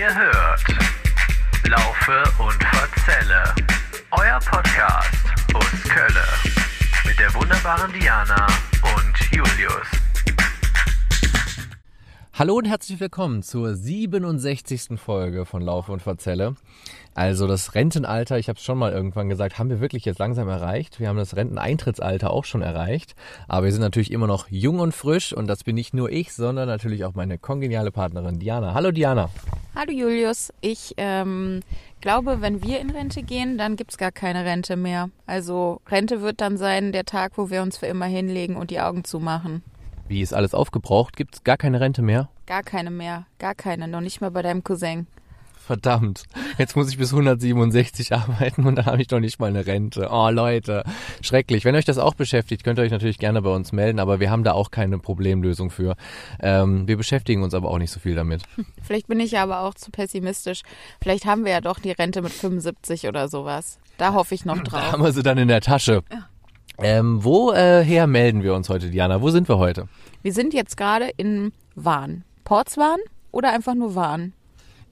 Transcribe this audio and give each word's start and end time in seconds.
Ihr 0.00 0.14
hört. 0.14 0.64
Laufe 1.64 2.22
und 2.38 2.64
Verzelle, 2.64 3.54
euer 4.12 4.38
Podcast 4.38 5.26
aus 5.52 5.90
Kölle 5.90 6.24
mit 7.04 7.18
der 7.18 7.34
wunderbaren 7.34 7.92
Diana 7.92 8.46
und 8.96 9.30
Julius. 9.30 9.99
Hallo 12.40 12.54
und 12.54 12.64
herzlich 12.64 12.98
willkommen 13.00 13.42
zur 13.42 13.74
67. 13.74 14.98
Folge 14.98 15.44
von 15.44 15.60
Laufe 15.60 15.92
und 15.92 16.00
Verzelle. 16.00 16.54
Also 17.14 17.46
das 17.46 17.74
Rentenalter, 17.74 18.38
ich 18.38 18.48
habe 18.48 18.56
es 18.56 18.64
schon 18.64 18.78
mal 18.78 18.92
irgendwann 18.92 19.28
gesagt, 19.28 19.58
haben 19.58 19.68
wir 19.68 19.82
wirklich 19.82 20.06
jetzt 20.06 20.18
langsam 20.18 20.48
erreicht. 20.48 21.00
Wir 21.00 21.08
haben 21.08 21.18
das 21.18 21.36
Renteneintrittsalter 21.36 22.30
auch 22.30 22.46
schon 22.46 22.62
erreicht. 22.62 23.14
Aber 23.46 23.66
wir 23.66 23.72
sind 23.72 23.82
natürlich 23.82 24.10
immer 24.10 24.26
noch 24.26 24.48
jung 24.48 24.80
und 24.80 24.94
frisch 24.94 25.34
und 25.34 25.48
das 25.48 25.64
bin 25.64 25.74
nicht 25.74 25.92
nur 25.92 26.10
ich, 26.10 26.32
sondern 26.32 26.66
natürlich 26.66 27.04
auch 27.04 27.14
meine 27.14 27.36
kongeniale 27.36 27.92
Partnerin 27.92 28.38
Diana. 28.38 28.72
Hallo 28.72 28.90
Diana. 28.90 29.28
Hallo 29.74 29.92
Julius, 29.92 30.50
ich 30.62 30.94
ähm, 30.96 31.60
glaube, 32.00 32.40
wenn 32.40 32.62
wir 32.64 32.80
in 32.80 32.88
Rente 32.88 33.22
gehen, 33.22 33.58
dann 33.58 33.76
gibt's 33.76 33.98
gar 33.98 34.12
keine 34.12 34.46
Rente 34.46 34.76
mehr. 34.76 35.10
Also 35.26 35.82
Rente 35.90 36.22
wird 36.22 36.40
dann 36.40 36.56
sein 36.56 36.92
der 36.92 37.04
Tag, 37.04 37.32
wo 37.36 37.50
wir 37.50 37.60
uns 37.60 37.76
für 37.76 37.86
immer 37.86 38.06
hinlegen 38.06 38.56
und 38.56 38.70
die 38.70 38.80
Augen 38.80 39.04
zumachen. 39.04 39.62
Wie 40.10 40.22
ist 40.22 40.34
alles 40.34 40.54
aufgebraucht? 40.54 41.16
Gibt 41.16 41.36
es 41.36 41.44
gar 41.44 41.56
keine 41.56 41.80
Rente 41.80 42.02
mehr? 42.02 42.28
Gar 42.46 42.64
keine 42.64 42.90
mehr, 42.90 43.26
gar 43.38 43.54
keine, 43.54 43.86
noch 43.86 44.00
nicht 44.00 44.20
mal 44.20 44.32
bei 44.32 44.42
deinem 44.42 44.64
Cousin. 44.64 45.06
Verdammt, 45.54 46.24
jetzt 46.58 46.74
muss 46.74 46.88
ich 46.90 46.98
bis 46.98 47.12
167 47.12 48.12
arbeiten 48.12 48.66
und 48.66 48.74
dann 48.74 48.86
habe 48.86 49.00
ich 49.00 49.06
doch 49.06 49.20
nicht 49.20 49.38
mal 49.38 49.46
eine 49.46 49.66
Rente. 49.66 50.08
Oh 50.10 50.28
Leute, 50.30 50.82
schrecklich. 51.22 51.64
Wenn 51.64 51.76
euch 51.76 51.84
das 51.84 51.98
auch 51.98 52.14
beschäftigt, 52.14 52.64
könnt 52.64 52.80
ihr 52.80 52.82
euch 52.82 52.90
natürlich 52.90 53.18
gerne 53.18 53.40
bei 53.40 53.50
uns 53.50 53.70
melden, 53.70 54.00
aber 54.00 54.18
wir 54.18 54.32
haben 54.32 54.42
da 54.42 54.50
auch 54.50 54.72
keine 54.72 54.98
Problemlösung 54.98 55.70
für. 55.70 55.94
Ähm, 56.40 56.88
wir 56.88 56.96
beschäftigen 56.96 57.44
uns 57.44 57.54
aber 57.54 57.70
auch 57.70 57.78
nicht 57.78 57.92
so 57.92 58.00
viel 58.00 58.16
damit. 58.16 58.42
Vielleicht 58.82 59.06
bin 59.06 59.20
ich 59.20 59.30
ja 59.30 59.44
aber 59.44 59.60
auch 59.60 59.74
zu 59.74 59.92
pessimistisch. 59.92 60.62
Vielleicht 61.00 61.24
haben 61.24 61.44
wir 61.44 61.52
ja 61.52 61.60
doch 61.60 61.78
die 61.78 61.92
Rente 61.92 62.20
mit 62.20 62.32
75 62.32 63.06
oder 63.06 63.28
sowas. 63.28 63.78
Da 63.96 64.12
hoffe 64.12 64.34
ich 64.34 64.44
noch 64.44 64.56
Da 64.56 64.62
drauf. 64.64 64.92
haben 64.92 65.04
wir 65.04 65.12
sie 65.12 65.22
dann 65.22 65.38
in 65.38 65.46
der 65.46 65.60
Tasche. 65.60 66.02
Ähm, 66.82 67.22
woher 67.22 67.84
äh, 67.86 68.06
melden 68.06 68.42
wir 68.42 68.54
uns 68.54 68.68
heute, 68.68 68.90
Diana? 68.90 69.20
Wo 69.20 69.30
sind 69.30 69.48
wir 69.48 69.58
heute? 69.58 69.88
Wir 70.22 70.32
sind 70.32 70.54
jetzt 70.54 70.76
gerade 70.76 71.10
in 71.16 71.52
Wahn. 71.74 72.24
Portswahn 72.44 72.98
oder 73.32 73.52
einfach 73.52 73.74
nur 73.74 73.94
Wahn? 73.94 74.32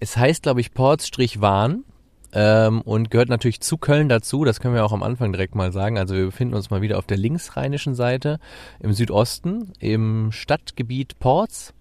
Es 0.01 0.17
heißt, 0.17 0.43
glaube 0.43 0.61
ich, 0.61 0.75
Ports-Wahn 0.75 1.85
ähm, 2.33 2.83
und 2.83 3.11
gehört 3.11 3.31
natürlich 3.31 3.61
zu 3.61 3.79
Köln 3.79 4.09
dazu. 4.09 4.45
Das 4.45 4.61
können 4.61 4.75
wir 4.75 4.85
auch 4.85 4.93
am 4.93 5.03
Anfang 5.03 5.33
direkt 5.33 5.55
mal 5.55 5.73
sagen. 5.73 5.99
Also 5.99 6.15
wir 6.15 6.27
befinden 6.27 6.55
uns 6.55 6.71
mal 6.71 6.83
wieder 6.83 6.99
auf 6.99 7.07
der 7.07 7.17
linksrheinischen 7.17 7.95
Seite 7.95 8.39
im 8.81 8.93
Südosten, 8.93 9.73
im 9.81 10.31
Stadtgebiet 10.31 11.19
Ports 11.19 11.73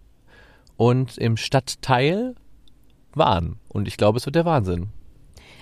und 0.77 1.17
im 1.17 1.37
Stadtteil 1.37 2.35
Wahn. 3.13 3.57
Und 3.67 3.87
ich 3.87 3.97
glaube, 3.97 4.17
es 4.17 4.25
wird 4.25 4.35
der 4.35 4.45
Wahnsinn. 4.45 4.89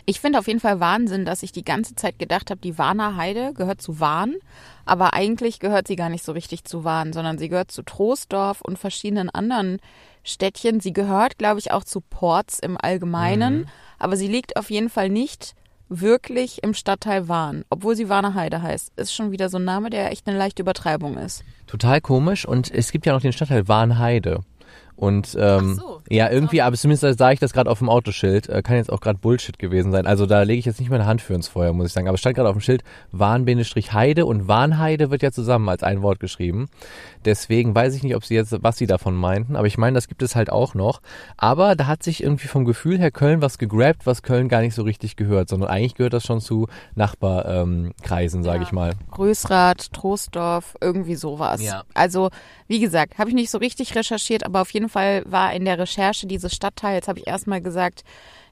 Ich 0.08 0.20
finde 0.20 0.38
auf 0.38 0.48
jeden 0.48 0.60
Fall 0.60 0.80
Wahnsinn, 0.80 1.26
dass 1.26 1.42
ich 1.42 1.52
die 1.52 1.66
ganze 1.66 1.96
Zeit 1.96 2.20
gedacht 2.20 2.52
habe, 2.52 2.62
die 2.62 2.78
Warner 2.78 3.18
Heide 3.18 3.54
gehört 3.54 3.82
zu 3.82 4.00
Wahn, 4.00 4.36
aber 4.86 5.14
eigentlich 5.14 5.60
gehört 5.60 5.88
sie 5.88 5.96
gar 5.96 6.10
nicht 6.10 6.24
so 6.24 6.32
richtig 6.32 6.64
zu 6.64 6.84
Wahn, 6.84 7.12
sondern 7.12 7.40
sie 7.40 7.50
gehört 7.50 7.72
zu 7.72 7.82
Troisdorf 7.82 8.62
und 8.62 8.78
verschiedenen 8.78 9.32
anderen 9.32 9.80
Städtchen. 10.24 10.80
Sie 10.80 10.94
gehört, 10.94 11.40
glaube 11.40 11.60
ich, 11.60 11.72
auch 11.72 11.84
zu 11.84 12.02
Ports 12.02 12.60
im 12.60 12.78
Allgemeinen, 12.80 13.68
aber 13.98 14.16
sie 14.16 14.28
liegt 14.28 14.58
auf 14.58 14.70
jeden 14.70 14.90
Fall 14.90 15.10
nicht 15.10 15.56
wirklich 15.90 16.64
im 16.64 16.74
Stadtteil 16.74 17.28
Wahn, 17.28 17.64
obwohl 17.70 17.96
sie 17.96 18.10
Warner 18.10 18.34
Heide 18.34 18.62
heißt. 18.62 18.92
Ist 18.96 19.14
schon 19.14 19.32
wieder 19.32 19.50
so 19.50 19.58
ein 19.58 19.66
Name, 19.66 19.90
der 19.90 20.12
echt 20.12 20.28
eine 20.28 20.38
leichte 20.38 20.62
Übertreibung 20.62 21.18
ist. 21.18 21.44
Total 21.68 22.02
komisch. 22.02 22.48
Und 22.48 22.72
es 22.72 22.92
gibt 22.92 23.06
ja 23.06 23.14
noch 23.14 23.22
den 23.22 23.34
Stadtteil 23.34 23.68
Warnheide. 23.68 24.42
Und 24.98 25.36
ähm, 25.40 25.78
Ach 25.78 25.82
so. 25.82 26.02
ja, 26.10 26.30
irgendwie, 26.30 26.62
aber 26.62 26.76
zumindest 26.78 27.18
sah 27.20 27.32
ich 27.32 27.40
das 27.40 27.52
gerade 27.52 27.70
auf 27.70 27.80
dem 27.80 27.90
Autoschild. 27.90 28.48
Äh, 28.50 28.62
kann 28.62 28.78
jetzt 28.78 28.92
auch 28.92 29.02
gerade 29.02 29.20
Bullshit 29.20 29.60
gewesen 29.60 29.92
sein. 29.92 30.06
Also 30.08 30.26
da 30.26 30.44
lege 30.44 30.60
ich 30.60 30.66
jetzt 30.66 30.80
nicht 30.80 30.90
meine 30.90 31.06
Hand 31.06 31.22
für 31.22 31.34
ins 31.34 31.48
Feuer, 31.50 31.74
muss 31.74 31.88
ich 31.88 31.94
sagen. 31.94 32.08
Aber 32.08 32.16
es 32.16 32.22
stand 32.22 32.36
gerade 32.36 32.48
auf 32.50 32.56
dem 32.56 32.62
Schild 32.62 32.84
Warn-Heide 33.12 34.26
und 34.26 34.48
Warnheide 34.48 35.12
wird 35.12 35.22
ja 35.22 35.32
zusammen 35.32 35.68
als 35.70 35.84
ein 35.84 36.02
Wort 36.02 36.20
geschrieben. 36.20 36.68
Deswegen 37.26 37.74
weiß 37.76 37.96
ich 37.96 38.04
nicht, 38.04 38.16
ob 38.16 38.24
sie 38.24 38.36
jetzt, 38.36 38.56
was 38.64 38.78
sie 38.78 38.88
davon 38.88 39.16
meinten. 39.16 39.56
Aber 39.56 39.68
ich 39.68 39.78
meine, 39.78 39.96
das 39.96 40.08
gibt 40.08 40.22
es 40.22 40.36
halt 40.36 40.50
auch 40.50 40.76
noch. 40.76 41.02
Aber 41.38 41.76
da 41.76 41.88
hat 41.88 42.04
sich 42.04 42.24
irgendwie 42.24 42.48
vom 42.48 42.66
Gefühl 42.66 42.98
her 43.00 43.12
Köln 43.12 43.42
was 43.42 43.58
gegrabt, 43.58 44.06
was 44.06 44.22
Köln 44.22 44.48
gar 44.48 44.62
nicht 44.62 44.76
so 44.76 44.84
richtig 44.84 45.16
gehört, 45.16 45.50
sondern 45.50 45.70
eigentlich 45.70 45.96
gehört 45.96 46.14
das 46.14 46.24
schon 46.24 46.40
zu 46.40 46.68
Nachbarkreisen, 46.96 47.86
ähm, 47.86 47.94
Kreisen, 48.02 48.44
sage 48.44 48.60
Ja. 48.60 48.64
ich 48.64 48.72
mal. 48.72 48.94
Größrath, 49.12 49.92
Troisdorf, 49.92 50.76
irgendwie 50.82 51.16
sowas. 51.16 51.62
Ja. 51.64 51.84
Also, 51.94 52.30
wie 52.68 52.80
gesagt, 52.80 53.18
habe 53.18 53.30
ich 53.30 53.36
nicht 53.36 53.52
so 53.52 53.58
richtig 53.60 53.96
recherchiert, 53.96 54.46
aber 54.46 54.62
auf 54.62 54.72
jeden 54.72 54.90
Fall 54.90 55.24
war 55.26 55.54
in 55.54 55.66
der 55.66 55.78
Recherche 55.80 56.26
dieses 56.28 56.54
Stadtteils, 56.56 57.08
habe 57.08 57.20
ich 57.20 57.28
erstmal 57.28 57.62
gesagt, 57.62 58.04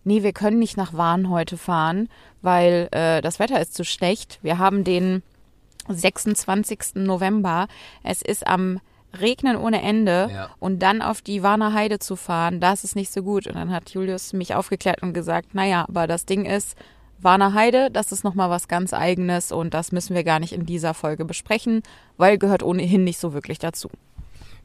nee, 0.03 0.22
wir 0.24 0.34
können 0.34 0.59
nicht 0.59 0.78
nach 0.78 0.94
Wahn 0.94 1.29
heute 1.29 1.57
fahren, 1.57 2.09
weil 2.41 2.90
äh, 2.91 3.22
das 3.22 3.40
Wetter 3.40 3.59
ist 3.62 3.73
zu 3.73 3.84
schlecht. 3.85 4.40
Wir 4.41 4.57
haben 4.59 4.84
den 4.84 5.23
26. 5.97 6.96
November. 6.96 7.68
Es 8.03 8.22
ist 8.22 8.46
am 8.47 8.79
Regnen 9.19 9.56
ohne 9.57 9.81
Ende 9.81 10.29
Ja. 10.34 10.50
und 10.59 10.79
dann 10.79 11.02
auf 11.02 11.22
die 11.22 11.44
Warner 11.44 11.73
Heide 11.73 12.00
zu 12.00 12.16
fahren, 12.16 12.59
das 12.59 12.84
ist 12.84 12.96
nicht 12.96 13.12
so 13.13 13.22
gut. 13.22 13.46
Und 13.47 13.56
dann 13.56 13.72
hat 13.72 13.91
Julius 13.91 14.34
mich 14.34 14.56
aufgeklärt 14.56 15.03
und 15.03 15.13
gesagt, 15.13 15.53
naja, 15.53 15.85
aber 15.88 16.07
das 16.07 16.25
Ding 16.25 16.46
ist, 16.46 16.75
Warner 17.23 17.53
Heide, 17.53 17.89
das 17.89 18.11
ist 18.11 18.23
nochmal 18.23 18.50
was 18.50 18.67
ganz 18.67 18.94
eigenes 18.94 19.51
und 19.51 19.73
das 19.73 19.94
müssen 19.94 20.13
wir 20.13 20.25
gar 20.25 20.39
nicht 20.39 20.51
in 20.51 20.66
dieser 20.66 20.94
Folge 20.94 21.23
besprechen, 21.23 21.81
weil 22.17 22.38
gehört 22.38 22.63
ohnehin 22.63 23.06
nicht 23.06 23.17
so 23.17 23.34
wirklich 23.34 23.59
dazu. 23.59 23.89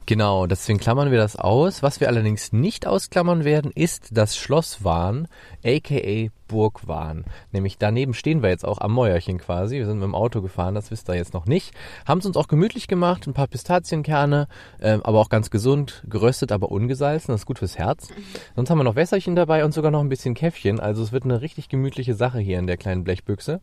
Genau, 0.09 0.47
deswegen 0.47 0.79
klammern 0.79 1.11
wir 1.11 1.19
das 1.19 1.37
aus. 1.37 1.83
Was 1.83 2.01
wir 2.01 2.09
allerdings 2.09 2.51
nicht 2.51 2.87
ausklammern 2.87 3.45
werden, 3.45 3.71
ist 3.71 4.09
das 4.17 4.39
Schloss 4.39 4.83
Wahn, 4.83 5.29
aka 5.63 6.31
Burg 6.47 6.89
Wahn. 6.89 7.27
Nämlich 7.53 7.77
daneben 7.77 8.15
stehen 8.15 8.43
wir 8.43 8.49
jetzt 8.49 8.65
auch 8.65 8.81
am 8.81 8.93
Mäuerchen 8.93 9.37
quasi. 9.37 9.77
Wir 9.77 9.85
sind 9.85 9.99
mit 9.99 10.05
dem 10.05 10.15
Auto 10.15 10.41
gefahren, 10.41 10.75
das 10.75 10.91
wisst 10.91 11.11
ihr 11.11 11.15
jetzt 11.17 11.35
noch 11.35 11.45
nicht. 11.45 11.75
Haben 12.07 12.21
es 12.21 12.25
uns 12.25 12.39
auch 12.39 12.49
gemütlich 12.49 12.89
gemacht, 12.89 13.27
ein 13.27 13.35
paar 13.35 13.49
Pistazienkerne, 13.49 14.49
ähm, 14.81 15.03
aber 15.03 15.19
auch 15.21 15.29
ganz 15.29 15.51
gesund, 15.51 16.03
geröstet, 16.09 16.53
aber 16.53 16.73
ungesalzen. 16.73 17.33
Das 17.33 17.43
ist 17.43 17.47
gut 17.47 17.59
fürs 17.59 17.77
Herz. 17.77 18.09
Sonst 18.57 18.71
haben 18.71 18.79
wir 18.79 18.85
noch 18.85 18.97
Wässerchen 18.97 19.37
dabei 19.37 19.63
und 19.63 19.75
sogar 19.75 19.91
noch 19.91 20.01
ein 20.01 20.09
bisschen 20.09 20.33
Käffchen. 20.33 20.81
Also 20.81 21.03
es 21.03 21.13
wird 21.13 21.25
eine 21.25 21.43
richtig 21.43 21.69
gemütliche 21.69 22.15
Sache 22.15 22.39
hier 22.39 22.59
in 22.59 22.67
der 22.67 22.79
kleinen 22.79 23.05
Blechbüchse. 23.05 23.61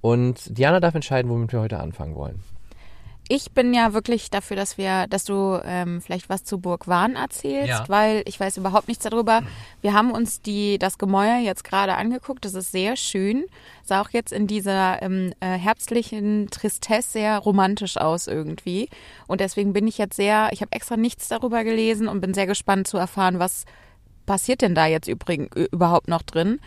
Und 0.00 0.58
Diana 0.58 0.80
darf 0.80 0.96
entscheiden, 0.96 1.30
womit 1.30 1.52
wir 1.52 1.60
heute 1.60 1.78
anfangen 1.78 2.16
wollen. 2.16 2.42
Ich 3.28 3.50
bin 3.50 3.74
ja 3.74 3.92
wirklich 3.92 4.30
dafür, 4.30 4.56
dass 4.56 4.78
wir, 4.78 5.06
dass 5.08 5.24
du 5.24 5.60
ähm, 5.64 6.00
vielleicht 6.00 6.28
was 6.28 6.44
zu 6.44 6.58
Burg 6.58 6.86
Wahn 6.86 7.16
erzählst, 7.16 7.68
Ja. 7.68 7.84
weil 7.88 8.22
ich 8.26 8.38
weiß 8.38 8.56
überhaupt 8.56 8.86
nichts 8.86 9.02
darüber. 9.02 9.42
Wir 9.80 9.94
haben 9.94 10.12
uns 10.12 10.40
die 10.42 10.78
das 10.78 10.96
Gemäuer 10.98 11.38
jetzt 11.38 11.64
gerade 11.64 11.94
angeguckt. 11.96 12.44
Das 12.44 12.54
ist 12.54 12.70
sehr 12.70 12.96
schön. 12.96 13.44
Sah 13.82 14.00
auch 14.00 14.10
jetzt 14.10 14.32
in 14.32 14.46
dieser 14.46 15.02
ähm, 15.02 15.32
äh, 15.40 15.58
herbstlichen 15.58 16.48
Tristesse 16.50 17.10
sehr 17.10 17.38
romantisch 17.38 17.96
aus 17.96 18.26
irgendwie. 18.28 18.88
Und 19.26 19.40
deswegen 19.40 19.72
bin 19.72 19.86
ich 19.88 19.98
jetzt 19.98 20.16
sehr, 20.16 20.48
ich 20.52 20.60
habe 20.60 20.72
extra 20.72 20.96
nichts 20.96 21.28
darüber 21.28 21.64
gelesen 21.64 22.06
und 22.08 22.20
bin 22.20 22.32
sehr 22.34 22.46
gespannt 22.46 22.86
zu 22.86 22.96
erfahren, 22.96 23.38
was 23.38 23.64
passiert 24.26 24.60
denn 24.62 24.74
da 24.74 24.86
jetzt 24.86 25.08
übrigens 25.08 25.48
überhaupt 25.72 26.08
noch 26.08 26.22
drin 26.22 26.58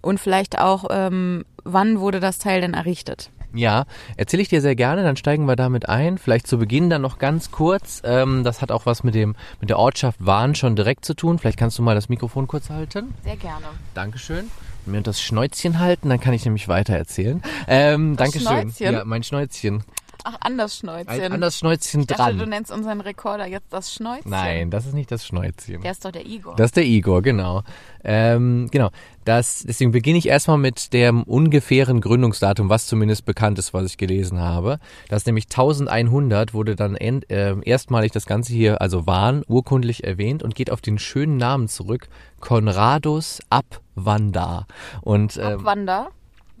und 0.00 0.18
vielleicht 0.18 0.58
auch, 0.58 0.86
ähm, 0.90 1.44
wann 1.62 2.00
wurde 2.00 2.20
das 2.20 2.38
Teil 2.38 2.60
denn 2.62 2.74
errichtet? 2.74 3.30
Ja, 3.54 3.84
erzähle 4.16 4.42
ich 4.42 4.48
dir 4.48 4.60
sehr 4.60 4.74
gerne, 4.74 5.02
dann 5.02 5.16
steigen 5.16 5.46
wir 5.46 5.56
damit 5.56 5.88
ein. 5.88 6.18
Vielleicht 6.18 6.46
zu 6.46 6.58
Beginn 6.58 6.88
dann 6.90 7.02
noch 7.02 7.18
ganz 7.18 7.50
kurz. 7.50 8.00
Ähm, 8.04 8.44
das 8.44 8.62
hat 8.62 8.70
auch 8.72 8.86
was 8.86 9.04
mit 9.04 9.14
dem 9.14 9.34
mit 9.60 9.70
der 9.70 9.78
Ortschaft 9.78 10.18
Wahn 10.24 10.54
schon 10.54 10.76
direkt 10.76 11.04
zu 11.04 11.14
tun. 11.14 11.38
Vielleicht 11.38 11.58
kannst 11.58 11.78
du 11.78 11.82
mal 11.82 11.94
das 11.94 12.08
Mikrofon 12.08 12.46
kurz 12.46 12.70
halten. 12.70 13.14
Sehr 13.24 13.36
gerne. 13.36 13.66
Dankeschön. 13.94 14.50
Und 14.86 14.92
mir 14.92 15.00
das 15.02 15.20
Schnäuzchen 15.22 15.78
halten, 15.78 16.08
dann 16.08 16.18
kann 16.18 16.32
ich 16.34 16.44
nämlich 16.44 16.66
weiter 16.68 16.94
erzählen. 16.94 17.42
Ähm, 17.68 18.16
Das 18.16 18.30
Dankeschön. 18.32 18.62
Schnäuzchen? 18.72 18.92
Ja, 18.94 19.04
mein 19.04 19.22
Schnäuzchen. 19.22 19.84
Ach, 20.24 20.36
anders 20.40 20.76
Schnäuzchen. 20.76 21.08
Ein, 21.20 21.32
an 21.32 21.40
das 21.40 21.58
Schnäuzchen 21.58 22.02
ich 22.02 22.06
dachte, 22.06 22.32
du 22.32 22.38
dran. 22.38 22.48
nennst 22.50 22.70
unseren 22.70 23.00
Rekorder 23.00 23.46
jetzt 23.46 23.72
das 23.72 23.92
Schnäuzchen. 23.92 24.30
Nein, 24.30 24.70
das 24.70 24.86
ist 24.86 24.94
nicht 24.94 25.10
das 25.10 25.26
Schnäuzchen. 25.26 25.82
Der 25.82 25.90
ist 25.90 26.04
doch 26.04 26.12
der 26.12 26.26
Igor. 26.26 26.54
Das 26.56 26.66
ist 26.66 26.76
der 26.76 26.84
Igor, 26.84 27.22
genau. 27.22 27.62
Ähm, 28.04 28.68
genau. 28.70 28.90
Das, 29.24 29.64
deswegen 29.66 29.92
beginne 29.92 30.18
ich 30.18 30.28
erstmal 30.28 30.58
mit 30.58 30.92
dem 30.92 31.22
ungefähren 31.22 32.00
Gründungsdatum, 32.00 32.68
was 32.68 32.86
zumindest 32.86 33.24
bekannt 33.24 33.58
ist, 33.58 33.72
was 33.72 33.86
ich 33.86 33.96
gelesen 33.96 34.40
habe. 34.40 34.78
Das 35.08 35.22
ist 35.22 35.26
nämlich 35.26 35.44
1100 35.46 36.54
wurde 36.54 36.76
dann 36.76 36.96
end, 36.96 37.30
äh, 37.30 37.56
erstmalig 37.64 38.12
das 38.12 38.26
Ganze 38.26 38.52
hier, 38.52 38.80
also 38.80 39.06
Wahn, 39.06 39.44
urkundlich 39.46 40.04
erwähnt 40.04 40.42
und 40.42 40.54
geht 40.54 40.70
auf 40.70 40.80
den 40.80 40.98
schönen 40.98 41.36
Namen 41.36 41.68
zurück, 41.68 42.08
Konradus 42.40 43.40
Abwanda. 43.50 44.66
Und 45.02 45.36
ähm, 45.36 45.60
Abwander. 45.60 46.08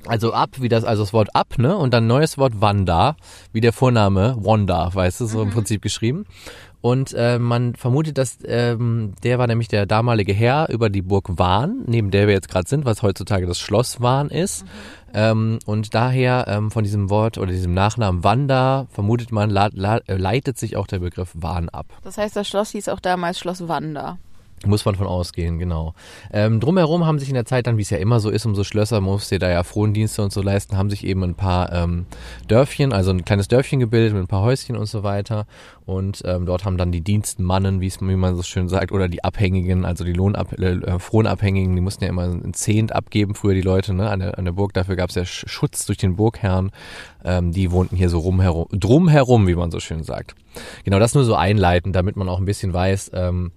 Also 0.06 0.32
ab, 0.32 0.50
wie 0.60 0.68
das, 0.68 0.84
also 0.84 1.02
das 1.02 1.12
Wort 1.12 1.34
ab, 1.34 1.58
ne? 1.58 1.76
Und 1.76 1.94
dann 1.94 2.06
neues 2.06 2.38
Wort 2.38 2.60
Wanda, 2.60 3.16
wie 3.52 3.60
der 3.60 3.72
Vorname 3.72 4.36
Wanda, 4.40 4.94
weißt 4.94 5.20
du, 5.20 5.26
so 5.26 5.42
im 5.42 5.50
Prinzip 5.50 5.82
geschrieben. 5.82 6.26
Und 6.82 7.14
äh, 7.14 7.38
man 7.38 7.76
vermutet, 7.76 8.18
dass 8.18 8.38
ähm, 8.44 9.14
der 9.22 9.38
war 9.38 9.46
nämlich 9.46 9.68
der 9.68 9.86
damalige 9.86 10.32
Herr 10.32 10.68
über 10.68 10.90
die 10.90 11.00
Burg 11.00 11.38
Wahn, 11.38 11.84
neben 11.86 12.10
der 12.10 12.26
wir 12.26 12.34
jetzt 12.34 12.48
gerade 12.48 12.68
sind, 12.68 12.84
was 12.84 13.02
heutzutage 13.02 13.46
das 13.46 13.60
Schloss 13.60 14.00
Wahn 14.00 14.30
ist. 14.30 14.64
Ähm, 15.14 15.60
und 15.64 15.94
daher 15.94 16.46
ähm, 16.48 16.72
von 16.72 16.82
diesem 16.82 17.08
Wort 17.08 17.38
oder 17.38 17.52
diesem 17.52 17.72
Nachnamen 17.72 18.24
Wanda 18.24 18.88
vermutet 18.90 19.30
man, 19.30 19.54
äh, 19.54 20.00
leitet 20.16 20.58
sich 20.58 20.76
auch 20.76 20.88
der 20.88 20.98
Begriff 20.98 21.30
Wahn 21.34 21.68
ab. 21.68 21.86
Das 22.02 22.18
heißt, 22.18 22.34
das 22.34 22.48
Schloss 22.48 22.70
hieß 22.70 22.88
auch 22.88 23.00
damals 23.00 23.38
Schloss 23.38 23.68
Wander. 23.68 24.18
Muss 24.66 24.84
man 24.84 24.94
von 24.94 25.06
ausgehen, 25.06 25.58
genau. 25.58 25.94
Ähm, 26.32 26.60
drumherum 26.60 27.06
haben 27.06 27.18
sich 27.18 27.28
in 27.28 27.34
der 27.34 27.44
Zeit 27.44 27.66
dann, 27.66 27.78
wie 27.78 27.82
es 27.82 27.90
ja 27.90 27.98
immer 27.98 28.20
so 28.20 28.30
ist, 28.30 28.46
um 28.46 28.54
so 28.54 28.64
Schlösser 28.64 29.00
musste 29.00 29.38
da 29.38 29.50
ja 29.50 29.62
Frondienste 29.62 30.22
und 30.22 30.32
so 30.32 30.42
leisten, 30.42 30.76
haben 30.76 30.90
sich 30.90 31.04
eben 31.04 31.22
ein 31.22 31.34
paar 31.34 31.72
ähm, 31.72 32.06
Dörfchen, 32.48 32.92
also 32.92 33.10
ein 33.10 33.24
kleines 33.24 33.48
Dörfchen 33.48 33.80
gebildet 33.80 34.14
mit 34.14 34.22
ein 34.22 34.28
paar 34.28 34.42
Häuschen 34.42 34.76
und 34.76 34.86
so 34.86 35.02
weiter. 35.02 35.46
Und 35.84 36.22
ähm, 36.24 36.46
dort 36.46 36.64
haben 36.64 36.76
dann 36.76 36.92
die 36.92 37.00
Dienstmannen, 37.00 37.80
wie 37.80 37.90
man 38.00 38.36
so 38.36 38.42
schön 38.42 38.68
sagt, 38.68 38.92
oder 38.92 39.08
die 39.08 39.24
Abhängigen, 39.24 39.84
also 39.84 40.04
die 40.04 40.12
Lohnab 40.12 40.52
äh, 40.58 40.74
äh, 40.74 40.98
Fronabhängigen, 40.98 41.74
die 41.74 41.80
mussten 41.82 42.04
ja 42.04 42.10
immer 42.10 42.22
ein 42.22 42.54
Zehnt 42.54 42.94
abgeben, 42.94 43.34
früher 43.34 43.54
die 43.54 43.62
Leute, 43.62 43.92
ne, 43.92 44.08
an 44.08 44.20
der, 44.20 44.38
an 44.38 44.44
der 44.44 44.52
Burg. 44.52 44.72
Dafür 44.74 44.96
gab 44.96 45.10
es 45.10 45.16
ja 45.16 45.24
Schutz 45.24 45.86
durch 45.86 45.98
den 45.98 46.16
Burgherrn. 46.16 46.70
Ähm, 47.24 47.52
die 47.52 47.72
wohnten 47.72 47.96
hier 47.96 48.08
so 48.08 48.20
rumherum, 48.20 48.66
drumherum, 48.70 49.46
wie 49.46 49.54
man 49.54 49.70
so 49.70 49.80
schön 49.80 50.04
sagt. 50.04 50.34
Genau, 50.84 50.98
das 50.98 51.14
nur 51.14 51.24
so 51.24 51.34
einleiten, 51.34 51.92
damit 51.92 52.16
man 52.16 52.28
auch 52.28 52.38
ein 52.38 52.44
bisschen 52.44 52.72
weiß, 52.72 53.10
ähm, 53.14 53.52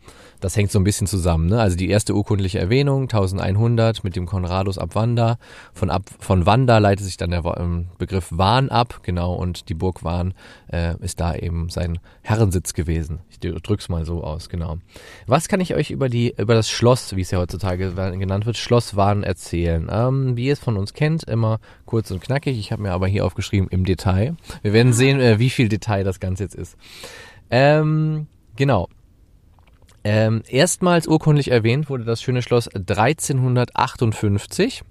das 0.45 0.55
hängt 0.55 0.71
so 0.71 0.79
ein 0.79 0.83
bisschen 0.83 1.07
zusammen. 1.07 1.47
Ne? 1.47 1.59
Also 1.59 1.75
die 1.75 1.89
erste 1.89 2.13
urkundliche 2.13 2.59
Erwähnung, 2.59 3.03
1100 3.03 4.03
mit 4.03 4.15
dem 4.15 4.27
Conradus 4.27 4.77
ab 4.77 4.93
Wanda. 4.93 5.39
Von, 5.73 5.89
ab, 5.89 6.03
von 6.19 6.45
Wanda 6.45 6.77
leitet 6.77 7.03
sich 7.03 7.17
dann 7.17 7.31
der 7.31 7.43
ähm, 7.57 7.87
Begriff 7.97 8.27
Wahn 8.29 8.69
ab, 8.69 8.99
genau, 9.01 9.33
und 9.33 9.69
die 9.69 9.73
Burg 9.73 10.03
Wahn 10.03 10.35
äh, 10.71 10.95
ist 10.99 11.19
da 11.19 11.33
eben 11.33 11.69
sein 11.69 11.97
Herrensitz 12.21 12.75
gewesen. 12.75 13.21
Ich 13.31 13.39
drück's 13.39 13.89
mal 13.89 14.05
so 14.05 14.23
aus, 14.23 14.47
genau. 14.47 14.77
Was 15.25 15.47
kann 15.47 15.61
ich 15.61 15.73
euch 15.73 15.89
über 15.89 16.09
die 16.09 16.35
über 16.37 16.53
das 16.53 16.69
Schloss, 16.69 17.15
wie 17.15 17.21
es 17.21 17.31
ja 17.31 17.39
heutzutage 17.39 17.93
genannt 17.93 18.45
wird, 18.45 18.57
Schloss 18.57 18.95
Wahn 18.95 19.23
erzählen? 19.23 19.89
Ähm, 19.91 20.37
wie 20.37 20.45
ihr 20.45 20.53
es 20.53 20.59
von 20.59 20.77
uns 20.77 20.93
kennt, 20.93 21.23
immer 21.23 21.59
kurz 21.87 22.11
und 22.11 22.21
knackig. 22.21 22.59
Ich 22.59 22.71
habe 22.71 22.83
mir 22.83 22.91
aber 22.91 23.07
hier 23.07 23.25
aufgeschrieben 23.25 23.67
im 23.71 23.83
Detail. 23.83 24.35
Wir 24.61 24.73
werden 24.73 24.93
sehen, 24.93 25.19
äh, 25.19 25.39
wie 25.39 25.49
viel 25.49 25.69
Detail 25.69 26.03
das 26.03 26.19
Ganze 26.19 26.43
jetzt 26.43 26.55
ist. 26.55 26.77
Ähm, 27.49 28.27
genau. 28.55 28.89
Ähm, 30.05 30.43
erstmals 30.47 31.07
urkundlich 31.07 31.49
erwähnt 31.49 31.89
wurde 31.89 32.03
das 32.03 32.21
schöne 32.21 32.43
Schloss 32.43 32.67
1358. 32.67 34.83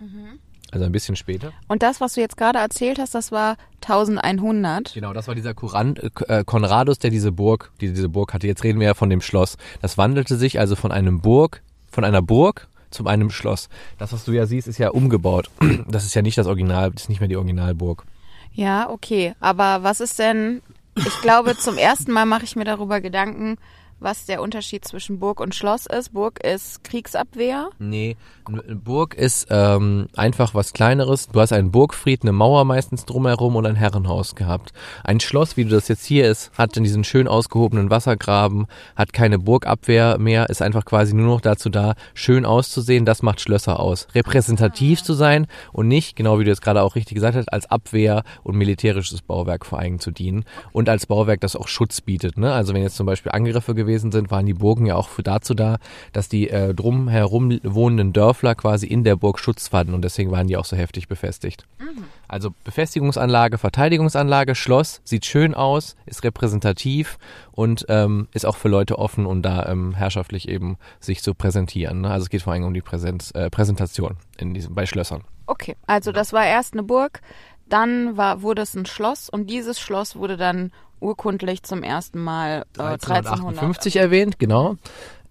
Mhm. 0.00 0.40
Also 0.72 0.86
ein 0.86 0.90
bisschen 0.90 1.14
später. 1.14 1.52
Und 1.68 1.84
das, 1.84 2.00
was 2.00 2.14
du 2.14 2.20
jetzt 2.20 2.36
gerade 2.36 2.58
erzählt 2.58 2.98
hast, 2.98 3.14
das 3.14 3.30
war 3.30 3.56
1100. 3.82 4.92
Genau, 4.92 5.12
das 5.12 5.28
war 5.28 5.36
dieser 5.36 5.54
Kuran, 5.54 5.94
äh, 6.26 6.42
Konradus, 6.44 6.98
der 6.98 7.10
diese 7.10 7.30
Burg, 7.30 7.70
die 7.80 7.92
diese 7.92 8.08
Burg 8.08 8.34
hatte. 8.34 8.48
Jetzt 8.48 8.64
reden 8.64 8.80
wir 8.80 8.88
ja 8.88 8.94
von 8.94 9.08
dem 9.08 9.20
Schloss. 9.20 9.56
Das 9.82 9.98
wandelte 9.98 10.36
sich 10.36 10.58
also 10.58 10.74
von 10.74 10.90
einem 10.90 11.20
Burg, 11.20 11.62
von 11.92 12.02
einer 12.02 12.20
Burg 12.20 12.66
zu 12.90 13.06
einem 13.06 13.30
Schloss. 13.30 13.68
Das, 13.98 14.12
was 14.12 14.24
du 14.24 14.32
ja 14.32 14.46
siehst, 14.46 14.66
ist 14.66 14.78
ja 14.78 14.90
umgebaut. 14.90 15.48
Das 15.88 16.04
ist 16.04 16.14
ja 16.14 16.22
nicht 16.22 16.38
das 16.38 16.48
Original, 16.48 16.90
das 16.90 17.02
ist 17.02 17.08
nicht 17.08 17.20
mehr 17.20 17.28
die 17.28 17.36
Originalburg. 17.36 18.04
Ja, 18.52 18.90
okay. 18.90 19.34
Aber 19.38 19.84
was 19.84 20.00
ist 20.00 20.18
denn, 20.18 20.60
ich 20.96 21.20
glaube, 21.20 21.56
zum 21.56 21.78
ersten 21.78 22.10
Mal 22.10 22.26
mache 22.26 22.42
ich 22.44 22.56
mir 22.56 22.64
darüber 22.64 23.00
Gedanken, 23.00 23.56
was 24.00 24.26
der 24.26 24.42
Unterschied 24.42 24.84
zwischen 24.84 25.18
Burg 25.18 25.40
und 25.40 25.54
Schloss 25.54 25.86
ist. 25.86 26.12
Burg 26.12 26.42
ist 26.44 26.82
Kriegsabwehr. 26.84 27.70
Nee, 27.78 28.16
Burg 28.48 29.14
ist 29.14 29.48
ähm, 29.50 30.08
einfach 30.16 30.54
was 30.54 30.72
Kleineres. 30.72 31.28
Du 31.28 31.40
hast 31.40 31.52
einen 31.52 31.70
Burgfried, 31.70 32.22
eine 32.22 32.32
Mauer 32.32 32.64
meistens 32.64 33.04
drumherum 33.04 33.56
und 33.56 33.66
ein 33.66 33.76
Herrenhaus 33.76 34.34
gehabt. 34.34 34.72
Ein 35.04 35.20
Schloss, 35.20 35.56
wie 35.56 35.64
du 35.64 35.70
das 35.70 35.88
jetzt 35.88 36.04
hier 36.04 36.28
ist, 36.28 36.50
hat 36.56 36.76
in 36.76 36.84
diesen 36.84 37.04
schön 37.04 37.28
ausgehobenen 37.28 37.90
Wassergraben, 37.90 38.66
hat 38.96 39.12
keine 39.12 39.38
Burgabwehr 39.38 40.18
mehr, 40.18 40.48
ist 40.48 40.62
einfach 40.62 40.84
quasi 40.84 41.14
nur 41.14 41.26
noch 41.26 41.40
dazu 41.40 41.68
da, 41.68 41.94
schön 42.14 42.44
auszusehen. 42.44 43.04
Das 43.04 43.22
macht 43.22 43.40
Schlösser 43.40 43.78
aus. 43.78 44.08
Repräsentativ 44.14 45.02
zu 45.02 45.12
sein 45.12 45.46
und 45.72 45.88
nicht, 45.88 46.16
genau 46.16 46.38
wie 46.38 46.44
du 46.44 46.50
jetzt 46.50 46.62
gerade 46.62 46.82
auch 46.82 46.96
richtig 46.96 47.14
gesagt 47.14 47.36
hast, 47.36 47.52
als 47.52 47.70
Abwehr 47.70 48.24
und 48.42 48.56
militärisches 48.56 49.22
Bauwerk 49.22 49.66
vor 49.66 49.78
allem 49.78 50.00
zu 50.00 50.10
dienen. 50.10 50.44
Und 50.72 50.88
als 50.88 51.06
Bauwerk, 51.06 51.40
das 51.40 51.56
auch 51.56 51.68
Schutz 51.68 52.00
bietet. 52.00 52.38
Ne? 52.38 52.52
Also 52.52 52.74
wenn 52.74 52.82
jetzt 52.82 52.96
zum 52.96 53.06
Beispiel 53.06 53.32
Angriffe 53.32 53.74
gewesen 53.74 53.89
gewesen 53.90 54.12
sind, 54.12 54.30
waren 54.30 54.46
die 54.46 54.54
Burgen 54.54 54.86
ja 54.86 54.94
auch 54.94 55.08
für 55.08 55.22
dazu 55.22 55.54
da, 55.54 55.78
dass 56.12 56.28
die 56.28 56.48
äh, 56.48 56.74
drumherum 56.74 57.58
wohnenden 57.64 58.12
Dörfler 58.12 58.54
quasi 58.54 58.86
in 58.86 59.04
der 59.04 59.16
Burg 59.16 59.38
Schutz 59.38 59.68
fanden 59.68 59.94
und 59.94 60.02
deswegen 60.02 60.30
waren 60.30 60.46
die 60.46 60.56
auch 60.56 60.64
so 60.64 60.76
heftig 60.76 61.08
befestigt. 61.08 61.66
Mhm. 61.78 62.04
Also 62.28 62.50
Befestigungsanlage, 62.64 63.58
Verteidigungsanlage, 63.58 64.54
Schloss, 64.54 65.00
sieht 65.04 65.26
schön 65.26 65.54
aus, 65.54 65.96
ist 66.06 66.22
repräsentativ 66.22 67.18
und 67.50 67.86
ähm, 67.88 68.28
ist 68.32 68.46
auch 68.46 68.56
für 68.56 68.68
Leute 68.68 68.98
offen, 68.98 69.26
um 69.26 69.42
da 69.42 69.66
ähm, 69.66 69.94
herrschaftlich 69.94 70.48
eben 70.48 70.78
sich 71.00 71.22
zu 71.22 71.34
präsentieren. 71.34 72.02
Ne? 72.02 72.10
Also 72.10 72.24
es 72.24 72.30
geht 72.30 72.42
vor 72.42 72.52
allem 72.52 72.64
um 72.64 72.74
die 72.74 72.82
Präsenz, 72.82 73.32
äh, 73.34 73.50
Präsentation 73.50 74.16
in 74.38 74.54
diesem, 74.54 74.74
bei 74.74 74.86
Schlössern. 74.86 75.24
Okay, 75.46 75.76
also 75.86 76.12
das 76.12 76.32
war 76.32 76.46
erst 76.46 76.74
eine 76.74 76.84
Burg, 76.84 77.20
dann 77.68 78.16
war, 78.16 78.42
wurde 78.42 78.62
es 78.62 78.74
ein 78.74 78.86
Schloss 78.86 79.28
und 79.28 79.50
dieses 79.50 79.80
Schloss 79.80 80.14
wurde 80.14 80.36
dann 80.36 80.70
urkundlich 81.00 81.62
zum 81.62 81.82
ersten 81.82 82.20
Mal 82.22 82.64
äh, 82.78 82.82
1358 82.82 83.96
erwähnt, 83.96 84.38
genau. 84.38 84.76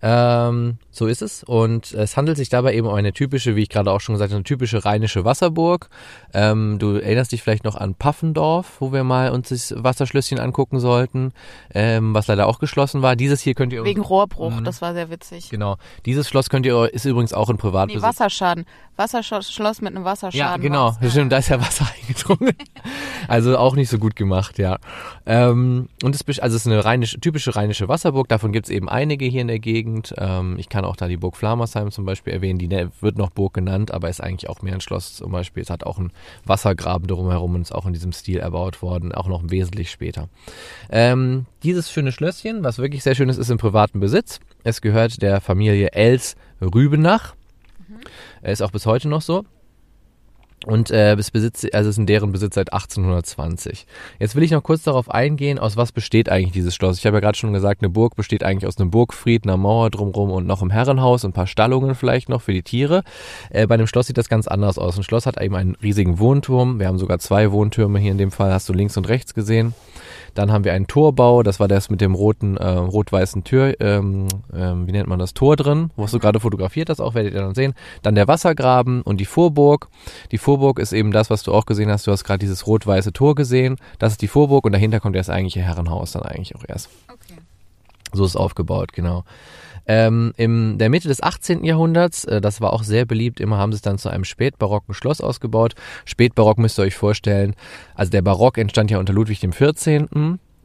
Ähm, 0.02 0.78
so 0.92 1.08
ist 1.08 1.22
es. 1.22 1.44
Und 1.44 1.94
es 1.94 2.16
handelt 2.16 2.38
sich 2.38 2.50
dabei 2.50 2.74
eben 2.74 2.88
um 2.88 2.94
eine 2.94 3.14
typische, 3.14 3.56
wie 3.56 3.64
ich 3.64 3.70
gerade 3.70 3.92
auch 3.92 4.00
schon 4.00 4.16
gesagt 4.16 4.32
habe, 4.32 4.38
eine 4.38 4.44
typische 4.44 4.86
rheinische 4.86 5.26
Wasserburg. 5.26 5.90
Ähm, 6.34 6.78
du 6.80 6.96
erinnerst 6.96 7.32
dich 7.32 7.44
vielleicht 7.44 7.64
noch 7.64 7.76
an 7.76 7.96
Paffendorf, 7.96 8.78
wo 8.80 8.94
wir 8.94 9.04
mal 9.04 9.32
uns 9.32 9.50
das 9.50 9.74
Wasserschlösschen 9.78 10.40
angucken 10.40 10.80
sollten, 10.80 11.34
ähm, 11.74 12.14
was 12.14 12.28
leider 12.28 12.48
auch 12.48 12.60
geschlossen 12.60 13.02
war. 13.02 13.16
Dieses 13.16 13.42
hier 13.42 13.56
könnt 13.56 13.74
ihr 13.74 13.84
wegen 13.84 14.02
Rohrbruch, 14.02 14.52
mh, 14.52 14.62
das 14.62 14.82
war 14.82 14.94
sehr 14.94 15.10
witzig. 15.10 15.50
Genau. 15.50 15.78
Dieses 16.06 16.30
Schloss 16.30 16.50
könnt 16.50 16.66
ihr 16.66 16.94
ist 16.94 17.06
übrigens 17.06 17.34
auch 17.34 17.50
in 17.50 17.58
Privatbesitz. 17.58 18.02
Nee, 18.02 18.08
Wasserschaden. 18.08 18.66
Wasserschloss 18.96 19.82
mit 19.82 19.96
einem 19.96 20.06
Wasserschaden. 20.06 20.38
Ja, 20.38 20.58
genau. 20.58 20.96
Stimmt, 21.10 21.32
da 21.32 21.38
ist 21.38 21.50
ja 21.50 21.60
Wasser 21.60 21.88
eingedrungen. 22.02 22.54
also 23.28 23.58
auch 23.58 23.76
nicht 23.76 23.90
so 23.90 23.98
gut 23.98 24.16
gemacht, 24.16 24.58
ja. 24.58 24.78
Ähm, 25.26 25.88
und 26.04 26.16
es, 26.16 26.40
also 26.40 26.56
es 26.56 26.66
ist 26.66 26.68
eine 26.68 26.84
rheinische, 26.84 27.20
typische 27.20 27.56
rheinische 27.56 27.88
Wasserburg. 27.88 28.28
Davon 28.28 28.52
gibt 28.52 28.68
es 28.68 28.70
eben 28.72 28.90
einige 28.90 29.26
hier 29.26 29.42
in 29.42 29.48
der 29.48 29.60
Gegend. 29.60 29.89
Ähm, 30.18 30.56
ich 30.58 30.70
kann 30.70 30.86
auch 30.86 30.96
da 30.96 31.08
die 31.08 31.18
Burg 31.18 31.38
Flamersheim 31.38 31.92
zum 31.92 32.06
Beispiel 32.06 32.34
erwähnen. 32.34 32.60
Die 32.60 32.68
ne, 32.68 32.92
wird 33.02 33.18
noch 33.18 33.30
Burg 33.30 33.54
genannt, 33.54 33.92
aber 33.92 34.10
ist 34.10 34.22
eigentlich 34.22 34.50
auch 34.50 34.62
mehr 34.62 34.74
ein 34.74 34.82
Schloss 34.82 35.16
zum 35.16 35.32
Beispiel. 35.32 35.64
Es 35.64 35.70
hat 35.70 35.84
auch 35.84 35.98
einen 35.98 36.12
Wassergraben 36.46 37.08
drumherum 37.08 37.56
und 37.56 37.62
ist 37.62 37.74
auch 37.74 37.86
in 37.86 37.94
diesem 37.94 38.12
Stil 38.12 38.40
erbaut 38.40 38.82
worden, 38.82 39.14
auch 39.14 39.28
noch 39.28 39.44
wesentlich 39.46 39.92
später. 39.92 40.30
Ähm, 40.90 41.46
dieses 41.64 41.92
schöne 41.92 42.12
Schlösschen, 42.12 42.64
was 42.64 42.78
wirklich 42.78 43.04
sehr 43.04 43.16
schön 43.16 43.30
ist, 43.30 43.38
ist 43.38 43.50
im 43.50 43.58
privaten 43.58 44.00
Besitz. 44.00 44.40
Es 44.64 44.82
gehört 44.82 45.22
der 45.22 45.42
Familie 45.42 45.94
Els 45.94 46.36
Rübenach. 46.62 47.36
Er 48.42 48.54
ist 48.54 48.62
auch 48.62 48.72
bis 48.72 48.86
heute 48.86 49.08
noch 49.08 49.22
so. 49.22 49.46
Und 50.66 50.92
äh, 50.92 51.14
es 51.14 51.32
besitzt, 51.32 51.74
also 51.74 51.90
ist 51.90 51.98
in 51.98 52.06
deren 52.06 52.34
Besitz 52.34 52.56
seit 52.56 52.74
1820. 52.74 53.86
Jetzt 54.20 54.36
will 54.36 54.44
ich 54.44 54.52
noch 54.52 54.62
kurz 54.62 54.84
darauf 54.84 55.10
eingehen, 55.10 55.58
aus 55.58 55.78
was 55.78 55.94
besteht 55.94 56.30
eigentlich 56.30 56.52
dieses 56.52 56.76
Schloss. 56.76 56.98
Ich 56.98 57.06
habe 57.06 57.18
ja 57.18 57.22
gerade 57.22 57.38
schon 57.38 57.54
gesagt, 57.54 57.82
eine 57.82 57.90
Burg 57.90 58.16
besteht 58.16 58.44
eigentlich 58.44 58.68
aus 58.68 58.78
einem 58.78 58.92
Burgfried, 58.92 59.46
einer 59.46 59.56
Mauer 59.56 59.90
drumherum 59.90 60.32
und 60.32 60.46
noch 60.46 60.62
einem 60.62 60.72
Herrenhaus 60.72 61.24
und 61.24 61.30
ein 61.30 61.34
paar 61.34 61.48
Stallungen 61.48 61.96
vielleicht 61.96 62.28
noch 62.28 62.42
für 62.42 62.52
die 62.52 62.64
Tiere. 62.64 63.04
Äh, 63.50 63.68
bei 63.68 63.76
einem 63.76 63.88
Schloss 63.88 64.08
sieht 64.08 64.18
das 64.18 64.28
ganz 64.28 64.48
anders 64.48 64.78
aus. 64.78 64.98
Ein 64.98 65.04
Schloss 65.04 65.26
hat 65.26 65.42
eben 65.42 65.56
einen 65.56 65.76
riesigen 65.76 66.20
Wohnturm. 66.20 66.80
Wir 66.80 66.88
haben 66.88 67.00
sogar 67.00 67.20
zwei 67.20 67.52
Wohntürme 67.54 68.00
hier 68.00 68.12
in 68.12 68.18
dem 68.18 68.32
Fall, 68.32 68.52
hast 68.52 68.68
du 68.68 68.74
links 68.74 68.98
und 68.98 69.08
rechts 69.08 69.34
gesehen. 69.34 69.74
Dann 70.34 70.52
haben 70.52 70.64
wir 70.64 70.74
einen 70.74 70.88
Torbau, 70.88 71.44
das 71.44 71.60
war 71.60 71.68
das 71.68 71.90
mit 71.90 72.02
dem 72.02 72.16
roten, 72.16 72.58
äh, 72.58 72.68
rot-weißen 72.68 73.44
Tür, 73.44 73.80
ähm, 73.80 74.28
ähm, 74.54 74.88
wie 74.88 74.92
nennt 74.92 75.08
man 75.08 75.20
das, 75.20 75.34
Tor 75.34 75.56
drin, 75.56 75.92
was 75.96 76.12
du 76.12 76.20
gerade 76.20 76.40
fotografiert 76.40 76.90
hast, 76.90 77.00
auch 77.00 77.14
werdet 77.14 77.34
ihr 77.34 77.42
dann 77.42 77.56
sehen. 77.56 77.74
Dann 78.02 78.16
der 78.16 78.28
Wassergraben 78.28 79.02
und 79.02 79.18
die 79.18 79.26
Vorburg. 79.26 79.90
Die 80.32 80.38
Vorburg 80.38 80.80
ist 80.80 80.94
eben 80.94 81.12
das, 81.12 81.30
was 81.30 81.44
du 81.44 81.54
auch 81.54 81.66
gesehen 81.66 81.90
hast. 81.90 82.08
Du 82.08 82.12
hast 82.12 82.24
gerade 82.24 82.40
dieses 82.40 82.68
rot-weiße 82.68 83.14
Tor 83.14 83.36
gesehen. 83.36 83.78
Das 84.00 84.14
ist 84.14 84.22
die 84.22 84.28
Vorburg 84.28 84.66
und 84.66 84.72
dahinter 84.72 85.00
kommt 85.00 85.16
das 85.16 85.30
eigentliche 85.30 85.62
Herrenhaus 85.62 86.12
dann 86.12 86.24
eigentlich 86.24 86.56
auch 86.56 86.64
erst. 86.68 86.90
Okay. 87.08 87.40
So 88.12 88.24
ist 88.24 88.32
es 88.32 88.36
aufgebaut, 88.36 88.94
genau. 88.94 89.24
Ähm, 89.90 90.34
in 90.38 90.78
der 90.78 90.92
Mitte 90.92 91.08
des 91.08 91.24
18. 91.24 91.64
Jahrhunderts, 91.64 92.24
äh, 92.26 92.42
das 92.42 92.62
war 92.62 92.74
auch 92.74 92.84
sehr 92.84 93.06
beliebt, 93.06 93.40
immer 93.40 93.58
haben 93.58 93.72
sie 93.72 93.78
es 93.78 93.82
dann 93.82 93.98
zu 93.98 94.10
einem 94.10 94.24
spätbarocken 94.24 94.94
Schloss 94.94 95.20
ausgebaut. 95.20 95.74
Spätbarock 96.06 96.60
müsst 96.60 96.78
ihr 96.78 96.84
euch 96.84 96.94
vorstellen, 96.94 97.56
also 97.96 98.12
der 98.12 98.22
Barock 98.22 98.60
entstand 98.60 98.92
ja 98.92 99.00
unter 99.00 99.14
Ludwig 99.14 99.42
XIV., 99.42 100.06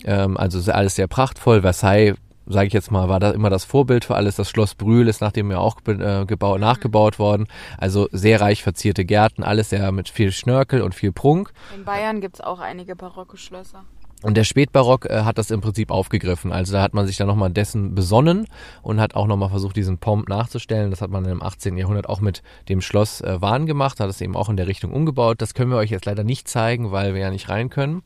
ähm, 0.04 0.36
also 0.36 0.70
alles 0.70 0.96
sehr 0.96 1.06
prachtvoll. 1.06 1.62
Versailles 1.62 2.16
sage 2.46 2.66
ich 2.66 2.74
jetzt 2.74 2.90
mal, 2.90 3.08
war 3.08 3.18
da 3.18 3.30
immer 3.30 3.48
das 3.48 3.64
Vorbild 3.64 4.04
für 4.04 4.14
alles. 4.14 4.36
Das 4.36 4.50
Schloss 4.50 4.74
Brühl 4.74 5.08
ist 5.08 5.22
nachdem 5.22 5.50
ja 5.50 5.56
auch 5.56 5.78
äh, 5.86 6.26
gebaut, 6.26 6.60
nachgebaut 6.60 7.18
worden. 7.18 7.46
Also 7.78 8.08
sehr 8.12 8.42
reich 8.42 8.62
verzierte 8.62 9.06
Gärten, 9.06 9.42
alles 9.42 9.70
sehr 9.70 9.90
mit 9.90 10.10
viel 10.10 10.32
Schnörkel 10.32 10.82
und 10.82 10.94
viel 10.94 11.12
Prunk. 11.12 11.50
In 11.74 11.84
Bayern 11.86 12.20
gibt's 12.20 12.42
auch 12.42 12.60
einige 12.60 12.94
barocke 12.94 13.38
Schlösser. 13.38 13.84
Und 14.24 14.38
der 14.38 14.44
Spätbarock 14.44 15.04
äh, 15.04 15.24
hat 15.24 15.36
das 15.36 15.50
im 15.50 15.60
Prinzip 15.60 15.90
aufgegriffen. 15.90 16.50
Also 16.50 16.72
da 16.72 16.80
hat 16.80 16.94
man 16.94 17.06
sich 17.06 17.18
dann 17.18 17.26
nochmal 17.26 17.50
dessen 17.50 17.94
besonnen 17.94 18.46
und 18.80 18.98
hat 18.98 19.14
auch 19.14 19.26
nochmal 19.26 19.50
versucht, 19.50 19.76
diesen 19.76 19.98
Pomp 19.98 20.30
nachzustellen. 20.30 20.90
Das 20.90 21.02
hat 21.02 21.10
man 21.10 21.26
im 21.26 21.42
18. 21.42 21.76
Jahrhundert 21.76 22.08
auch 22.08 22.22
mit 22.22 22.42
dem 22.70 22.80
Schloss 22.80 23.20
äh, 23.20 23.42
Wahn 23.42 23.66
gemacht, 23.66 24.00
hat 24.00 24.08
es 24.08 24.22
eben 24.22 24.34
auch 24.34 24.48
in 24.48 24.56
der 24.56 24.66
Richtung 24.66 24.94
umgebaut. 24.94 25.42
Das 25.42 25.52
können 25.52 25.70
wir 25.70 25.76
euch 25.76 25.90
jetzt 25.90 26.06
leider 26.06 26.24
nicht 26.24 26.48
zeigen, 26.48 26.90
weil 26.90 27.12
wir 27.12 27.20
ja 27.20 27.30
nicht 27.30 27.50
rein 27.50 27.68
können. 27.68 28.02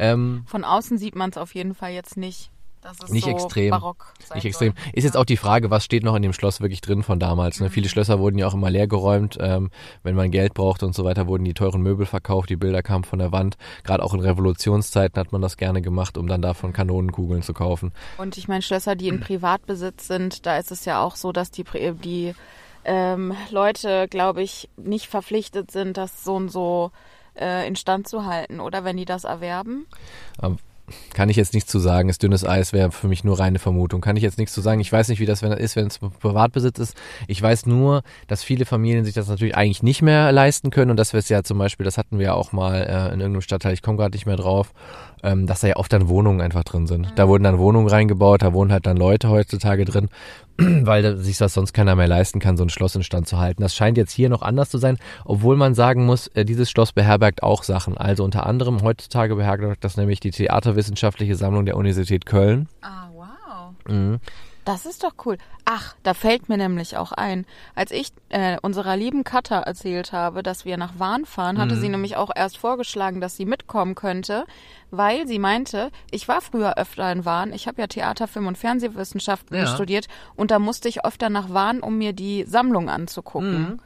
Ähm, 0.00 0.42
Von 0.46 0.64
außen 0.64 0.98
sieht 0.98 1.14
man 1.14 1.30
es 1.30 1.38
auf 1.38 1.54
jeden 1.54 1.76
Fall 1.76 1.92
jetzt 1.92 2.16
nicht. 2.16 2.50
Nicht 3.08 3.24
so 3.24 3.30
extrem. 3.30 3.70
barock 3.70 4.12
Nicht 4.34 4.44
extrem. 4.44 4.74
Soll. 4.74 4.92
Ist 4.92 5.04
jetzt 5.04 5.16
auch 5.16 5.24
die 5.24 5.36
Frage, 5.36 5.70
was 5.70 5.84
steht 5.84 6.04
noch 6.04 6.14
in 6.14 6.22
dem 6.22 6.32
Schloss 6.32 6.60
wirklich 6.60 6.80
drin 6.80 7.02
von 7.02 7.18
damals. 7.18 7.60
Ne? 7.60 7.70
Viele 7.70 7.88
Schlösser 7.88 8.18
wurden 8.18 8.38
ja 8.38 8.46
auch 8.46 8.54
immer 8.54 8.70
leer 8.70 8.86
geräumt. 8.86 9.38
Ähm, 9.40 9.70
wenn 10.02 10.14
man 10.14 10.30
Geld 10.30 10.54
brauchte 10.54 10.86
und 10.86 10.94
so 10.94 11.04
weiter, 11.04 11.26
wurden 11.26 11.44
die 11.44 11.54
teuren 11.54 11.82
Möbel 11.82 12.06
verkauft, 12.06 12.50
die 12.50 12.56
Bilder 12.56 12.82
kamen 12.82 13.04
von 13.04 13.18
der 13.18 13.32
Wand. 13.32 13.56
Gerade 13.84 14.02
auch 14.02 14.14
in 14.14 14.20
Revolutionszeiten 14.20 15.18
hat 15.18 15.32
man 15.32 15.42
das 15.42 15.56
gerne 15.56 15.82
gemacht, 15.82 16.18
um 16.18 16.26
dann 16.26 16.42
davon 16.42 16.72
Kanonenkugeln 16.72 17.42
zu 17.42 17.54
kaufen. 17.54 17.92
Und 18.16 18.36
ich 18.36 18.48
meine, 18.48 18.62
Schlösser, 18.62 18.96
die 18.96 19.08
in 19.08 19.20
Privatbesitz 19.20 20.06
sind, 20.06 20.46
da 20.46 20.58
ist 20.58 20.70
es 20.70 20.84
ja 20.84 21.02
auch 21.02 21.16
so, 21.16 21.32
dass 21.32 21.50
die, 21.50 21.64
die 22.02 22.34
ähm, 22.84 23.34
Leute, 23.50 24.08
glaube 24.08 24.42
ich, 24.42 24.68
nicht 24.76 25.06
verpflichtet 25.06 25.70
sind, 25.70 25.96
das 25.96 26.24
so 26.24 26.36
und 26.36 26.48
so 26.48 26.90
äh, 27.38 27.66
instand 27.66 28.08
zu 28.08 28.24
halten, 28.24 28.60
oder 28.60 28.84
wenn 28.84 28.96
die 28.96 29.04
das 29.04 29.24
erwerben. 29.24 29.86
Kann 31.14 31.28
ich 31.28 31.36
jetzt 31.36 31.54
nichts 31.54 31.70
zu 31.70 31.78
sagen. 31.78 32.08
Ist 32.08 32.22
dünnes 32.22 32.44
Eis 32.44 32.72
wäre 32.72 32.90
für 32.90 33.08
mich 33.08 33.24
nur 33.24 33.38
reine 33.38 33.58
Vermutung. 33.58 34.00
Kann 34.00 34.16
ich 34.16 34.22
jetzt 34.22 34.38
nichts 34.38 34.54
zu 34.54 34.60
sagen. 34.60 34.80
Ich 34.80 34.92
weiß 34.92 35.08
nicht, 35.08 35.20
wie 35.20 35.26
das 35.26 35.42
ist, 35.42 35.76
wenn 35.76 35.86
es 35.86 35.98
Privatbesitz 35.98 36.78
ist. 36.78 36.96
Ich 37.26 37.40
weiß 37.40 37.66
nur, 37.66 38.02
dass 38.26 38.42
viele 38.42 38.64
Familien 38.64 39.04
sich 39.04 39.14
das 39.14 39.28
natürlich 39.28 39.56
eigentlich 39.56 39.82
nicht 39.82 40.02
mehr 40.02 40.32
leisten 40.32 40.70
können 40.70 40.90
und 40.90 40.96
dass 40.96 41.12
wir 41.12 41.18
es 41.18 41.28
ja 41.28 41.42
zum 41.42 41.58
Beispiel, 41.58 41.84
das 41.84 41.98
hatten 41.98 42.18
wir 42.18 42.26
ja 42.26 42.34
auch 42.34 42.52
mal 42.52 42.76
äh, 42.76 43.14
in 43.14 43.20
irgendeinem 43.20 43.42
Stadtteil, 43.42 43.74
ich 43.74 43.82
komme 43.82 43.98
gerade 43.98 44.14
nicht 44.14 44.26
mehr 44.26 44.36
drauf, 44.36 44.72
ähm, 45.22 45.46
dass 45.46 45.60
da 45.60 45.68
ja 45.68 45.76
oft 45.76 45.92
dann 45.92 46.08
Wohnungen 46.08 46.40
einfach 46.40 46.64
drin 46.64 46.86
sind. 46.86 47.12
Da 47.16 47.28
wurden 47.28 47.44
dann 47.44 47.58
Wohnungen 47.58 47.88
reingebaut, 47.88 48.42
da 48.42 48.52
wohnen 48.52 48.72
halt 48.72 48.86
dann 48.86 48.96
Leute 48.96 49.28
heutzutage 49.28 49.84
drin, 49.84 50.08
weil 50.58 51.16
sich 51.16 51.38
das 51.38 51.54
sonst 51.54 51.72
keiner 51.72 51.96
mehr 51.96 52.08
leisten 52.08 52.40
kann, 52.40 52.56
so 52.56 52.64
ein 52.64 52.70
Schloss 52.70 52.96
instand 52.96 53.28
zu 53.28 53.38
halten. 53.38 53.62
Das 53.62 53.74
scheint 53.74 53.96
jetzt 53.96 54.12
hier 54.12 54.28
noch 54.28 54.42
anders 54.42 54.70
zu 54.70 54.78
sein, 54.78 54.98
obwohl 55.24 55.56
man 55.56 55.74
sagen 55.74 56.06
muss, 56.06 56.28
äh, 56.28 56.44
dieses 56.44 56.70
Schloss 56.70 56.92
beherbergt 56.92 57.42
auch 57.42 57.62
Sachen. 57.62 57.96
Also 57.96 58.24
unter 58.24 58.46
anderem 58.46 58.82
heutzutage 58.82 59.36
beherbergt 59.36 59.84
das 59.84 59.96
nämlich 59.96 60.20
die 60.20 60.30
Theaterwissenschaftliche 60.30 61.36
Sammlung 61.36 61.64
der 61.66 61.76
Universität 61.76 62.26
Köln. 62.26 62.68
Ah, 62.82 63.08
wow. 63.14 63.72
Mhm. 63.88 64.20
Das 64.68 64.84
ist 64.84 65.02
doch 65.02 65.14
cool. 65.24 65.38
Ach, 65.64 65.94
da 66.02 66.12
fällt 66.12 66.50
mir 66.50 66.58
nämlich 66.58 66.98
auch 66.98 67.12
ein. 67.12 67.46
Als 67.74 67.90
ich 67.90 68.08
äh, 68.28 68.58
unserer 68.60 68.96
lieben 68.98 69.24
Katha 69.24 69.60
erzählt 69.60 70.12
habe, 70.12 70.42
dass 70.42 70.66
wir 70.66 70.76
nach 70.76 70.98
Wahn 70.98 71.24
fahren, 71.24 71.56
hatte 71.56 71.74
Mhm. 71.74 71.80
sie 71.80 71.88
nämlich 71.88 72.16
auch 72.16 72.30
erst 72.36 72.58
vorgeschlagen, 72.58 73.22
dass 73.22 73.34
sie 73.34 73.46
mitkommen 73.46 73.94
könnte, 73.94 74.44
weil 74.90 75.26
sie 75.26 75.38
meinte, 75.38 75.90
ich 76.10 76.28
war 76.28 76.42
früher 76.42 76.76
öfter 76.76 77.10
in 77.10 77.24
Wahn. 77.24 77.54
Ich 77.54 77.66
habe 77.66 77.80
ja 77.80 77.86
Theater, 77.86 78.28
Film 78.28 78.46
und 78.46 78.58
Fernsehwissenschaften 78.58 79.56
Ja. 79.56 79.66
studiert 79.68 80.06
und 80.36 80.50
da 80.50 80.58
musste 80.58 80.90
ich 80.90 81.02
öfter 81.02 81.30
nach 81.30 81.48
Wahn, 81.48 81.80
um 81.80 81.96
mir 81.96 82.12
die 82.12 82.44
Sammlung 82.44 82.90
anzugucken. 82.90 83.62
Mhm. 83.62 83.80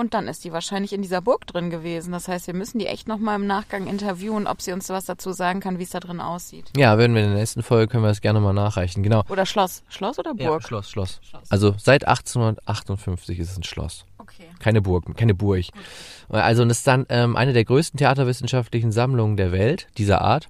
Und 0.00 0.14
dann 0.14 0.28
ist 0.28 0.44
die 0.44 0.52
wahrscheinlich 0.52 0.94
in 0.94 1.02
dieser 1.02 1.20
Burg 1.20 1.46
drin 1.46 1.68
gewesen. 1.68 2.12
Das 2.12 2.26
heißt, 2.26 2.46
wir 2.46 2.54
müssen 2.54 2.78
die 2.78 2.86
echt 2.86 3.06
nochmal 3.06 3.38
im 3.38 3.46
Nachgang 3.46 3.86
interviewen, 3.86 4.46
ob 4.46 4.62
sie 4.62 4.72
uns 4.72 4.88
was 4.88 5.04
dazu 5.04 5.32
sagen 5.32 5.60
kann, 5.60 5.78
wie 5.78 5.82
es 5.82 5.90
da 5.90 6.00
drin 6.00 6.20
aussieht. 6.20 6.70
Ja, 6.74 6.96
werden 6.96 7.14
wir 7.14 7.22
in 7.22 7.28
der 7.28 7.38
nächsten 7.38 7.62
Folge, 7.62 7.88
können 7.88 8.04
wir 8.04 8.08
das 8.08 8.22
gerne 8.22 8.40
mal 8.40 8.54
nachreichen. 8.54 9.02
Genau. 9.02 9.24
Oder 9.28 9.44
Schloss. 9.44 9.82
Schloss 9.90 10.18
oder 10.18 10.32
Burg? 10.32 10.62
Schloss, 10.62 10.90
Schloss. 10.90 11.20
Schloss. 11.22 11.42
Also 11.50 11.74
seit 11.76 12.08
1858 12.08 13.40
ist 13.40 13.50
es 13.50 13.58
ein 13.58 13.62
Schloss. 13.62 14.06
Okay. 14.16 14.48
Keine 14.58 14.80
Burg, 14.80 15.04
keine 15.18 15.34
Burg. 15.34 15.66
Also 16.30 16.62
und 16.62 16.70
es 16.70 16.78
ist 16.78 16.86
dann 16.86 17.04
ähm, 17.10 17.36
eine 17.36 17.52
der 17.52 17.66
größten 17.66 17.98
theaterwissenschaftlichen 17.98 18.92
Sammlungen 18.92 19.36
der 19.36 19.52
Welt 19.52 19.88
dieser 19.98 20.22
Art. 20.22 20.48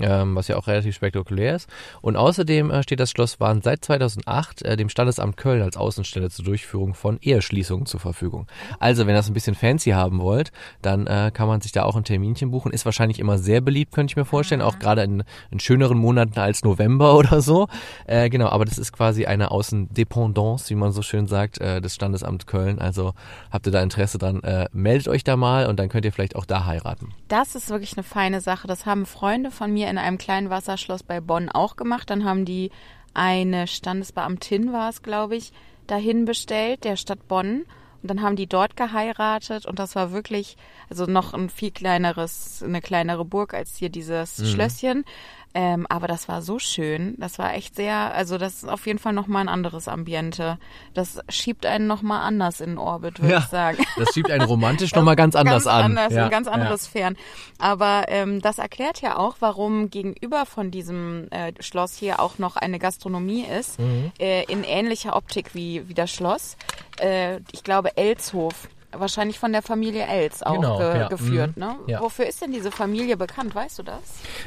Ähm, 0.00 0.34
was 0.34 0.48
ja 0.48 0.56
auch 0.56 0.66
relativ 0.66 0.94
spektakulär 0.94 1.56
ist. 1.56 1.68
Und 2.00 2.16
außerdem 2.16 2.70
äh, 2.70 2.82
steht 2.82 3.00
das 3.00 3.10
Schloss 3.10 3.40
Wahn 3.40 3.60
seit 3.62 3.84
2008 3.84 4.62
äh, 4.62 4.76
dem 4.76 4.88
Standesamt 4.88 5.36
Köln 5.36 5.60
als 5.62 5.76
Außenstelle 5.76 6.30
zur 6.30 6.44
Durchführung 6.44 6.94
von 6.94 7.18
Eheschließungen 7.20 7.86
zur 7.86 8.00
Verfügung. 8.00 8.46
Also, 8.78 9.02
wenn 9.02 9.14
ihr 9.14 9.18
das 9.18 9.28
ein 9.28 9.34
bisschen 9.34 9.54
fancy 9.54 9.90
haben 9.90 10.20
wollt, 10.20 10.52
dann 10.80 11.06
äh, 11.06 11.30
kann 11.32 11.46
man 11.46 11.60
sich 11.60 11.72
da 11.72 11.82
auch 11.84 11.96
ein 11.96 12.04
Terminchen 12.04 12.50
buchen. 12.50 12.72
Ist 12.72 12.84
wahrscheinlich 12.84 13.18
immer 13.18 13.38
sehr 13.38 13.60
beliebt, 13.60 13.92
könnte 13.92 14.12
ich 14.12 14.16
mir 14.16 14.24
vorstellen, 14.24 14.62
auch 14.62 14.78
gerade 14.78 15.02
in, 15.02 15.24
in 15.50 15.60
schöneren 15.60 15.98
Monaten 15.98 16.38
als 16.38 16.64
November 16.64 17.14
oder 17.18 17.42
so. 17.42 17.68
Äh, 18.06 18.30
genau, 18.30 18.48
aber 18.48 18.64
das 18.64 18.78
ist 18.78 18.92
quasi 18.92 19.26
eine 19.26 19.50
Außendependance, 19.50 20.70
wie 20.70 20.74
man 20.74 20.92
so 20.92 21.02
schön 21.02 21.26
sagt, 21.26 21.58
äh, 21.60 21.80
des 21.80 21.94
Standesamt 21.94 22.46
Köln. 22.46 22.78
Also 22.78 23.14
habt 23.50 23.66
ihr 23.66 23.72
da 23.72 23.82
Interesse 23.82 24.18
dran, 24.18 24.42
äh, 24.42 24.68
meldet 24.72 25.08
euch 25.08 25.24
da 25.24 25.36
mal 25.36 25.66
und 25.66 25.78
dann 25.78 25.88
könnt 25.88 26.04
ihr 26.04 26.12
vielleicht 26.12 26.36
auch 26.36 26.46
da 26.46 26.64
heiraten. 26.66 27.10
Das 27.28 27.54
ist 27.54 27.70
wirklich 27.70 27.94
eine 27.94 28.04
feine 28.04 28.40
Sache. 28.40 28.66
Das 28.66 28.86
haben 28.86 29.06
Freunde 29.06 29.50
von 29.50 29.71
mir 29.72 29.88
in 29.88 29.98
einem 29.98 30.18
kleinen 30.18 30.50
Wasserschloss 30.50 31.02
bei 31.02 31.20
Bonn 31.20 31.48
auch 31.48 31.76
gemacht. 31.76 32.10
Dann 32.10 32.24
haben 32.24 32.44
die 32.44 32.70
eine 33.14 33.66
Standesbeamtin, 33.66 34.72
war 34.72 34.88
es, 34.88 35.02
glaube 35.02 35.36
ich, 35.36 35.52
dahin 35.86 36.24
bestellt, 36.24 36.84
der 36.84 36.96
Stadt 36.96 37.28
Bonn. 37.28 37.64
Und 38.02 38.10
dann 38.10 38.22
haben 38.22 38.34
die 38.34 38.48
dort 38.48 38.76
geheiratet 38.76 39.64
und 39.64 39.78
das 39.78 39.94
war 39.94 40.10
wirklich, 40.10 40.56
also 40.90 41.06
noch 41.06 41.34
ein 41.34 41.48
viel 41.48 41.70
kleineres, 41.70 42.60
eine 42.62 42.80
kleinere 42.80 43.24
Burg 43.24 43.54
als 43.54 43.76
hier 43.76 43.90
dieses 43.90 44.50
Schlösschen. 44.50 45.04
Ähm, 45.54 45.86
aber 45.90 46.06
das 46.08 46.28
war 46.28 46.40
so 46.40 46.58
schön. 46.58 47.14
Das 47.18 47.38
war 47.38 47.52
echt 47.54 47.76
sehr, 47.76 48.14
also 48.14 48.38
das 48.38 48.62
ist 48.62 48.68
auf 48.68 48.86
jeden 48.86 48.98
Fall 48.98 49.12
nochmal 49.12 49.42
ein 49.42 49.48
anderes 49.48 49.86
Ambiente. 49.86 50.58
Das 50.94 51.20
schiebt 51.28 51.66
einen 51.66 51.86
nochmal 51.86 52.22
anders 52.22 52.60
in 52.62 52.78
Orbit, 52.78 53.20
würde 53.20 53.34
Ja. 53.34 53.38
ich 53.40 53.44
sagen. 53.46 53.78
Das 53.98 54.14
schiebt 54.14 54.30
einen 54.30 54.44
romantisch 54.44 54.92
nochmal 54.94 55.14
ganz 55.16 55.36
anders 55.36 55.64
ganz 55.64 55.66
an. 55.66 55.84
Anders, 55.84 56.12
Ja, 56.14 56.24
in 56.24 56.30
ganz 56.30 56.48
andere 56.48 56.70
ja. 56.70 56.78
Sphären. 56.78 57.16
Aber 57.58 58.06
ähm, 58.08 58.40
das 58.40 58.58
erklärt 58.58 59.02
ja 59.02 59.18
auch, 59.18 59.36
warum 59.40 59.90
gegenüber 59.90 60.46
von 60.46 60.70
diesem 60.70 61.28
äh, 61.30 61.52
Schloss 61.60 61.96
hier 61.96 62.20
auch 62.20 62.38
noch 62.38 62.56
eine 62.56 62.78
Gastronomie 62.78 63.44
ist, 63.44 63.78
Mhm. 63.78 64.12
äh, 64.18 64.44
in 64.44 64.64
ähnlicher 64.64 65.14
Optik 65.16 65.54
wie, 65.54 65.86
wie 65.88 65.94
das 65.94 66.10
Schloss. 66.10 66.56
Äh, 67.00 67.40
ich 67.52 67.62
glaube, 67.62 67.96
Elshof. 67.98 68.68
Wahrscheinlich 68.96 69.38
von 69.38 69.52
der 69.52 69.62
Familie 69.62 70.06
Els 70.06 70.42
auch 70.42 70.54
Genau, 70.54 70.78
ge 70.78 70.86
ja. 70.98 71.08
geführt. 71.08 71.56
Mhm. 71.56 71.62
Ne? 71.62 71.74
Ja. 71.86 72.00
Wofür 72.00 72.26
ist 72.26 72.42
denn 72.42 72.52
diese 72.52 72.70
Familie 72.70 73.16
bekannt? 73.16 73.54
Weißt 73.54 73.78
du 73.78 73.82
das? 73.82 74.00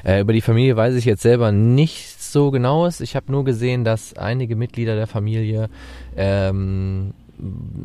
Äh, 0.03 0.21
über 0.21 0.33
die 0.33 0.41
Familie 0.41 0.75
weiß 0.75 0.95
ich 0.95 1.05
jetzt 1.05 1.21
selber 1.23 1.51
nicht 1.51 2.21
so 2.21 2.51
genaues. 2.51 3.01
Ich 3.01 3.15
habe 3.15 3.31
nur 3.31 3.43
gesehen, 3.43 3.83
dass 3.83 4.15
einige 4.15 4.55
Mitglieder 4.55 4.95
der 4.95 5.07
Familie, 5.07 5.69
ähm, 6.15 7.13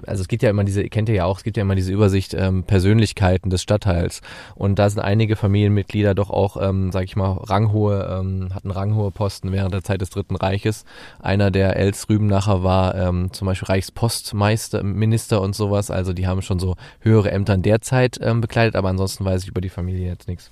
also 0.06 0.22
es 0.22 0.28
gibt 0.28 0.42
ja 0.42 0.50
immer 0.50 0.64
diese, 0.64 0.82
ihr 0.82 0.88
kennt 0.88 1.08
ihr 1.08 1.14
ja 1.14 1.24
auch, 1.24 1.38
es 1.38 1.44
gibt 1.44 1.56
ja 1.56 1.62
immer 1.62 1.74
diese 1.74 1.92
Übersicht 1.92 2.34
ähm, 2.34 2.64
Persönlichkeiten 2.64 3.50
des 3.50 3.62
Stadtteils. 3.62 4.20
Und 4.54 4.78
da 4.78 4.88
sind 4.88 5.00
einige 5.00 5.36
Familienmitglieder 5.36 6.14
doch 6.14 6.30
auch, 6.30 6.56
ähm, 6.60 6.92
sag 6.92 7.04
ich 7.04 7.16
mal, 7.16 7.32
ranghohe, 7.32 8.18
ähm, 8.20 8.54
hatten 8.54 8.70
ranghohe 8.70 9.10
Posten 9.10 9.52
während 9.52 9.74
der 9.74 9.82
Zeit 9.82 10.00
des 10.00 10.10
Dritten 10.10 10.36
Reiches. 10.36 10.84
Einer 11.20 11.50
der 11.50 11.76
Els 11.76 12.08
Rübenacher 12.08 12.62
war 12.62 12.94
ähm, 12.94 13.32
zum 13.32 13.46
Beispiel 13.46 13.66
Reichspostmeister, 13.66 14.82
Minister 14.82 15.40
und 15.40 15.54
sowas. 15.54 15.90
Also 15.90 16.12
die 16.12 16.26
haben 16.26 16.42
schon 16.42 16.58
so 16.58 16.76
höhere 17.00 17.30
Ämter 17.30 17.54
in 17.54 17.62
der 17.62 17.80
Zeit 17.80 18.18
ähm, 18.22 18.40
bekleidet, 18.40 18.76
aber 18.76 18.88
ansonsten 18.88 19.24
weiß 19.24 19.42
ich 19.42 19.48
über 19.48 19.60
die 19.60 19.68
Familie 19.68 20.08
jetzt 20.08 20.28
nichts. 20.28 20.50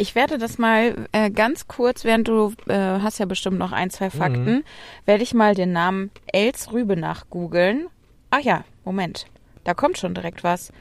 Ich 0.00 0.14
werde 0.14 0.38
das 0.38 0.58
mal 0.58 1.08
äh, 1.10 1.28
ganz 1.28 1.66
kurz, 1.66 2.04
während 2.04 2.28
du 2.28 2.52
äh, 2.68 2.74
hast 2.74 3.18
ja 3.18 3.26
bestimmt 3.26 3.58
noch 3.58 3.72
ein, 3.72 3.90
zwei 3.90 4.10
Fakten, 4.10 4.62
werde 5.06 5.24
ich 5.24 5.34
mal 5.34 5.56
den 5.56 5.72
Namen 5.72 6.12
Els 6.32 6.72
Rübenach 6.72 7.24
googeln. 7.30 7.88
Ach 8.30 8.40
ja, 8.40 8.64
Moment. 8.84 9.26
Da 9.64 9.74
kommt 9.74 9.98
schon 9.98 10.14
direkt 10.14 10.44
was. 10.44 10.72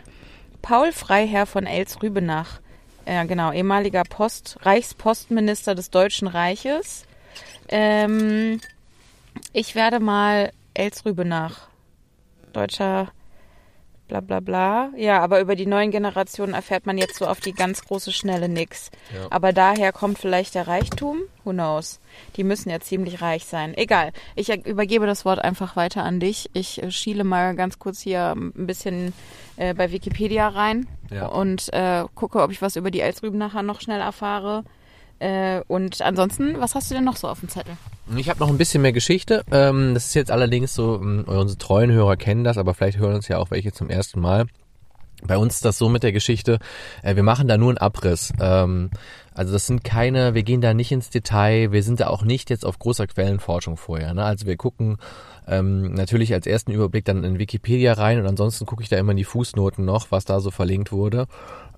Paul 0.62 0.92
Freiherr 0.92 1.46
von 1.46 1.66
Els 1.66 2.02
Rübenach. 2.02 2.60
Ja, 3.06 3.24
genau, 3.24 3.52
ehemaliger 3.52 4.04
Post, 4.04 4.58
Reichspostminister 4.62 5.76
des 5.76 5.90
Deutschen 5.90 6.28
Reiches. 6.28 7.06
Ähm, 7.70 8.60
ich 9.54 9.76
werde 9.76 10.00
mal 10.00 10.52
Els 10.74 11.06
Rübenach. 11.06 11.70
Deutscher 12.52 13.12
bla 14.08 14.22
bla 14.22 14.40
bla. 14.40 14.90
Ja, 14.96 15.20
aber 15.22 15.40
über 15.42 15.56
die 15.56 15.66
neuen 15.66 15.92
Generationen 15.92 16.54
erfährt 16.54 16.86
man 16.86 16.98
jetzt 16.98 17.16
so 17.18 17.26
auf 17.28 17.40
die 17.40 17.54
ganz 17.54 17.84
große 17.84 18.12
Schnelle 18.12 18.50
nix. 18.50 18.90
Ja. 19.14 19.28
Aber 19.30 19.54
daher 19.54 19.92
kommt 19.92 20.18
vielleicht 20.18 20.56
der 20.56 20.68
Reichtum? 20.68 21.20
Who 21.44 21.52
knows? 21.52 22.00
Die 22.36 22.44
müssen 22.44 22.70
ja 22.70 22.80
ziemlich 22.80 23.22
reich 23.22 23.46
sein. 23.46 23.74
Egal. 23.76 24.12
Ich 24.36 24.50
übergebe 24.66 25.06
das 25.06 25.26
Wort 25.26 25.40
einfach 25.40 25.76
weiter 25.76 26.04
an 26.04 26.20
dich. 26.20 26.50
Ich 26.54 26.82
äh, 26.82 26.92
schiele 26.92 27.24
mal 27.24 27.56
ganz 27.56 27.80
kurz 27.80 28.00
hier 28.02 28.32
ein 28.36 28.66
bisschen 28.68 29.14
äh, 29.58 29.74
bei 29.74 29.92
Wikipedia 29.92 30.48
rein 30.48 30.88
Ja. 31.12 31.28
und 31.28 31.72
äh, 31.74 32.06
gucke, 32.16 32.42
ob 32.42 32.52
ich 32.52 32.62
was 32.62 32.76
über 32.76 32.92
die 32.92 33.02
Elsrüben 33.02 33.38
nachher 33.38 33.64
noch 33.64 33.82
schnell 33.82 34.00
erfahre. 34.02 34.64
Äh, 35.20 35.62
und 35.68 36.02
ansonsten, 36.02 36.60
was 36.60 36.76
hast 36.76 36.92
du 36.92 36.96
denn 36.96 37.04
noch 37.04 37.16
so 37.16 37.28
auf 37.28 37.40
dem 37.40 37.50
Zettel? 37.50 37.76
Ich 38.16 38.30
habe 38.30 38.40
noch 38.40 38.50
ein 38.50 38.58
bisschen 38.58 38.82
mehr 38.82 38.94
Geschichte. 38.94 39.44
Ähm, 39.52 39.94
das 39.94 40.08
ist 40.08 40.14
jetzt 40.14 40.32
allerdings 40.32 40.74
so, 40.74 40.96
ähm, 41.02 41.26
unsere 41.28 41.58
treuen 41.58 41.92
Hörer 41.92 42.16
kennen 42.16 42.44
das, 42.44 42.58
aber 42.58 42.74
vielleicht 42.74 43.00
hören 43.00 43.16
uns 43.16 43.28
ja 43.28 43.38
auch 43.38 43.52
welche 43.52 43.74
zum 43.74 43.90
ersten 43.90 44.22
Mal. 44.22 44.46
Bei 45.24 45.38
uns 45.38 45.56
ist 45.56 45.66
das 45.66 45.80
so 45.80 45.90
mit 45.90 46.04
der 46.04 46.12
Geschichte, 46.12 46.60
äh, 47.02 47.16
wir 47.16 47.24
machen 47.24 47.48
da 47.48 47.58
nur 47.58 47.70
einen 47.70 47.80
Abriss. 47.80 48.32
Ähm, 48.40 48.92
also 49.34 49.52
das 49.52 49.68
sind 49.68 49.84
keine, 49.84 50.36
wir 50.36 50.44
gehen 50.44 50.62
da 50.62 50.74
nicht 50.74 50.92
ins 50.92 51.10
Detail, 51.10 51.72
wir 51.72 51.84
sind 51.84 52.00
da 52.00 52.08
auch 52.08 52.24
nicht 52.24 52.50
jetzt 52.50 52.66
auf 52.66 52.80
großer 52.80 53.08
Quellenforschung 53.08 53.78
vorher. 53.78 54.14
Ne? 54.14 54.24
Also 54.24 54.46
wir 54.46 54.58
gucken 54.58 54.98
ähm, 55.48 55.94
natürlich 55.94 56.34
als 56.34 56.46
ersten 56.46 56.72
Überblick 56.72 57.06
dann 57.06 57.24
in 57.24 57.40
Wikipedia 57.40 57.94
rein 57.94 58.20
und 58.20 58.28
ansonsten 58.28 58.66
gucke 58.66 58.84
ich 58.84 58.90
da 58.90 58.98
immer 58.98 59.12
in 59.12 59.18
die 59.18 59.24
Fußnoten 59.24 59.84
noch, 59.84 60.12
was 60.12 60.26
da 60.26 60.40
so 60.40 60.52
verlinkt 60.52 60.92
wurde. 60.92 61.28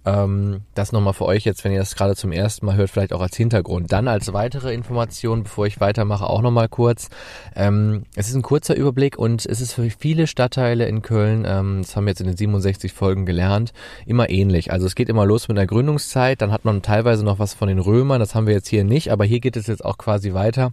Ähm, 0.06 0.62
das 0.76 0.92
nochmal 0.92 1.14
für 1.14 1.26
euch 1.26 1.44
jetzt, 1.44 1.64
wenn 1.64 1.72
ihr 1.72 1.80
das 1.80 1.96
gerade 1.96 2.16
zum 2.16 2.32
ersten 2.32 2.66
Mal 2.66 2.76
hört, 2.76 2.90
vielleicht 2.90 3.14
auch 3.14 3.22
als 3.22 3.36
Hintergrund. 3.36 3.92
Dann 3.92 4.08
als 4.08 4.32
weitere 4.34 4.74
Information, 4.74 5.44
bevor 5.44 5.68
ich 5.68 5.80
weitermache, 5.80 6.28
auch 6.28 6.42
nochmal 6.42 6.70
kurz. 6.70 7.10
Ähm, 7.56 8.04
es 8.16 8.30
ist 8.30 8.36
ein 8.36 8.42
kurzer 8.42 8.76
Überblick 8.76 9.18
und 9.18 9.46
es 9.46 9.62
ist 9.62 9.74
für 9.74 9.90
viele 9.90 10.28
Stadtteile 10.28 10.86
in 10.88 11.02
Köln, 11.02 11.46
ähm, 11.48 11.82
das 11.82 11.96
haben 11.96 12.06
wir 12.06 12.12
jetzt 12.12 12.22
in 12.22 12.28
den 12.28 12.38
67 12.38 12.94
Folgen 12.94 13.26
gelernt, 13.26 13.74
immer 14.06 14.30
ähnlich. 14.30 14.72
Also 14.72 14.86
es 14.86 14.96
geht 14.96 15.10
immer 15.10 15.26
los 15.26 15.48
mit 15.48 15.58
der 15.58 15.68
Gründungszeit, 15.68 16.42
dann 16.42 16.52
hat 16.52 16.66
man 16.66 16.82
teilweise 16.82 17.24
noch 17.26 17.40
was 17.40 17.54
von 17.54 17.68
den 17.68 17.80
Römern, 17.80 18.20
das 18.20 18.36
haben 18.36 18.48
wir 18.48 18.54
jetzt 18.54 18.70
hier 18.70 18.84
nicht, 18.84 19.12
aber 19.12 19.26
hier 19.26 19.40
geht 19.40 19.58
es 19.58 19.68
jetzt 19.68 19.84
auch 19.84 19.98
quasi 19.98 20.34
weiter 20.34 20.72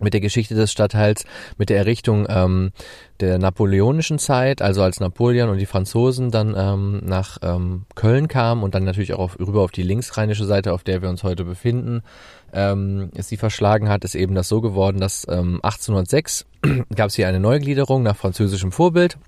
mit 0.00 0.14
der 0.14 0.20
Geschichte 0.20 0.54
des 0.54 0.72
Stadtteils, 0.72 1.24
mit 1.56 1.70
der 1.70 1.78
Errichtung 1.78 2.26
ähm, 2.28 2.72
der 3.20 3.38
napoleonischen 3.38 4.18
Zeit, 4.18 4.62
also 4.62 4.82
als 4.82 5.00
Napoleon 5.00 5.50
und 5.50 5.58
die 5.58 5.66
Franzosen 5.66 6.30
dann 6.30 6.54
ähm, 6.56 7.00
nach 7.04 7.38
ähm, 7.42 7.84
Köln 7.94 8.28
kamen 8.28 8.62
und 8.62 8.74
dann 8.74 8.84
natürlich 8.84 9.14
auch 9.14 9.18
auf, 9.18 9.38
rüber 9.38 9.62
auf 9.62 9.72
die 9.72 9.82
linksrheinische 9.82 10.44
Seite, 10.44 10.72
auf 10.72 10.82
der 10.82 11.02
wir 11.02 11.08
uns 11.08 11.22
heute 11.22 11.44
befinden, 11.44 12.02
ähm, 12.52 13.10
es 13.14 13.28
sie 13.28 13.36
verschlagen 13.36 13.88
hat, 13.88 14.04
ist 14.04 14.14
eben 14.14 14.34
das 14.34 14.48
so 14.48 14.60
geworden, 14.60 15.00
dass 15.00 15.26
ähm, 15.28 15.60
1806 15.62 16.46
gab 16.94 17.08
es 17.08 17.14
hier 17.14 17.28
eine 17.28 17.40
Neugliederung 17.40 18.02
nach 18.02 18.16
französischem 18.16 18.72
Vorbild 18.72 19.18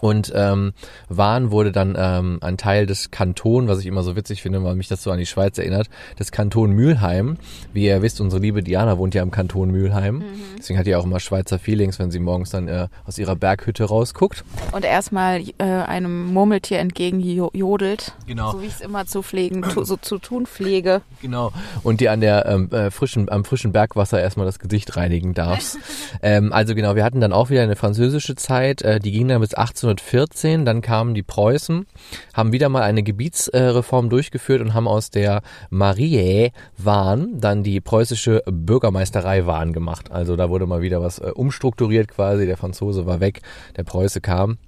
und 0.00 0.32
ähm, 0.34 0.72
Wahn 1.08 1.50
wurde 1.50 1.72
dann 1.72 1.96
ähm, 1.98 2.38
ein 2.40 2.56
Teil 2.56 2.86
des 2.86 3.10
Kanton, 3.10 3.68
was 3.68 3.80
ich 3.80 3.86
immer 3.86 4.02
so 4.02 4.16
witzig 4.16 4.42
finde, 4.42 4.62
weil 4.64 4.74
mich 4.74 4.88
das 4.88 5.02
so 5.02 5.10
an 5.10 5.18
die 5.18 5.26
Schweiz 5.26 5.58
erinnert, 5.58 5.88
des 6.18 6.32
Kanton 6.32 6.72
Mülheim. 6.72 7.36
Wie 7.72 7.84
ihr 7.84 8.02
wisst, 8.02 8.20
unsere 8.20 8.40
liebe 8.40 8.62
Diana 8.62 8.98
wohnt 8.98 9.14
ja 9.14 9.22
im 9.22 9.30
Kanton 9.30 9.70
Mülheim. 9.70 10.16
Mhm. 10.16 10.24
Deswegen 10.58 10.78
hat 10.78 10.86
die 10.86 10.96
auch 10.96 11.04
immer 11.04 11.20
Schweizer 11.20 11.58
Feelings, 11.58 11.98
wenn 11.98 12.10
sie 12.10 12.18
morgens 12.18 12.50
dann 12.50 12.68
äh, 12.68 12.88
aus 13.06 13.18
ihrer 13.18 13.36
Berghütte 13.36 13.84
rausguckt. 13.84 14.44
Und 14.72 14.84
erstmal 14.84 15.42
äh, 15.58 15.64
einem 15.64 16.32
Murmeltier 16.32 16.78
entgegen 16.78 17.20
jodelt. 17.20 18.14
Genau. 18.26 18.52
So 18.52 18.62
wie 18.62 18.66
ich 18.66 18.74
es 18.74 18.80
immer 18.80 19.06
zu 19.06 19.22
pflegen, 19.22 19.62
tu, 19.62 19.84
so 19.84 19.96
zu 19.96 20.18
tun 20.18 20.46
pflege. 20.46 21.02
Genau. 21.20 21.52
Und 21.82 22.00
die 22.00 22.08
an 22.08 22.20
der 22.20 22.46
ähm, 22.46 22.70
äh, 22.70 22.90
frischen, 22.90 23.28
am 23.28 23.44
frischen 23.44 23.72
Bergwasser 23.72 24.20
erstmal 24.20 24.46
das 24.46 24.58
Gesicht 24.58 24.96
reinigen 24.96 25.34
darfst. 25.34 25.78
ähm, 26.22 26.52
also 26.52 26.74
genau, 26.74 26.94
wir 26.94 27.04
hatten 27.04 27.20
dann 27.20 27.32
auch 27.32 27.50
wieder 27.50 27.62
eine 27.62 27.76
französische 27.76 28.34
Zeit, 28.34 28.82
äh, 28.82 28.98
die 28.98 29.12
ging 29.12 29.28
dann 29.28 29.40
bis 29.40 29.54
18 29.54 29.89
1914, 29.90 30.64
dann 30.64 30.80
kamen 30.80 31.14
die 31.14 31.22
Preußen, 31.22 31.86
haben 32.34 32.52
wieder 32.52 32.68
mal 32.68 32.82
eine 32.82 33.02
Gebietsreform 33.02 34.08
durchgeführt 34.08 34.60
und 34.60 34.74
haben 34.74 34.88
aus 34.88 35.10
der 35.10 35.42
Mariä 35.70 36.52
Wahn 36.76 37.40
dann 37.40 37.62
die 37.62 37.80
preußische 37.80 38.42
Bürgermeisterei 38.46 39.46
Wahn 39.46 39.72
gemacht. 39.72 40.10
Also 40.10 40.36
da 40.36 40.48
wurde 40.48 40.66
mal 40.66 40.82
wieder 40.82 41.02
was 41.02 41.18
äh, 41.18 41.30
umstrukturiert 41.34 42.08
quasi. 42.08 42.46
Der 42.46 42.56
Franzose 42.56 43.06
war 43.06 43.20
weg, 43.20 43.42
der 43.76 43.84
Preuße 43.84 44.20
kam. 44.20 44.58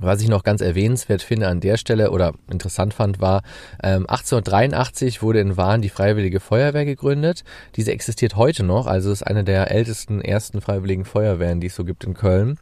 Was 0.00 0.22
ich 0.22 0.28
noch 0.28 0.42
ganz 0.42 0.60
erwähnenswert 0.60 1.22
finde 1.22 1.48
an 1.48 1.60
der 1.60 1.76
Stelle 1.76 2.10
oder 2.10 2.32
interessant 2.50 2.94
fand, 2.94 3.20
war, 3.20 3.42
ähm, 3.82 4.06
1883 4.08 5.22
wurde 5.22 5.40
in 5.40 5.56
Wahn 5.56 5.82
die 5.82 5.88
Freiwillige 5.88 6.40
Feuerwehr 6.40 6.84
gegründet. 6.84 7.44
Diese 7.76 7.92
existiert 7.92 8.36
heute 8.36 8.62
noch, 8.62 8.86
also 8.86 9.10
ist 9.10 9.26
eine 9.26 9.44
der 9.44 9.70
ältesten 9.70 10.20
ersten 10.20 10.60
Freiwilligen 10.60 11.04
Feuerwehren, 11.04 11.60
die 11.60 11.68
es 11.68 11.76
so 11.76 11.84
gibt 11.84 12.04
in 12.04 12.14
Köln. 12.14 12.58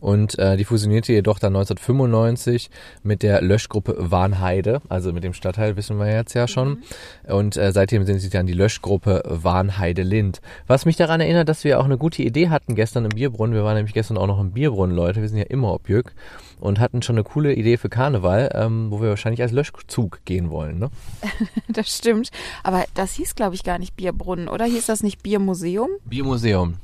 Und 0.00 0.38
äh, 0.38 0.56
die 0.56 0.64
fusionierte 0.64 1.12
jedoch 1.12 1.38
dann 1.38 1.56
1995 1.56 2.70
mit 3.02 3.22
der 3.22 3.42
Löschgruppe 3.42 3.96
Warnheide, 3.98 4.80
also 4.88 5.12
mit 5.12 5.24
dem 5.24 5.32
Stadtteil 5.32 5.76
wissen 5.76 5.98
wir 5.98 6.12
jetzt 6.12 6.34
ja 6.34 6.48
schon. 6.48 6.68
Mhm. 6.68 7.32
Und 7.32 7.56
äh, 7.56 7.72
seitdem 7.72 8.04
sind 8.04 8.20
sie 8.20 8.30
dann 8.30 8.46
die 8.46 8.52
Löschgruppe 8.52 9.22
Warnheide 9.26 10.02
Lind. 10.02 10.40
Was 10.66 10.86
mich 10.86 10.96
daran 10.96 11.20
erinnert, 11.20 11.48
dass 11.48 11.64
wir 11.64 11.80
auch 11.80 11.84
eine 11.84 11.98
gute 11.98 12.22
Idee 12.22 12.48
hatten 12.48 12.74
gestern 12.74 13.04
im 13.04 13.10
Bierbrunnen. 13.10 13.54
Wir 13.54 13.64
waren 13.64 13.76
nämlich 13.76 13.94
gestern 13.94 14.18
auch 14.18 14.26
noch 14.26 14.40
im 14.40 14.52
Bierbrunnen, 14.52 14.94
Leute. 14.94 15.20
Wir 15.20 15.28
sind 15.28 15.38
ja 15.38 15.44
immer 15.44 15.72
Objück 15.72 16.14
und 16.58 16.80
hatten 16.80 17.02
schon 17.02 17.16
eine 17.16 17.24
coole 17.24 17.54
Idee 17.54 17.76
für 17.76 17.88
Karneval, 17.88 18.50
ähm, 18.54 18.90
wo 18.90 19.00
wir 19.00 19.10
wahrscheinlich 19.10 19.42
als 19.42 19.52
Löschzug 19.52 20.20
gehen 20.24 20.50
wollen. 20.50 20.78
Ne? 20.78 20.90
das 21.68 21.94
stimmt. 21.94 22.30
Aber 22.62 22.84
das 22.94 23.14
hieß, 23.14 23.34
glaube 23.34 23.54
ich, 23.54 23.62
gar 23.62 23.78
nicht 23.78 23.96
Bierbrunnen, 23.96 24.48
oder? 24.48 24.64
Hieß 24.64 24.86
das 24.86 25.02
nicht 25.02 25.22
Biermuseum? 25.22 25.90
Biermuseum. 26.04 26.76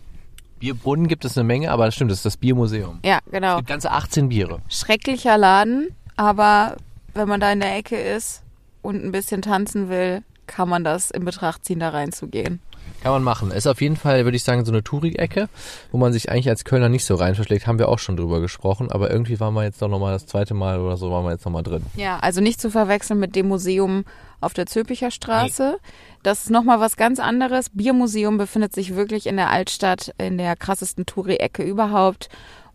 Bierbrunnen 0.59 1.09
gibt 1.09 1.25
es 1.25 1.37
eine 1.37 1.45
Menge, 1.45 1.71
aber 1.73 1.87
das 1.87 1.95
stimmt, 1.95 2.11
das 2.11 2.19
ist 2.19 2.25
das 2.25 2.37
Biermuseum. 2.37 3.01
Ja, 3.05 3.19
genau. 3.31 3.55
Es 3.55 3.57
gibt 3.57 3.69
ganze 3.69 3.91
18 3.91 4.29
Biere. 4.29 4.61
Schrecklicher 4.69 5.37
Laden, 5.37 5.89
aber 6.17 6.77
wenn 7.15 7.29
man 7.29 7.41
da 7.41 7.51
in 7.51 7.61
der 7.61 7.77
Ecke 7.77 7.97
ist 7.97 8.43
und 8.81 9.05
ein 9.05 9.11
bisschen 9.11 9.43
tanzen 9.43 9.89
will, 9.89 10.23
kann 10.47 10.69
man 10.69 10.85
das 10.85 11.11
in 11.11 11.25
Betracht 11.25 11.65
ziehen, 11.65 11.81
da 11.81 11.89
reinzugehen. 11.89 12.61
Kann 13.03 13.13
man 13.13 13.25
machen. 13.25 13.51
Ist 13.51 13.67
auf 13.67 13.81
jeden 13.81 13.97
Fall, 13.97 14.25
würde 14.25 14.37
ich 14.37 14.45
sagen, 14.45 14.65
so 14.65 14.71
eine 14.71 14.85
Tourig-Ecke, 14.85 15.49
wo 15.91 15.99
man 15.99 16.13
sich 16.13 16.31
eigentlich 16.31 16.49
als 16.49 16.65
Kölner 16.65 16.89
nicht 16.89 17.05
so 17.05 17.17
rein 17.17 17.35
verschlägt. 17.35 17.67
Haben 17.67 17.81
wir 17.81 17.89
auch 17.89 17.99
schon 17.99 18.17
drüber 18.17 18.41
gesprochen, 18.41 18.93
aber 18.93 19.11
irgendwie 19.11 19.41
waren 19.41 19.55
wir 19.55 19.65
jetzt 19.65 19.83
doch 19.83 19.89
nochmal 19.89 20.13
das 20.13 20.27
zweite 20.27 20.55
Mal 20.55 20.79
oder 20.79 20.97
so, 20.97 21.11
waren 21.11 21.25
wir 21.25 21.33
jetzt 21.33 21.45
nochmal 21.45 21.65
drin. 21.65 21.85
Ja, 21.97 22.21
also 22.21 22.41
nicht 22.41 22.61
zu 22.61 22.71
verwechseln 22.71 23.19
mit 23.19 23.35
dem 23.35 23.49
Museum 23.49 24.05
auf 24.41 24.55
der 24.55 24.67
Zülpicher 24.67 25.11
Straße. 25.11 25.79
Das 26.23 26.45
ist 26.45 26.51
nochmal 26.51 26.79
was 26.79 26.97
ganz 26.97 27.19
anderes. 27.19 27.71
Biermuseum 27.71 28.39
befindet 28.39 28.73
sich 28.73 28.95
wirklich 28.95 29.27
in 29.27 29.37
der 29.37 29.51
Altstadt, 29.51 30.15
in 30.19 30.39
der 30.39 30.55
krassesten 30.55 31.05
Touri-Ecke 31.05 31.65
überhaupt. 31.65 32.29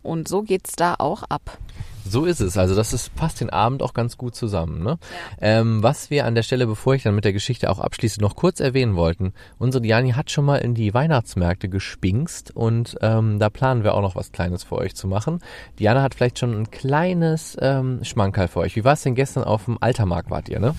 Und 0.04 0.28
so 0.28 0.42
geht's 0.42 0.74
da 0.76 0.96
auch 1.00 1.24
ab. 1.24 1.58
So 2.12 2.26
ist 2.26 2.40
es. 2.40 2.58
Also 2.58 2.76
das 2.76 2.94
ist, 2.94 3.16
passt 3.16 3.42
den 3.42 3.50
Abend 3.50 3.82
auch 3.82 3.94
ganz 3.94 4.18
gut 4.18 4.36
zusammen. 4.36 4.84
Ne? 4.84 4.98
Ja. 5.42 5.60
Ähm, 5.60 5.84
was 5.84 6.10
wir 6.10 6.26
an 6.26 6.36
der 6.36 6.44
Stelle, 6.44 6.68
bevor 6.68 6.96
ich 6.96 7.04
dann 7.04 7.16
mit 7.16 7.26
der 7.26 7.34
Geschichte 7.34 7.70
auch 7.70 7.80
abschließe, 7.80 8.22
noch 8.22 8.36
kurz 8.36 8.60
erwähnen 8.60 8.96
wollten. 8.96 9.34
Unsere 9.58 9.82
Diani 9.82 10.12
hat 10.12 10.32
schon 10.32 10.46
mal 10.46 10.58
in 10.58 10.74
die 10.74 10.94
Weihnachtsmärkte 10.94 11.70
gespinkst 11.70 12.56
und 12.56 12.98
ähm, 13.02 13.40
da 13.40 13.50
planen 13.50 13.84
wir 13.84 13.94
auch 13.94 14.02
noch 14.02 14.16
was 14.16 14.32
Kleines 14.32 14.64
für 14.64 14.76
euch 14.76 14.96
zu 14.96 15.08
machen. 15.08 15.40
Diana 15.80 16.02
hat 16.02 16.16
vielleicht 16.16 16.40
schon 16.40 16.54
ein 16.54 16.72
kleines 16.72 17.58
ähm, 17.60 18.04
Schmankerl 18.04 18.48
für 18.48 18.60
euch. 18.60 18.76
Wie 18.76 18.84
war 18.84 18.94
es 18.94 19.04
denn 19.04 19.16
gestern 19.16 19.44
auf 19.44 19.66
dem 19.66 19.78
Altermarkt 19.82 20.30
wart 20.30 20.50
ihr, 20.50 20.60
ne? 20.60 20.76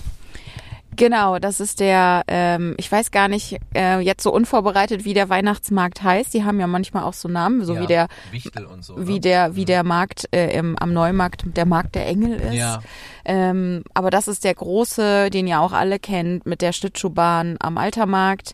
Genau, 0.99 1.39
das 1.39 1.61
ist 1.61 1.79
der, 1.79 2.23
ähm, 2.27 2.75
ich 2.77 2.91
weiß 2.91 3.11
gar 3.11 3.29
nicht, 3.29 3.57
äh, 3.73 3.99
jetzt 4.01 4.21
so 4.21 4.33
unvorbereitet, 4.33 5.05
wie 5.05 5.13
der 5.13 5.29
Weihnachtsmarkt 5.29 6.03
heißt. 6.03 6.33
Die 6.33 6.43
haben 6.43 6.59
ja 6.59 6.67
manchmal 6.67 7.03
auch 7.03 7.13
so 7.13 7.29
Namen, 7.29 7.63
so 7.63 7.75
ja, 7.75 7.81
wie 7.81 7.87
der, 7.87 8.07
so, 8.81 9.07
wie 9.07 9.13
ne? 9.13 9.19
der, 9.21 9.55
wie 9.55 9.61
mhm. 9.61 9.65
der 9.67 9.83
Markt 9.85 10.27
äh, 10.31 10.57
im, 10.57 10.77
am 10.77 10.91
Neumarkt, 10.91 11.45
der 11.55 11.65
Markt 11.65 11.95
der 11.95 12.05
Engel 12.05 12.33
ist. 12.33 12.53
Ja. 12.53 12.81
Ähm, 13.23 13.85
aber 13.93 14.09
das 14.09 14.27
ist 14.27 14.43
der 14.43 14.53
große, 14.53 15.29
den 15.29 15.47
ihr 15.47 15.61
auch 15.61 15.71
alle 15.71 15.99
kennt, 15.99 16.45
mit 16.45 16.61
der 16.61 16.73
Schlittschuhbahn 16.73 17.55
am 17.61 17.77
Altermarkt, 17.77 18.53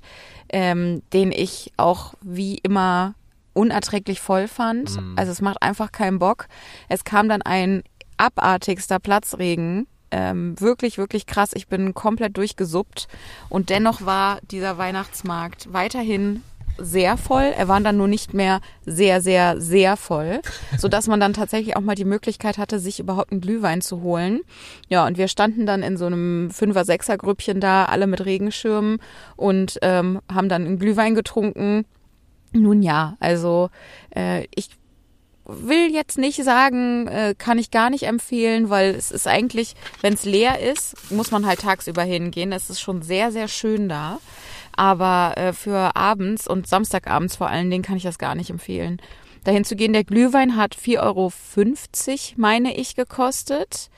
ähm, 0.49 1.01
den 1.13 1.31
ich 1.31 1.73
auch 1.77 2.13
wie 2.21 2.59
immer 2.59 3.15
unerträglich 3.53 4.21
voll 4.21 4.47
fand. 4.47 5.01
Mhm. 5.01 5.15
Also 5.15 5.31
es 5.31 5.41
macht 5.41 5.63
einfach 5.63 5.91
keinen 5.91 6.19
Bock. 6.19 6.47
Es 6.89 7.05
kam 7.05 7.27
dann 7.27 7.41
ein 7.41 7.81
abartigster 8.17 8.99
Platzregen 8.99 9.87
ähm, 10.15 10.59
wirklich, 10.61 10.97
wirklich 10.97 11.25
krass. 11.25 11.51
Ich 11.53 11.67
bin 11.67 11.93
komplett 11.93 12.37
durchgesuppt. 12.37 13.09
Und 13.49 13.69
dennoch 13.69 14.05
war 14.05 14.39
dieser 14.49 14.77
Weihnachtsmarkt 14.77 15.73
weiterhin 15.73 16.41
sehr 16.77 17.17
voll. 17.17 17.53
Er 17.57 17.67
war 17.67 17.81
dann 17.81 17.97
nur 17.97 18.07
nicht 18.07 18.33
mehr 18.33 18.61
sehr, 18.85 19.21
sehr, 19.21 19.59
sehr 19.59 19.97
voll, 19.97 20.41
so 20.77 20.87
dass 20.87 21.07
man 21.07 21.19
dann 21.19 21.33
tatsächlich 21.33 21.75
auch 21.75 21.81
mal 21.81 21.95
die 21.95 22.05
Möglichkeit 22.05 22.57
hatte, 22.57 22.79
sich 22.79 22.99
überhaupt 22.99 23.31
einen 23.31 23.41
Glühwein 23.41 23.81
zu 23.81 24.01
holen. 24.01 24.39
Ja, 24.87 25.05
und 25.05 25.17
wir 25.17 25.27
standen 25.27 25.65
dann 25.65 25.83
in 25.83 25.97
so 25.97 26.05
einem 26.05 26.49
Fünfer-, 26.49 26.85
Sechser-Grüppchen 26.85 27.59
da, 27.59 27.85
alle 27.85 28.07
mit 28.07 28.25
Regenschirmen 28.25 28.99
und 29.35 29.79
ähm, 29.81 30.21
haben 30.33 30.47
dann 30.47 30.65
einen 30.65 30.79
Glühwein 30.79 31.15
getrunken. 31.15 31.85
Nun 32.53 32.81
ja, 32.81 33.17
also 33.19 33.69
äh, 34.15 34.45
ich 34.55 34.69
will 35.45 35.93
jetzt 35.93 36.17
nicht 36.17 36.43
sagen, 36.43 37.07
äh, 37.07 37.35
kann 37.37 37.57
ich 37.57 37.71
gar 37.71 37.89
nicht 37.89 38.03
empfehlen, 38.03 38.69
weil 38.69 38.95
es 38.95 39.11
ist 39.11 39.27
eigentlich, 39.27 39.75
wenn 40.01 40.13
es 40.13 40.25
leer 40.25 40.59
ist, 40.59 41.11
muss 41.11 41.31
man 41.31 41.45
halt 41.45 41.61
tagsüber 41.61 42.03
hingehen. 42.03 42.51
Es 42.51 42.69
ist 42.69 42.81
schon 42.81 43.01
sehr, 43.01 43.31
sehr 43.31 43.47
schön 43.47 43.87
da. 43.89 44.19
Aber 44.75 45.37
äh, 45.37 45.53
für 45.53 45.95
abends 45.95 46.47
und 46.47 46.67
Samstagabends 46.67 47.35
vor 47.35 47.47
allen 47.47 47.69
Dingen 47.69 47.83
kann 47.83 47.97
ich 47.97 48.03
das 48.03 48.17
gar 48.17 48.35
nicht 48.35 48.49
empfehlen. 48.49 49.01
Dahin 49.43 49.63
zu 49.63 49.75
gehen, 49.75 49.93
der 49.93 50.03
Glühwein 50.03 50.55
hat 50.55 50.75
4,50 50.75 51.01
Euro, 51.01 51.31
meine 52.35 52.75
ich, 52.75 52.95
gekostet. 52.95 53.89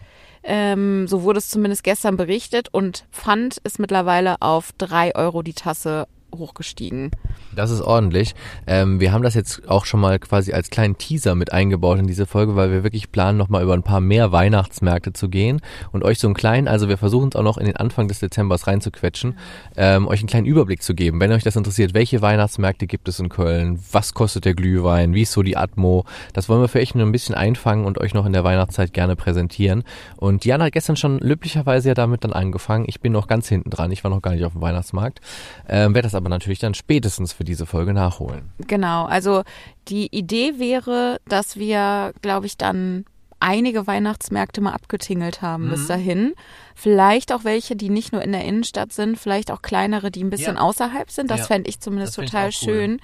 Ähm, 0.44 1.08
so 1.08 1.24
wurde 1.24 1.40
es 1.40 1.50
zumindest 1.50 1.84
gestern 1.84 2.16
berichtet 2.16 2.70
und 2.72 3.06
Pfand 3.12 3.58
ist 3.64 3.80
mittlerweile 3.80 4.42
auf 4.42 4.72
3 4.78 5.16
Euro 5.16 5.42
die 5.42 5.54
Tasse 5.54 6.08
hochgestiegen. 6.36 7.12
Das 7.56 7.72
ist 7.72 7.82
ordentlich. 7.82 8.36
Ähm, 8.68 9.00
wir 9.00 9.12
haben 9.12 9.24
das 9.24 9.34
jetzt 9.34 9.68
auch 9.68 9.86
schon 9.86 10.00
mal 10.00 10.20
quasi 10.20 10.54
als 10.54 10.70
kleinen 10.70 10.98
Teaser 10.98 11.36
mit 11.36 11.54
eingebaut 11.54 12.00
in 12.00 12.08
diese 12.08 12.26
Folge, 12.26 12.56
weil 12.56 12.72
wir 12.72 12.84
wirklich 12.84 13.12
planen, 13.12 13.38
nochmal 13.38 13.64
über 13.64 13.74
ein 13.74 13.84
paar 13.84 14.02
mehr 14.02 14.32
Weihnachtsmärkte 14.32 15.14
zu 15.14 15.30
gehen 15.30 15.62
und 15.92 16.04
euch 16.04 16.20
so 16.20 16.28
einen 16.28 16.36
kleinen, 16.36 16.68
also 16.68 16.90
wir 16.90 16.98
versuchen 16.98 17.30
es 17.30 17.36
auch 17.36 17.44
noch 17.44 17.58
in 17.58 17.66
den 17.66 17.78
Anfang 17.78 18.08
des 18.08 18.20
Dezembers 18.20 18.68
reinzuquetschen, 18.68 19.38
ähm, 19.76 20.08
euch 20.08 20.20
einen 20.20 20.28
kleinen 20.28 20.46
Überblick 20.46 20.84
zu 20.84 20.94
geben. 20.94 21.20
Wenn 21.20 21.32
euch 21.32 21.44
das 21.44 21.56
interessiert, 21.56 21.94
welche 21.94 22.22
Weihnachtsmärkte 22.22 22.88
gibt 22.88 23.08
es 23.08 23.20
in 23.20 23.30
Köln, 23.30 23.80
was 23.92 24.14
kostet 24.14 24.46
der 24.46 24.54
Glühwein, 24.54 25.14
wie 25.14 25.24
ist 25.24 25.32
so 25.32 25.44
die 25.44 25.58
Atmo, 25.58 26.06
das 26.34 26.50
wollen 26.50 26.62
wir 26.62 26.68
für 26.68 26.80
euch 26.80 26.94
nur 26.94 27.06
ein 27.06 27.12
bisschen 27.12 27.36
einfangen 27.36 27.86
und 27.86 27.98
euch 27.98 28.14
noch 28.14 28.26
in 28.26 28.34
der 28.34 28.44
Weihnachtszeit 28.44 28.94
gerne 28.94 29.16
präsentieren. 29.16 29.84
Und 30.18 30.44
Diana 30.44 30.66
hat 30.66 30.74
gestern 30.74 30.96
schon 30.96 31.20
löblicherweise 31.20 31.90
ja 31.90 31.94
damit 31.94 32.24
dann 32.24 32.34
angefangen. 32.34 32.86
Ich 32.88 33.00
bin 33.00 33.14
noch 33.14 33.28
ganz 33.28 33.48
hinten 33.48 33.70
dran, 33.70 33.92
ich 33.92 34.04
war 34.04 34.12
noch 34.12 34.22
gar 34.22 34.32
nicht 34.32 34.44
auf 34.46 34.54
dem 34.54 34.62
Weihnachtsmarkt, 34.62 35.22
ähm, 35.68 35.96
werde 35.96 36.08
das 36.08 36.16
aber 36.18 36.30
natürlich 36.30 36.60
dann 36.60 36.74
spätestens 36.74 37.32
für 37.34 37.44
diese 37.44 37.66
Folge 37.66 37.94
nachholen. 37.94 38.52
Genau, 38.60 39.06
also 39.06 39.44
die 39.88 40.08
Idee 40.16 40.60
wäre, 40.60 41.20
dass 41.28 41.56
wir, 41.58 42.14
glaube 42.22 42.46
ich, 42.46 42.58
dann 42.58 43.06
einige 43.40 43.86
Weihnachtsmärkte 43.86 44.62
mal 44.62 44.74
abgetingelt 44.74 45.44
haben 45.44 45.68
Mhm. 45.68 45.70
bis 45.70 45.86
dahin. 45.88 46.34
Vielleicht 46.74 47.32
auch 47.32 47.44
welche, 47.44 47.76
die 47.76 47.90
nicht 47.90 48.12
nur 48.12 48.24
in 48.24 48.32
der 48.32 48.44
Innenstadt 48.44 48.92
sind, 48.94 49.18
vielleicht 49.20 49.52
auch 49.52 49.62
kleinere, 49.62 50.10
die 50.10 50.24
ein 50.24 50.32
bisschen 50.32 50.56
Ja. 50.56 50.62
außerhalb 50.62 51.12
sind. 51.12 51.30
Das 51.30 51.42
Ja. 51.42 51.46
fände 51.46 51.70
ich 51.70 51.80
zumindest 51.80 52.10
Das 52.10 52.16
fänd 52.16 52.26
ich 52.28 52.32
total 52.32 52.46
cool. 52.48 52.52
Schön. 52.88 53.00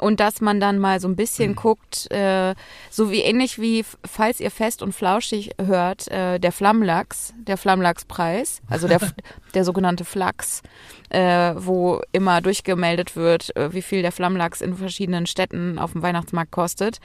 Und 0.00 0.18
dass 0.18 0.40
man 0.40 0.60
dann 0.60 0.78
mal 0.78 0.98
so 0.98 1.08
ein 1.08 1.16
bisschen 1.16 1.54
guckt, 1.54 2.10
äh, 2.10 2.54
so 2.90 3.10
wie 3.10 3.20
ähnlich 3.20 3.60
wie, 3.60 3.84
falls 4.04 4.40
ihr 4.40 4.50
fest 4.50 4.82
und 4.82 4.92
flauschig 4.92 5.50
hört, 5.62 6.08
äh, 6.08 6.38
der 6.38 6.52
Flammlachs, 6.52 7.34
der 7.36 7.58
Flammlachspreis, 7.58 8.62
also 8.68 8.88
der, 8.88 9.00
der 9.54 9.64
sogenannte 9.64 10.04
Flachs, 10.04 10.62
äh, 11.10 11.52
wo 11.56 12.00
immer 12.12 12.40
durchgemeldet 12.40 13.14
wird, 13.14 13.54
äh, 13.56 13.72
wie 13.74 13.82
viel 13.82 14.00
der 14.00 14.12
Flammlachs 14.12 14.62
in 14.62 14.74
verschiedenen 14.74 15.26
Städten 15.26 15.78
auf 15.78 15.92
dem 15.92 16.02
Weihnachtsmarkt 16.02 16.50
kostet. 16.50 16.98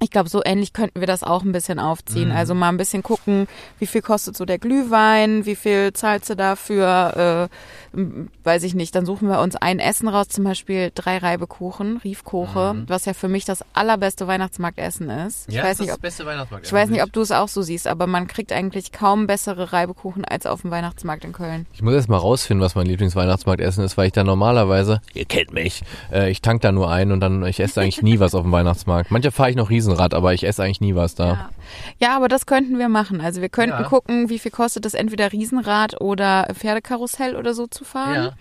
Ich 0.00 0.10
glaube, 0.10 0.28
so 0.28 0.42
ähnlich 0.44 0.72
könnten 0.72 1.00
wir 1.00 1.06
das 1.06 1.22
auch 1.22 1.42
ein 1.42 1.52
bisschen 1.52 1.78
aufziehen. 1.78 2.30
Also 2.30 2.54
mal 2.54 2.68
ein 2.68 2.76
bisschen 2.76 3.02
gucken, 3.02 3.48
wie 3.78 3.86
viel 3.86 4.00
kostet 4.02 4.36
so 4.36 4.44
der 4.44 4.58
Glühwein, 4.58 5.44
wie 5.44 5.56
viel 5.56 5.92
zahlst 5.92 6.30
du 6.30 6.36
dafür, 6.36 7.48
äh, 7.94 7.98
weiß 8.44 8.62
ich 8.62 8.74
nicht. 8.74 8.94
Dann 8.94 9.06
suchen 9.06 9.28
wir 9.28 9.40
uns 9.40 9.56
ein 9.56 9.78
Essen 9.80 10.08
raus, 10.08 10.28
zum 10.28 10.44
Beispiel 10.44 10.92
drei 10.94 11.18
Reibekuchen, 11.18 11.96
Riefkoche, 11.98 12.84
was 12.86 13.04
ja 13.06 13.12
für 13.14 13.28
mich 13.28 13.44
das 13.44 13.64
allerbeste 13.72 14.26
Weihnachtsmarktessen 14.26 15.10
ist. 15.10 15.48
Ich 15.48 15.60
weiß 15.60 15.80
nicht, 15.80 15.92
ob 15.92 16.00
beste 16.00 16.24
Weihnachtsmarkt. 16.26 16.66
ich 16.66 16.72
weiß 16.72 16.90
nicht, 16.90 17.02
ob 17.02 17.12
du 17.12 17.20
es 17.20 17.32
auch 17.32 17.48
so 17.48 17.62
siehst, 17.62 17.86
aber 17.86 18.06
man 18.06 18.26
kriegt 18.28 18.52
eigentlich 18.52 18.92
kaum 18.92 19.26
bessere 19.26 19.72
Reibekuchen 19.72 20.24
als 20.24 20.46
auf 20.46 20.62
dem 20.62 20.70
Weihnachtsmarkt 20.70 21.24
in 21.24 21.32
Köln. 21.32 21.66
Ich 21.72 21.82
muss 21.82 21.94
erst 21.94 22.08
mal 22.08 22.18
rausfinden, 22.18 22.64
was 22.64 22.74
mein 22.74 22.86
Lieblingsweihnachtsmarktessen 22.86 23.84
ist, 23.84 23.96
weil 23.96 24.06
ich 24.06 24.12
da 24.12 24.22
normalerweise, 24.24 25.00
ihr 25.14 25.24
kennt 25.24 25.52
mich, 25.52 25.82
äh, 26.12 26.30
ich 26.30 26.40
tank 26.40 26.60
da 26.62 26.70
nur 26.72 26.90
ein 26.90 27.10
und 27.12 27.20
dann, 27.20 27.44
ich 27.44 27.60
esse 27.60 27.80
eigentlich 27.80 28.02
nie 28.02 28.20
was 28.20 28.34
auf 28.34 28.42
dem 28.42 28.52
Weihnachtsmarkt. 28.52 29.10
Manche 29.10 29.32
fahre 29.32 29.50
ich 29.50 29.56
noch 29.56 29.70
Riesenrad, 29.88 30.14
aber 30.14 30.34
ich 30.34 30.44
esse 30.44 30.62
eigentlich 30.62 30.80
nie 30.80 30.94
was 30.94 31.14
da. 31.14 31.26
Ja. 31.26 31.50
ja, 31.98 32.16
aber 32.16 32.28
das 32.28 32.46
könnten 32.46 32.78
wir 32.78 32.88
machen. 32.88 33.20
Also 33.20 33.40
wir 33.40 33.48
könnten 33.48 33.82
Ja. 33.82 33.88
gucken, 33.88 34.28
wie 34.28 34.38
viel 34.38 34.50
kostet 34.50 34.86
es, 34.86 34.94
entweder 34.94 35.32
Riesenrad 35.32 36.00
oder 36.00 36.48
Pferdekarussell 36.54 37.36
oder 37.36 37.54
so 37.54 37.66
zu 37.66 37.84
fahren. 37.84 38.32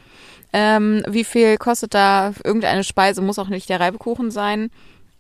Ähm, 0.54 1.04
wie 1.08 1.24
viel 1.24 1.58
kostet 1.58 1.94
da 1.94 2.32
irgendeine 2.44 2.84
Speise? 2.84 3.22
Muss 3.22 3.40
auch 3.40 3.50
nicht 3.50 3.70
der 3.70 3.80
Reibekuchen 3.80 4.32
sein. 4.32 4.70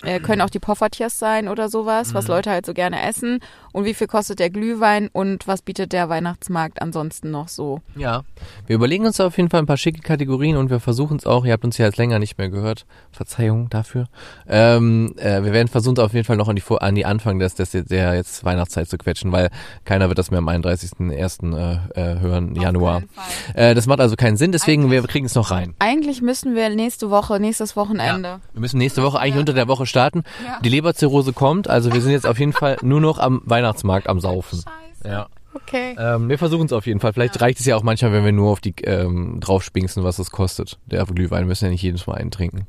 Äh, 0.04 0.20
können 0.20 0.42
auch 0.42 0.50
die 0.52 0.60
Poffertjes 0.60 1.18
sein 1.18 1.48
oder 1.48 1.70
sowas, 1.70 2.10
Mhm. 2.10 2.14
was 2.14 2.28
Leute 2.28 2.52
halt 2.52 2.66
so 2.68 2.74
gerne 2.74 3.02
essen. 3.08 3.40
Und 3.74 3.86
wie 3.86 3.94
viel 3.96 4.08
kostet 4.08 4.40
der 4.40 4.50
Glühwein 4.50 5.10
und 5.12 5.48
was 5.48 5.62
bietet 5.62 5.92
der 5.92 6.08
Weihnachtsmarkt 6.10 6.82
ansonsten 6.82 7.32
noch 7.32 7.48
so? 7.48 7.82
Ja. 7.96 8.22
Wir 8.68 8.76
überlegen 8.76 9.06
uns 9.06 9.20
auf 9.20 9.38
jeden 9.38 9.50
Fall 9.50 9.62
ein 9.62 9.66
paar 9.66 9.78
schicke 9.78 10.02
Kategorien 10.02 10.56
und 10.58 10.70
wir 10.70 10.80
versuchen 10.80 11.18
es 11.18 11.26
auch, 11.26 11.46
ihr 11.46 11.54
habt 11.54 11.66
uns 11.66 11.78
ja 11.80 11.86
jetzt 11.86 11.98
länger 11.98 12.20
nicht 12.20 12.38
mehr 12.38 12.50
gehört, 12.50 12.86
Verzeihung 13.12 13.70
dafür. 13.70 14.06
Ähm, 14.48 15.14
äh, 15.18 15.44
wir 15.44 15.52
werden 15.54 15.68
versuchen, 15.68 15.98
auf 16.00 16.14
jeden 16.14 16.26
Fall 16.26 16.38
noch 16.38 16.48
an 16.48 16.56
die, 16.56 16.62
Vor- 16.62 16.82
an 16.84 16.96
die 16.96 17.06
Anfang 17.06 17.40
des, 17.40 17.56
des, 17.56 17.72
der 17.72 18.14
jetzt 18.16 18.44
Weihnachtszeit 18.46 18.88
zu 18.88 18.98
quetschen, 18.98 19.32
weil 19.32 19.50
keiner 19.86 20.08
wird 20.10 20.20
das 20.20 20.30
mehr 20.32 20.40
am 20.40 20.48
31.01. 20.50 21.54
Äh, 21.96 22.14
äh, 22.14 22.20
hören, 22.20 22.56
Januar. 22.56 23.00
keinen 23.02 23.10
Fall. 23.10 23.26
Äh, 23.72 23.76
das 23.76 23.88
macht 23.88 24.00
also 24.00 24.16
keinen 24.16 24.38
Sinn, 24.38 24.52
deswegen 24.52 24.92
wir 24.92 25.02
kriegen 25.04 25.26
es 25.26 25.36
noch 25.36 25.50
rein. 25.52 25.74
Eigentlich 25.80 26.22
müssen 26.22 26.56
wir 26.56 26.70
nächste 26.70 27.10
Woche, 27.10 27.40
nächstes 27.40 27.76
Wochenende. 27.76 28.40
Wir 28.54 28.62
müssen 28.62 28.78
nächste 28.78 29.02
Woche 29.04 29.20
eigentlich 29.20 29.40
unter 29.40 29.54
der 29.54 29.68
Woche 29.68 29.86
starten. 29.88 30.23
Ja. 30.45 30.60
Die 30.63 30.69
Leberzirrhose 30.69 31.34
kommt, 31.34 31.69
also 31.69 31.91
wir 31.93 32.02
sind 32.02 32.12
jetzt 32.12 32.28
auf 32.28 32.39
jeden 32.39 32.54
Fall 32.54 32.78
nur 32.82 33.02
noch 33.02 33.19
am 33.19 33.41
Weihnachtsmarkt 33.45 34.08
am 34.08 34.19
Saufen. 34.19 34.60
Scheiße. 34.60 35.08
Ja. 35.13 35.28
Okay. 35.54 35.95
Ähm, 35.97 36.30
wir 36.30 36.38
versuchen 36.38 36.67
es 36.67 36.73
auf 36.73 36.86
jeden 36.86 37.00
Fall. 37.00 37.13
Vielleicht 37.13 37.41
reicht 37.41 37.60
es 37.60 37.65
ja 37.65 37.76
auch 37.76 37.84
manchmal, 37.84 38.13
wenn 38.13 38.23
wir 38.23 38.32
nur 38.32 38.52
auf 38.52 38.62
die 38.62 38.76
ähm, 38.84 39.39
draufspinksen, 39.39 40.04
was 40.04 40.19
es 40.19 40.30
kostet. 40.30 40.78
Der 40.86 41.04
Glühwein 41.06 41.47
müssen 41.47 41.65
ja 41.65 41.71
nicht 41.71 41.82
jedes 41.82 42.06
Mal 42.06 42.15
eintrinken. 42.15 42.67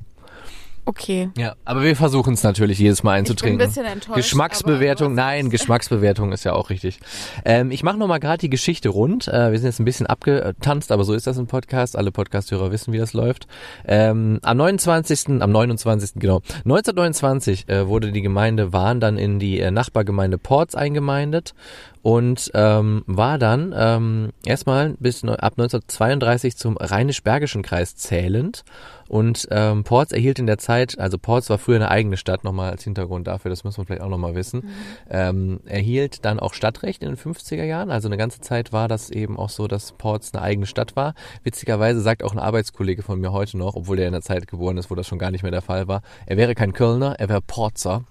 Okay. 0.89 1.29
Ja, 1.37 1.55
aber 1.67 1.83
wir 1.83 1.95
versuchen 1.95 2.33
es 2.33 2.43
natürlich 2.43 2.79
jedes 2.79 3.03
Mal 3.03 3.11
Ich 3.13 3.17
bin 3.17 3.19
einzutrinken. 3.33 3.61
ein 3.61 3.69
bisschen 3.69 3.85
enttäuscht. 3.85 4.17
Geschmacksbewertung, 4.17 5.15
nein. 5.15 5.51
Geschmacksbewertung 5.51 6.33
ist 6.33 6.45
ja 6.45 6.55
auch 6.55 6.71
richtig. 6.71 6.99
Ähm, 7.45 7.71
ich 7.71 7.83
mache 7.83 7.99
nochmal 7.99 8.21
gerade 8.21 8.39
die 8.39 8.49
Geschichte 8.49 8.89
rund. 8.89 9.29
Äh, 9.29 9.53
wir 9.53 9.59
sind 9.59 9.67
jetzt 9.67 9.81
ein 9.81 9.85
bisschen 9.85 10.07
abgetanzt, 10.07 10.91
aber 10.91 11.05
so 11.05 11.13
ist 11.13 11.27
das 11.27 11.37
im 11.37 11.47
Podcast. 11.47 11.95
Alle 11.95 12.11
Podcasthörer 12.11 12.73
wissen, 12.73 12.95
wie 12.95 12.99
das 12.99 13.13
läuft. 13.13 13.47
Ähm, 13.87 14.39
am 14.41 14.57
29., 14.57 15.43
am 15.43 15.53
29., 15.53 16.13
genau, 16.15 16.41
1929 16.65 17.69
äh, 17.69 17.87
wurde 17.87 18.11
die 18.11 18.23
Gemeinde 18.23 18.73
Wahn 18.73 18.99
dann 18.99 19.19
in 19.19 19.39
die 19.39 19.61
äh, 19.61 19.71
Nachbargemeinde 19.71 20.39
Porz 20.39 20.75
eingemeindet 20.75 21.53
und 22.01 22.51
ähm, 22.55 23.03
war 23.07 23.37
dann 23.39 23.75
ähm, 23.77 24.31
erstmal 24.43 24.95
bis 24.99 25.23
ab 25.23 25.53
1932 25.59 26.57
zum 26.57 26.79
Rheinisch-Bergischen 26.79 27.61
Kreis 27.61 27.95
zählend. 27.97 28.65
Und 29.09 29.49
ähm, 29.51 29.85
Porz 29.85 30.13
erhielt 30.13 30.39
in 30.39 30.47
der 30.47 30.59
Zeit, 30.59 30.99
also 30.99 31.19
Porz 31.19 31.49
war 31.51 31.59
früher 31.59 31.77
eine 31.77 31.91
eigene 31.91 32.17
Stadt, 32.17 32.45
nochmal 32.45 32.71
als 32.71 32.85
Hintergrund 32.85 33.27
dafür, 33.27 33.49
das 33.49 33.65
muss 33.65 33.77
man 33.79 33.87
vielleicht 33.87 34.03
auch 34.03 34.09
nochmal 34.09 34.35
wissen, 34.35 34.69
ähm, 35.11 35.61
erhielt 35.65 36.25
dann 36.25 36.39
auch 36.39 36.55
Stadtrecht 36.55 37.03
in 37.03 37.09
den 37.09 37.17
50er 37.17 37.65
Jahren. 37.65 37.91
Also 37.91 38.09
eine 38.09 38.17
ganze 38.17 38.41
Zeit 38.41 38.73
war 38.73 38.87
das 38.87 39.11
eben 39.11 39.39
auch 39.39 39.49
so, 39.49 39.67
dass 39.67 39.93
Porz 39.93 40.35
eine 40.35 40.43
eigene 40.43 40.67
Stadt 40.67 40.95
war. 40.97 41.15
Witzigerweise 41.43 42.01
sagt 42.01 42.23
auch 42.23 42.33
ein 42.33 42.39
Arbeitskollege 42.39 43.03
von 43.03 43.19
mir 43.19 43.33
heute 43.33 43.57
noch, 43.57 43.75
obwohl 43.75 43.99
er 43.99 44.07
in 44.07 44.13
der 44.13 44.23
Zeit 44.23 44.47
geboren 44.47 44.77
ist, 44.77 44.91
wo 44.91 44.95
das 44.95 45.07
schon 45.07 45.19
gar 45.19 45.31
nicht 45.31 45.43
mehr 45.43 45.53
der 45.53 45.63
Fall 45.63 45.89
war, 45.89 46.03
er 46.27 46.37
wäre 46.37 46.55
kein 46.55 46.73
Kölner, 46.73 47.17
er 47.19 47.29
wäre 47.29 47.41
Porzer 47.41 48.05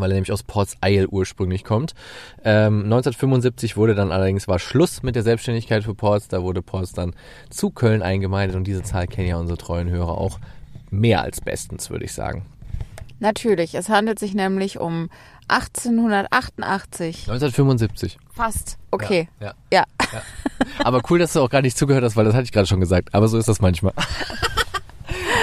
weil 0.00 0.10
er 0.10 0.14
nämlich 0.14 0.32
aus 0.32 0.42
Ports 0.42 0.76
Eil 0.80 1.06
ursprünglich 1.06 1.64
kommt. 1.64 1.94
Ähm, 2.44 2.84
1975 2.84 3.76
wurde 3.76 3.94
dann 3.94 4.12
allerdings 4.12 4.48
war 4.48 4.58
Schluss 4.58 5.02
mit 5.02 5.16
der 5.16 5.22
Selbstständigkeit 5.22 5.84
für 5.84 5.94
Ports. 5.94 6.28
Da 6.28 6.42
wurde 6.42 6.62
Ports 6.62 6.92
dann 6.92 7.14
zu 7.50 7.70
Köln 7.70 8.02
eingemeindet 8.02 8.56
und 8.56 8.64
diese 8.64 8.82
Zahl 8.82 9.06
kennen 9.06 9.28
ja 9.28 9.36
unsere 9.36 9.58
treuen 9.58 9.90
Hörer 9.90 10.18
auch 10.18 10.38
mehr 10.90 11.22
als 11.22 11.40
bestens, 11.40 11.90
würde 11.90 12.04
ich 12.04 12.12
sagen. 12.12 12.46
Natürlich, 13.20 13.74
es 13.74 13.88
handelt 13.88 14.18
sich 14.18 14.34
nämlich 14.34 14.78
um 14.78 15.08
1888. 15.48 17.30
1975. 17.30 18.18
Fast. 18.32 18.78
Okay. 18.90 19.28
Ja. 19.40 19.54
Ja. 19.72 19.84
Aber 20.78 21.00
cool, 21.10 21.18
dass 21.18 21.32
du 21.32 21.40
auch 21.40 21.50
gar 21.50 21.62
nicht 21.62 21.76
zugehört 21.76 22.04
hast, 22.04 22.16
weil 22.16 22.24
das 22.24 22.34
hatte 22.34 22.44
ich 22.44 22.52
gerade 22.52 22.66
schon 22.66 22.80
gesagt. 22.80 23.14
Aber 23.14 23.28
so 23.28 23.38
ist 23.38 23.48
das 23.48 23.60
manchmal. 23.60 23.92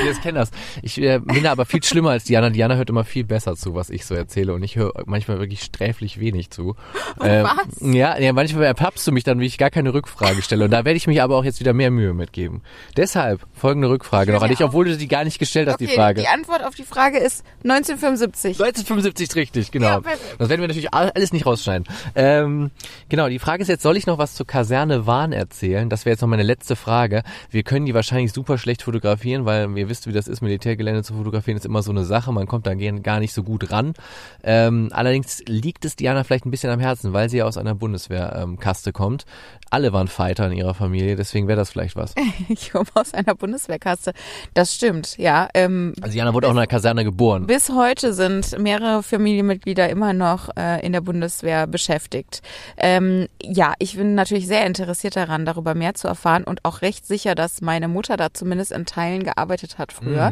Ich 0.01 0.07
das 0.09 0.21
kenne 0.21 0.39
das. 0.39 0.51
Ich 0.81 1.01
äh, 1.01 1.19
bin 1.19 1.43
da 1.43 1.51
aber 1.51 1.65
viel 1.65 1.83
schlimmer 1.83 2.11
als 2.11 2.23
Diana. 2.25 2.49
Diana 2.49 2.75
hört 2.75 2.89
immer 2.89 3.03
viel 3.03 3.23
besser 3.23 3.55
zu, 3.55 3.75
was 3.75 3.89
ich 3.89 4.05
so 4.05 4.15
erzähle. 4.15 4.53
Und 4.53 4.63
ich 4.63 4.75
höre 4.75 4.91
manchmal 5.05 5.39
wirklich 5.39 5.61
sträflich 5.63 6.19
wenig 6.19 6.49
zu. 6.49 6.75
Ähm, 7.23 7.43
was? 7.45 7.93
Ja, 7.93 8.17
ja, 8.17 8.33
manchmal 8.33 8.63
erpappst 8.63 9.05
du 9.05 9.11
mich 9.11 9.23
dann, 9.23 9.39
wie 9.39 9.45
ich 9.45 9.57
gar 9.59 9.69
keine 9.69 9.93
Rückfrage 9.93 10.41
stelle. 10.41 10.65
Und 10.65 10.71
da 10.71 10.85
werde 10.85 10.97
ich 10.97 11.05
mich 11.07 11.21
aber 11.21 11.35
auch 11.35 11.43
jetzt 11.43 11.59
wieder 11.59 11.73
mehr 11.73 11.91
Mühe 11.91 12.13
mitgeben. 12.13 12.61
Deshalb 12.97 13.41
folgende 13.53 13.89
Rückfrage 13.89 14.31
noch 14.31 14.41
an 14.41 14.49
dich, 14.49 14.63
obwohl 14.63 14.85
du 14.85 14.97
die 14.97 15.07
gar 15.07 15.23
nicht 15.23 15.37
gestellt 15.37 15.67
hast, 15.67 15.75
Okay, 15.75 15.87
die 15.87 15.93
Frage. 15.95 16.21
die 16.21 16.27
Antwort 16.27 16.63
auf 16.63 16.73
die 16.73 16.83
Frage 16.83 17.19
ist 17.19 17.43
1975. 17.63 18.59
1975 18.59 19.27
ist 19.29 19.35
richtig, 19.35 19.71
genau. 19.71 19.87
Ja, 19.87 20.01
das 20.39 20.49
werden 20.49 20.61
wir 20.61 20.67
natürlich 20.67 20.93
all- 20.93 21.11
alles 21.11 21.33
nicht 21.33 21.45
rausschneiden. 21.45 21.85
Ähm, 22.15 22.71
genau, 23.09 23.27
die 23.29 23.39
Frage 23.39 23.61
ist 23.61 23.67
jetzt, 23.67 23.83
soll 23.83 23.97
ich 23.97 24.07
noch 24.07 24.17
was 24.17 24.33
zur 24.33 24.47
Kaserne 24.47 25.05
Wahn 25.05 25.31
erzählen? 25.33 25.89
Das 25.89 26.05
wäre 26.05 26.13
jetzt 26.13 26.21
noch 26.21 26.29
meine 26.29 26.43
letzte 26.43 26.75
Frage. 26.75 27.23
Wir 27.51 27.63
können 27.63 27.85
die 27.85 27.93
wahrscheinlich 27.93 28.31
super 28.33 28.57
schlecht 28.57 28.81
fotografieren, 28.83 29.45
weil 29.45 29.77
ihr 29.77 29.89
wisst, 29.91 30.07
wie 30.07 30.13
das 30.13 30.27
ist, 30.27 30.41
Militärgelände 30.41 31.03
zu 31.03 31.13
fotografieren, 31.13 31.57
ist 31.57 31.65
immer 31.65 31.83
so 31.83 31.91
eine 31.91 32.05
Sache. 32.05 32.31
Man 32.31 32.47
kommt 32.47 32.65
da 32.65 32.73
gar 32.73 33.19
nicht 33.19 33.33
so 33.33 33.43
gut 33.43 33.71
ran. 33.71 33.93
Ähm, 34.43 34.89
allerdings 34.91 35.43
liegt 35.45 35.85
es 35.85 35.95
Diana 35.95 36.23
vielleicht 36.23 36.45
ein 36.45 36.51
bisschen 36.51 36.71
am 36.71 36.79
Herzen, 36.79 37.13
weil 37.13 37.29
sie 37.29 37.37
ja 37.37 37.45
aus 37.45 37.57
einer 37.57 37.75
Bundeswehrkaste 37.75 38.57
Kaste 38.57 38.93
kommt. 38.93 39.25
Alle 39.71 39.93
waren 39.93 40.07
Fighter 40.07 40.45
in 40.47 40.53
ihrer 40.53 40.73
Familie, 40.73 41.15
deswegen 41.15 41.47
wäre 41.47 41.57
das 41.57 41.71
vielleicht 41.71 41.95
was. 41.95 42.13
Ich 42.49 42.71
komme 42.71 42.85
aus 42.93 43.13
einer 43.13 43.33
Bundeswehrkaste. 43.35 44.11
Das 44.53 44.73
stimmt, 44.75 45.17
ja. 45.17 45.47
Ähm, 45.53 45.93
Also 46.01 46.13
Diana 46.13 46.33
wurde 46.33 46.47
auch 46.47 46.51
in 46.51 46.57
einer 46.57 46.67
Kaserne 46.67 47.03
geboren. 47.03 47.47
bis 47.47 47.69
heute 47.69 48.13
sind 48.13 48.57
mehrere 48.59 49.01
Familienmitglieder 49.01 49.89
immer 49.89 50.13
noch 50.13 50.49
äh, 50.57 50.85
in 50.85 50.91
der 50.91 51.01
Bundeswehr 51.01 51.65
beschäftigt. 51.67 52.41
Ähm, 52.77 53.27
ja, 53.41 53.73
ich 53.79 53.95
bin 53.97 54.13
natürlich 54.15 54.47
sehr 54.47 54.65
interessiert 54.65 55.15
daran, 55.15 55.45
darüber 55.45 55.73
mehr 55.73 55.93
zu 55.93 56.07
erfahren 56.07 56.43
und 56.43 56.65
auch 56.65 56.81
recht 56.81 57.05
sicher, 57.07 57.33
dass 57.33 57.61
meine 57.61 57.87
Mutter 57.87 58.17
da 58.17 58.33
zumindest 58.33 58.71
in 58.71 58.85
Teilen 58.85 59.23
gearbeitet 59.23 59.77
hat 59.77 59.93
früher. 59.93 60.31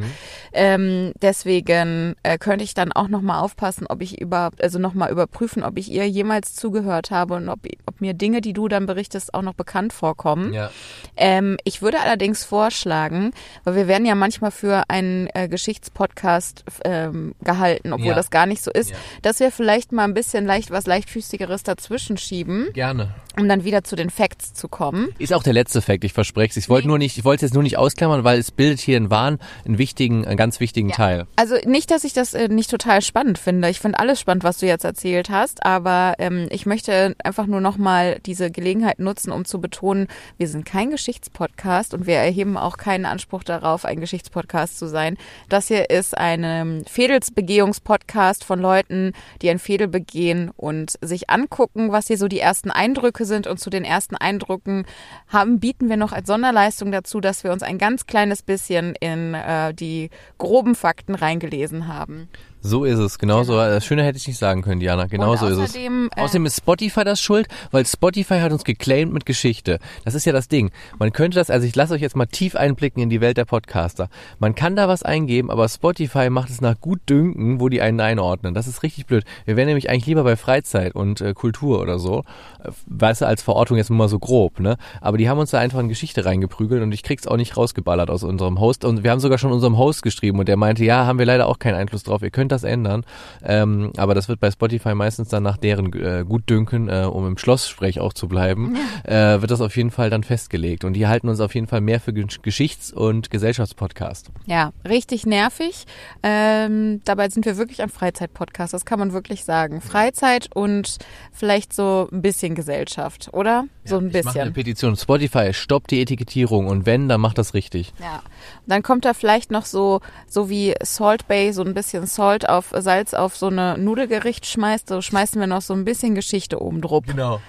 Ähm, 0.53 1.13
deswegen 1.21 2.15
äh, 2.23 2.37
könnte 2.37 2.63
ich 2.63 2.73
dann 2.73 2.91
auch 2.91 3.07
nochmal 3.07 3.39
aufpassen, 3.41 3.87
ob 3.87 4.01
ich 4.01 4.19
über, 4.19 4.51
also 4.61 4.79
nochmal 4.79 5.11
überprüfen, 5.11 5.63
ob 5.63 5.77
ich 5.77 5.91
ihr 5.91 6.07
jemals 6.09 6.55
zugehört 6.55 7.11
habe 7.11 7.35
und 7.35 7.49
ob, 7.49 7.59
ob 7.85 8.01
mir 8.01 8.13
Dinge, 8.13 8.41
die 8.41 8.53
du 8.53 8.67
dann 8.67 8.85
berichtest, 8.85 9.28
auch 9.33 9.41
noch 9.41 9.53
bekannt 9.53 9.93
vorkommen. 9.93 10.53
Ja. 10.53 10.71
Ähm, 11.17 11.57
ich 11.63 11.81
würde 11.81 11.99
allerdings 11.99 12.43
vorschlagen, 12.43 13.31
weil 13.63 13.75
wir 13.75 13.87
werden 13.87 14.05
ja 14.05 14.15
manchmal 14.15 14.51
für 14.51 14.83
einen 14.89 15.27
äh, 15.33 15.47
Geschichtspodcast 15.47 16.63
ähm, 16.85 17.35
gehalten, 17.41 17.93
obwohl 17.93 18.07
Ja. 18.07 18.15
das 18.15 18.29
gar 18.29 18.45
nicht 18.45 18.63
so 18.63 18.71
ist, 18.71 18.91
Ja. 18.91 18.95
dass 19.21 19.39
wir 19.39 19.51
vielleicht 19.51 19.91
mal 19.91 20.03
ein 20.03 20.13
bisschen 20.13 20.45
leicht 20.45 20.71
was 20.71 20.85
leichtfüßigeres 20.87 21.63
dazwischen 21.63 22.17
schieben, 22.17 22.69
Gerne. 22.73 23.13
um 23.37 23.47
dann 23.49 23.63
wieder 23.63 23.83
zu 23.83 23.95
den 23.95 24.09
Facts 24.09 24.53
zu 24.53 24.67
kommen. 24.67 25.09
Ist 25.19 25.33
auch 25.33 25.43
der 25.43 25.53
letzte 25.53 25.81
Fact, 25.81 26.03
ich 26.03 26.13
verspreche 26.13 26.51
es. 26.51 26.57
Ich 26.57 26.69
wollte 26.69 26.87
nur 26.87 26.97
nicht, 26.97 27.17
ich 27.17 27.25
wollte 27.25 27.45
es 27.45 27.49
jetzt 27.49 27.53
nur 27.53 27.63
nicht 27.63 27.77
ausklammern, 27.77 28.23
weil 28.23 28.39
es 28.39 28.51
bildet 28.51 28.79
hier 28.79 28.97
in 28.97 29.09
Wahn 29.09 29.39
einen 29.65 29.77
wichtigen, 29.77 30.25
einen 30.25 30.37
ganz 30.37 30.59
wichtigen 30.59 30.89
Teil. 30.91 31.27
Also 31.35 31.55
nicht, 31.65 31.91
dass 31.91 32.03
ich 32.03 32.13
das 32.13 32.33
äh, 32.33 32.47
nicht 32.47 32.69
total 32.69 33.01
spannend 33.01 33.37
finde. 33.37 33.69
Ich 33.69 33.79
finde 33.79 33.99
alles 33.99 34.19
spannend, 34.19 34.43
was 34.43 34.57
du 34.59 34.65
jetzt 34.67 34.85
erzählt 34.85 35.29
hast, 35.29 35.65
aber 35.65 36.15
ähm, 36.19 36.47
ich 36.51 36.65
möchte 36.65 37.15
einfach 37.23 37.45
nur 37.45 37.61
nochmal 37.61 38.19
diese 38.25 38.51
Gelegenheit 38.51 38.99
nutzen, 38.99 39.18
um 39.27 39.45
zu 39.45 39.59
betonen, 39.59 40.07
wir 40.37 40.47
sind 40.47 40.65
kein 40.65 40.91
Geschichtspodcast 40.91 41.93
und 41.93 42.07
wir 42.07 42.15
erheben 42.15 42.57
auch 42.57 42.77
keinen 42.77 43.05
Anspruch 43.05 43.43
darauf, 43.43 43.85
ein 43.85 43.99
Geschichtspodcast 43.99 44.79
zu 44.79 44.87
sein. 44.87 45.17
Das 45.49 45.67
hier 45.67 45.89
ist 45.89 46.17
ein 46.17 46.43
ähm, 46.43 46.83
Fädelsbegehungspodcast 46.85 48.43
von 48.43 48.59
Leuten, 48.59 49.13
die 49.41 49.49
ein 49.49 49.59
Fädel 49.59 49.87
begehen 49.87 50.51
und 50.55 50.97
sich 51.01 51.29
angucken, 51.29 51.91
was 51.91 52.07
hier 52.07 52.17
so 52.17 52.27
die 52.27 52.39
ersten 52.39 52.71
Eindrücke 52.71 53.25
sind 53.25 53.47
und 53.47 53.59
zu 53.59 53.69
den 53.69 53.83
ersten 53.83 54.15
Eindrücken 54.15 54.85
haben, 55.27 55.59
bieten 55.59 55.89
wir 55.89 55.97
noch 55.97 56.13
als 56.13 56.27
Sonderleistung 56.27 56.91
dazu, 56.91 57.19
dass 57.19 57.43
wir 57.43 57.51
uns 57.51 57.63
ein 57.63 57.77
ganz 57.77 58.05
kleines 58.05 58.41
bisschen 58.41 58.95
in 58.95 59.33
äh, 59.33 59.73
die 59.73 60.09
groben 60.37 60.75
Fakten 60.75 61.15
reingelesen 61.15 61.87
haben. 61.87 62.29
So 62.61 62.83
ist 62.83 62.99
es, 62.99 63.17
genau 63.19 63.43
so. 63.43 63.57
Äh, 63.59 63.79
Schöner 63.81 64.03
hätte 64.03 64.17
ich 64.17 64.27
nicht 64.27 64.37
sagen 64.37 64.61
können, 64.61 64.79
Diana. 64.79 65.05
Genau 65.05 65.31
Und 65.31 65.37
so 65.39 65.47
ist 65.47 65.53
es. 65.57 65.59
außerdem, 65.59 66.09
äh, 66.15 66.21
Außerdem 66.21 66.45
ist 66.45 66.57
Spotify 66.57 67.03
das 67.03 67.21
schuld, 67.21 67.47
weil 67.71 67.85
Spotify 67.85 68.39
hat 68.39 68.51
uns 68.51 68.63
geclaimed 68.65 69.13
mit 69.13 69.25
Geschichte. 69.25 69.79
Das 70.03 70.13
ist 70.13 70.25
ja 70.25 70.33
das 70.33 70.47
Ding. 70.49 70.71
Man 70.97 71.13
könnte 71.13 71.35
das, 71.35 71.49
also 71.49 71.65
ich 71.65 71.75
lasse 71.75 71.93
euch 71.93 72.01
jetzt 72.01 72.15
mal 72.17 72.25
tief 72.25 72.55
einblicken 72.55 73.01
in 73.01 73.09
die 73.09 73.21
Welt 73.21 73.37
der 73.37 73.45
Podcaster. 73.45 74.09
Man 74.39 74.55
kann 74.55 74.75
da 74.75 74.87
was 74.87 75.03
eingeben, 75.03 75.49
aber 75.51 75.69
Spotify 75.69 76.29
macht 76.29 76.49
es 76.49 76.59
nach 76.59 76.79
Gutdünken, 76.81 77.59
wo 77.61 77.69
die 77.69 77.81
einen 77.81 77.99
einordnen. 78.01 78.53
Das 78.53 78.67
ist 78.67 78.83
richtig 78.83 79.05
blöd. 79.05 79.23
Wir 79.45 79.55
wären 79.55 79.67
nämlich 79.67 79.89
eigentlich 79.89 80.07
lieber 80.07 80.23
bei 80.23 80.35
Freizeit 80.35 80.95
und 80.95 81.21
äh, 81.21 81.33
Kultur 81.33 81.79
oder 81.81 81.97
so. 81.99 82.23
Äh, 82.63 82.71
Weißt 82.87 83.21
du, 83.21 83.25
als 83.25 83.41
Verortung 83.41 83.77
jetzt 83.77 83.89
nur 83.89 83.97
mal 83.97 84.09
so 84.09 84.19
grob, 84.19 84.59
ne? 84.59 84.75
Aber 84.99 85.17
die 85.17 85.29
haben 85.29 85.37
uns 85.39 85.51
da 85.51 85.59
einfach 85.59 85.79
in 85.79 85.87
Geschichte 85.87 86.25
reingeprügelt 86.25 86.83
und 86.83 86.91
ich 86.91 87.03
krieg's 87.03 87.25
auch 87.27 87.37
nicht 87.37 87.55
rausgeballert 87.55 88.09
aus 88.09 88.23
unserem 88.23 88.59
Host. 88.59 88.83
Und 88.83 89.03
wir 89.03 89.11
haben 89.11 89.19
sogar 89.21 89.37
schon 89.37 89.51
unserem 89.51 89.77
Host 89.77 90.01
geschrieben 90.01 90.39
und 90.39 90.47
der 90.49 90.57
meinte, 90.57 90.83
ja, 90.83 91.05
haben 91.05 91.19
wir 91.19 91.25
leider 91.25 91.47
auch 91.47 91.59
keinen 91.59 91.75
Einfluss 91.75 92.03
drauf. 92.03 92.21
Ihr 92.21 92.31
könnt 92.31 92.48
das 92.51 92.63
ändern. 92.63 93.03
Ähm, 93.43 93.91
aber 93.97 94.13
das 94.15 94.27
wird 94.29 94.39
bei 94.39 94.51
Spotify 94.51 94.95
meistens 94.95 95.29
dann 95.29 95.43
nach 95.43 95.57
deren 95.57 95.91
äh, 95.93 96.23
Gutdünken, 96.27 96.89
äh, 96.89 97.03
um 97.11 97.27
im 97.27 97.37
Schlosssprech 97.37 97.99
auch 97.99 98.13
zu 98.13 98.27
bleiben, 98.27 98.75
äh, 99.03 99.41
wird 99.41 99.51
das 99.51 99.61
auf 99.61 99.75
jeden 99.77 99.91
Fall 99.91 100.09
dann 100.09 100.23
festgelegt. 100.23 100.83
Und 100.83 100.93
die 100.93 101.07
halten 101.07 101.29
uns 101.29 101.39
auf 101.39 101.55
jeden 101.55 101.67
Fall 101.67 101.81
mehr 101.81 101.99
für 101.99 102.11
Gesch- 102.11 102.41
Geschichts- 102.41 102.91
und 102.91 103.29
Gesellschaftspodcast. 103.29 104.29
Ja, 104.45 104.71
richtig 104.87 105.25
nervig. 105.25 105.85
Ähm, 106.23 107.01
dabei 107.05 107.29
sind 107.29 107.45
wir 107.45 107.57
wirklich 107.57 107.81
ein 107.81 107.89
Freizeitpodcast, 107.89 108.73
das 108.73 108.85
kann 108.85 108.99
man 108.99 109.13
wirklich 109.13 109.43
sagen. 109.45 109.81
Freizeit 109.81 110.47
und 110.55 110.97
vielleicht 111.31 111.73
so 111.73 112.07
ein 112.11 112.21
bisschen 112.21 112.55
Gesellschaft, 112.55 113.29
oder? 113.33 113.65
so 113.85 113.97
ein 113.97 114.09
Ich 114.13 114.23
mache 114.23 114.39
eine 114.39 114.51
bisschen. 114.51 114.53
Petition. 114.53 114.95
Spotify, 114.95 115.51
stoppt 115.53 115.89
die 115.89 115.99
Etikettierung 116.01 116.67
und 116.67 116.85
wenn, 116.85 117.09
dann 117.09 117.19
macht 117.21 117.39
das 117.39 117.55
richtig. 117.55 117.91
Ja. 117.99 118.21
Dann 118.67 118.83
kommt 118.83 119.03
da 119.03 119.15
vielleicht 119.15 119.49
noch 119.49 119.65
so, 119.65 120.01
so 120.27 120.47
wie 120.49 120.75
Salt 120.83 121.27
Bay, 121.27 121.51
so 121.53 121.63
ein 121.63 121.73
bisschen 121.73 122.05
Salt 122.05 122.38
auf 122.47 122.73
Salz 122.77 123.13
auf 123.13 123.35
so 123.35 123.47
eine 123.47 123.77
Nudelgericht 123.77 124.45
schmeißt, 124.45 124.87
so 124.87 125.01
schmeißen 125.01 125.39
wir 125.39 125.47
noch 125.47 125.61
so 125.61 125.73
ein 125.73 125.83
bisschen 125.83 126.15
Geschichte 126.15 126.61
oben 126.61 126.81
drauf. 126.81 127.03
Genau. 127.05 127.41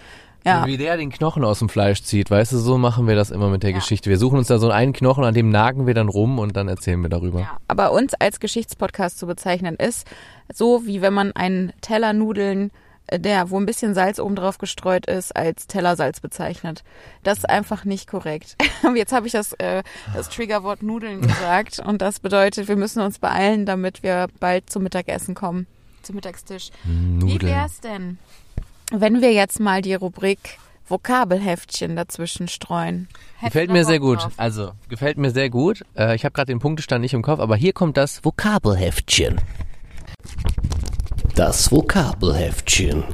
Ja. 0.44 0.62
So 0.62 0.66
wie 0.68 0.78
der 0.78 0.96
den 0.96 1.10
Knochen 1.10 1.44
aus 1.44 1.58
dem 1.58 1.68
Fleisch 1.68 2.02
zieht, 2.02 2.30
weißt 2.30 2.52
du, 2.52 2.58
so 2.58 2.78
machen 2.78 3.06
wir 3.06 3.14
das 3.14 3.30
immer 3.30 3.48
mit 3.48 3.62
der 3.62 3.74
Geschichte. 3.74 4.08
Wir 4.08 4.16
suchen 4.16 4.38
uns 4.38 4.48
da 4.48 4.58
so 4.58 4.70
einen 4.70 4.92
Knochen, 4.92 5.24
an 5.24 5.34
dem 5.34 5.50
nagen 5.50 5.86
wir 5.86 5.92
dann 5.92 6.08
rum 6.08 6.38
und 6.38 6.56
dann 6.56 6.66
erzählen 6.66 7.02
wir 7.02 7.10
darüber. 7.10 7.40
Ja, 7.40 7.58
aber 7.68 7.92
uns 7.92 8.14
als 8.14 8.40
Geschichtspodcast 8.40 9.18
zu 9.18 9.26
bezeichnen 9.26 9.76
ist 9.76 10.06
so, 10.52 10.86
wie 10.86 11.02
wenn 11.02 11.12
man 11.12 11.32
einen 11.32 11.72
Teller 11.82 12.14
Nudeln, 12.14 12.70
der, 13.18 13.50
wo 13.50 13.58
ein 13.58 13.66
bisschen 13.66 13.94
Salz 13.94 14.18
oben 14.18 14.36
drauf 14.36 14.58
gestreut 14.58 15.06
ist, 15.06 15.34
als 15.36 15.66
Tellersalz 15.66 16.20
bezeichnet. 16.20 16.84
Das 17.22 17.38
ist 17.38 17.48
einfach 17.48 17.84
nicht 17.84 18.08
korrekt. 18.08 18.56
Jetzt 18.94 19.12
habe 19.12 19.26
ich 19.26 19.32
das, 19.32 19.52
äh, 19.54 19.82
das 20.14 20.28
Triggerwort 20.28 20.82
Nudeln 20.82 21.20
gesagt 21.20 21.80
und 21.80 22.00
das 22.02 22.20
bedeutet, 22.20 22.68
wir 22.68 22.76
müssen 22.76 23.00
uns 23.00 23.18
beeilen, 23.18 23.66
damit 23.66 24.02
wir 24.02 24.28
bald 24.38 24.70
zum 24.70 24.82
Mittagessen 24.82 25.34
kommen. 25.34 25.66
Zum 26.02 26.16
Mittagstisch. 26.16 26.70
Wie 26.84 27.32
Nudeln. 27.32 27.52
wär's 27.52 27.80
denn, 27.80 28.18
wenn 28.92 29.20
wir 29.20 29.32
jetzt 29.32 29.60
mal 29.60 29.82
die 29.82 29.94
Rubrik 29.94 30.58
Vokabelheftchen 30.88 31.94
dazwischen 31.94 32.48
streuen? 32.48 33.08
Hättest 33.36 33.52
Gefällt 33.52 33.70
mir 33.70 33.84
sehr 33.84 34.00
gut. 34.00 34.22
drauf? 34.22 34.32
Also, 34.36 34.72
gefällt 34.88 35.18
mir 35.18 35.30
sehr 35.30 35.50
gut. 35.50 35.84
Äh, 35.96 36.16
ich 36.16 36.24
habe 36.24 36.32
gerade 36.32 36.52
den 36.52 36.58
Punktestand 36.58 37.02
nicht 37.02 37.14
im 37.14 37.22
Kopf, 37.22 37.38
aber 37.38 37.56
hier 37.56 37.72
kommt 37.72 37.96
das 37.96 38.24
Vokabelheftchen. 38.24 39.40
Das 41.34 41.70
Vokabelheftchen. 41.70 43.04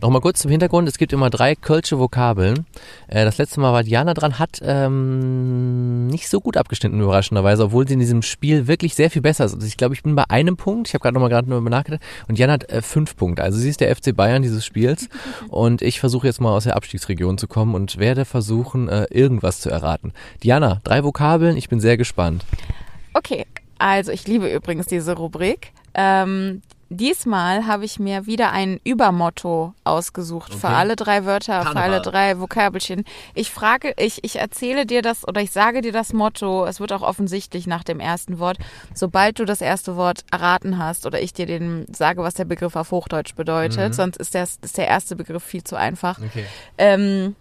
Nochmal 0.00 0.20
kurz 0.20 0.40
zum 0.40 0.50
Hintergrund. 0.50 0.88
Es 0.88 0.98
gibt 0.98 1.12
immer 1.12 1.30
drei 1.30 1.54
kölsche 1.54 1.98
Vokabeln. 1.98 2.66
Äh, 3.08 3.24
das 3.24 3.38
letzte 3.38 3.60
Mal 3.60 3.72
war 3.72 3.82
Diana 3.82 4.14
dran, 4.14 4.38
hat 4.38 4.60
ähm, 4.62 6.06
nicht 6.06 6.28
so 6.28 6.40
gut 6.40 6.56
abgeschnitten, 6.56 7.00
überraschenderweise, 7.00 7.64
obwohl 7.64 7.88
sie 7.88 7.94
in 7.94 8.00
diesem 8.00 8.22
Spiel 8.22 8.68
wirklich 8.68 8.94
sehr 8.94 9.10
viel 9.10 9.22
besser 9.22 9.46
ist. 9.46 9.54
Also 9.54 9.66
ich 9.66 9.76
glaube, 9.76 9.94
ich 9.94 10.02
bin 10.02 10.14
bei 10.14 10.24
einem 10.28 10.56
Punkt. 10.56 10.88
Ich 10.88 10.94
habe 10.94 11.02
gerade 11.02 11.14
nochmal 11.14 11.30
gerade 11.30 11.48
darüber 11.48 11.70
nachgedacht. 11.70 12.02
Und 12.28 12.38
Diana 12.38 12.54
hat 12.54 12.70
äh, 12.70 12.82
fünf 12.82 13.16
Punkte. 13.16 13.42
Also 13.42 13.58
sie 13.58 13.68
ist 13.68 13.80
der 13.80 13.94
FC 13.94 14.14
Bayern 14.14 14.42
dieses 14.42 14.64
Spiels. 14.64 15.08
Und 15.48 15.82
ich 15.82 15.98
versuche 15.98 16.26
jetzt 16.26 16.40
mal 16.40 16.52
aus 16.52 16.64
der 16.64 16.76
Abstiegsregion 16.76 17.38
zu 17.38 17.48
kommen 17.48 17.74
und 17.74 17.98
werde 17.98 18.24
versuchen, 18.24 18.88
äh, 18.88 19.06
irgendwas 19.10 19.60
zu 19.60 19.70
erraten. 19.70 20.12
Diana, 20.42 20.80
drei 20.84 21.02
Vokabeln. 21.02 21.56
Ich 21.56 21.68
bin 21.68 21.80
sehr 21.80 21.96
gespannt. 21.96 22.44
Okay, 23.16 23.46
also 23.78 24.12
ich 24.12 24.26
liebe 24.26 24.52
übrigens 24.52 24.86
diese 24.86 25.16
Rubrik. 25.16 25.72
Ähm, 25.94 26.60
diesmal 26.90 27.66
habe 27.66 27.86
ich 27.86 27.98
mir 27.98 28.26
wieder 28.26 28.52
ein 28.52 28.78
Übermotto 28.84 29.72
ausgesucht 29.84 30.52
für 30.54 30.68
alle 30.68 30.96
drei 30.96 31.24
Wörter, 31.24 31.62
für 31.62 31.68
alle 31.68 31.74
Karneval. 31.74 32.02
drei 32.02 32.40
Vokabelchen. 32.40 33.04
Ich 33.34 33.50
frage, 33.50 33.94
ich, 33.96 34.22
ich 34.22 34.36
erzähle 34.36 34.84
dir 34.84 35.00
das 35.00 35.26
oder 35.26 35.40
ich 35.40 35.50
sage 35.50 35.80
dir 35.80 35.92
das 35.92 36.12
Motto, 36.12 36.66
es 36.66 36.78
wird 36.78 36.92
auch 36.92 37.00
offensichtlich 37.00 37.66
nach 37.66 37.84
dem 37.84 38.00
ersten 38.00 38.38
Wort. 38.38 38.58
Sobald 38.92 39.38
du 39.38 39.46
das 39.46 39.62
erste 39.62 39.96
Wort 39.96 40.26
erraten 40.30 40.76
hast 40.76 41.06
oder 41.06 41.22
ich 41.22 41.32
dir 41.32 41.46
den 41.46 41.86
sage, 41.90 42.22
was 42.22 42.34
der 42.34 42.44
Begriff 42.44 42.76
auf 42.76 42.90
Hochdeutsch 42.90 43.34
bedeutet, 43.34 43.94
sonst 43.94 44.18
ist, 44.18 44.34
das, 44.34 44.58
ist 44.60 44.76
der 44.76 44.88
erste 44.88 45.16
Begriff 45.16 45.42
viel 45.42 45.64
zu 45.64 45.76
einfach. 45.76 46.18
Okay. 46.18 46.44
Ähm, 46.76 47.34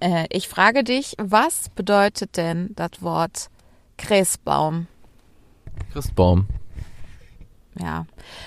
äh, 0.00 0.26
ich 0.28 0.48
frage 0.48 0.84
dich, 0.84 1.14
was 1.16 1.70
bedeutet 1.70 2.36
denn 2.36 2.72
das 2.76 3.00
Wort 3.00 3.48
Christbaum? 3.98 4.86
Christbaum. 5.92 6.46
Ja. 7.78 8.04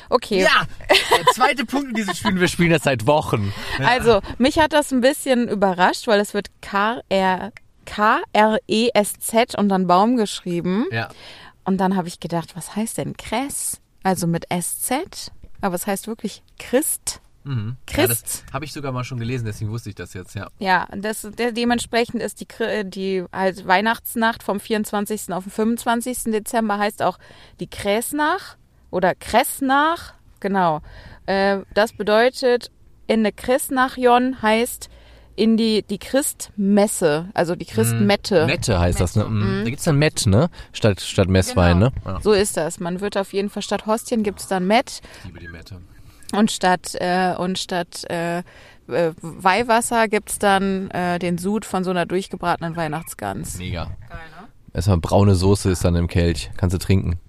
Okay. 0.10 0.44
Ja, 0.44 0.66
der 0.90 1.26
zweite 1.34 1.66
Punkt 1.66 1.90
in 1.90 1.96
diesem 1.96 2.14
Spiel. 2.14 2.40
Wir 2.40 2.48
spielen 2.48 2.70
das 2.70 2.84
seit 2.84 3.08
Wochen. 3.08 3.52
Also, 3.84 4.22
mich 4.38 4.60
hat 4.60 4.74
das 4.74 4.92
ein 4.92 5.02
bisschen 5.02 5.48
überrascht, 5.48 6.08
weil 6.08 6.20
es 6.20 6.34
wird 6.34 6.50
K-R- 6.62 7.52
K-R-E-S-Z 7.86 9.56
und 9.58 9.70
dann 9.70 9.88
Baum 9.88 10.18
geschrieben. 10.18 10.86
Ja. 10.92 11.10
Und 11.64 11.78
dann 11.78 11.96
habe 11.96 12.08
ich 12.08 12.20
gedacht, 12.20 12.56
was 12.56 12.76
heißt 12.76 12.98
denn 13.00 13.18
Kress? 13.18 13.82
Also 14.04 14.28
mit 14.28 14.46
S-Z? 14.52 15.32
Aber 15.62 15.76
es 15.76 15.88
heißt 15.88 16.08
wirklich 16.08 16.44
Christ. 16.60 17.22
Mhm. 17.46 17.78
Christ. 17.88 18.44
Ja, 18.48 18.54
habe 18.56 18.66
ich 18.66 18.74
sogar 18.74 18.92
mal 18.92 19.04
schon 19.04 19.20
gelesen, 19.20 19.46
deswegen 19.46 19.72
wusste 19.72 19.90
ich 19.90 19.96
das 19.96 20.14
jetzt, 20.14 20.34
ja. 20.36 20.48
Ja, 20.60 20.88
das, 20.96 21.28
der, 21.38 21.52
dementsprechend 21.52 22.22
ist 22.22 22.42
die, 22.42 22.46
Kri- 22.46 22.84
die 22.84 23.24
halt 23.32 23.66
Weihnachtsnacht 23.68 24.44
vom 24.44 24.60
24. 24.60 25.32
auf 25.32 25.44
den 25.46 25.52
25. 25.52 26.24
Dezember 26.32 26.78
heißt 26.80 27.02
auch 27.04 27.18
die 27.60 27.68
Kräsnach 27.68 28.58
oder 28.92 29.14
Kressnach. 29.16 30.14
Genau. 30.40 30.82
Äh, 31.28 31.60
das 31.74 31.94
bedeutet, 31.94 32.72
in 33.08 33.24
der 33.24 33.32
Kressnachjon 33.32 34.42
heißt 34.42 34.90
in 35.38 35.58
die, 35.58 35.84
die 35.84 35.98
Christmesse, 36.00 37.30
also 37.34 37.56
die 37.56 37.66
Christmette. 37.66 38.46
Mette 38.46 38.80
heißt 38.80 39.00
das, 39.02 39.16
ne? 39.16 39.26
Mhm. 39.26 39.64
Da 39.64 39.70
gibt's 39.70 39.84
dann 39.84 39.98
Met, 39.98 40.26
ne? 40.28 40.50
Statt, 40.72 41.02
statt 41.02 41.28
Messwein, 41.28 41.80
Genau. 41.80 41.90
ne? 41.90 42.02
Ja. 42.06 42.22
So 42.22 42.32
ist 42.32 42.58
das. 42.58 42.80
Man 42.80 43.02
wird 43.02 43.18
auf 43.18 43.34
jeden 43.34 43.50
Fall 43.50 43.62
statt 43.64 43.86
Hostien 43.86 44.24
gibt 44.24 44.40
es 44.40 44.48
dann 44.48 44.66
Met 44.66 45.02
Ich 45.20 45.26
liebe 45.26 45.40
die 45.40 45.48
Mette. 45.48 45.82
Und 46.38 46.52
statt 46.52 46.96
äh, 46.96 47.34
und 47.36 47.58
statt 47.60 48.04
äh, 48.10 48.40
äh, 48.40 48.44
Weihwasser 49.22 50.08
gibt's 50.08 50.40
dann 50.40 50.90
äh, 50.92 51.20
den 51.20 51.38
Sud 51.38 51.66
von 51.66 51.84
so 51.84 51.90
einer 51.92 52.06
durchgebratenen 52.06 52.76
Weihnachtsgans. 52.76 53.58
Mega. 53.58 53.92
Erstmal 54.74 54.98
braune 54.98 55.36
Soße 55.36 55.72
ist 55.72 55.84
dann 55.86 55.96
im 55.96 56.08
Kelch. 56.08 56.52
Kannst 56.58 56.74
du 56.74 56.78
trinken. 56.78 57.20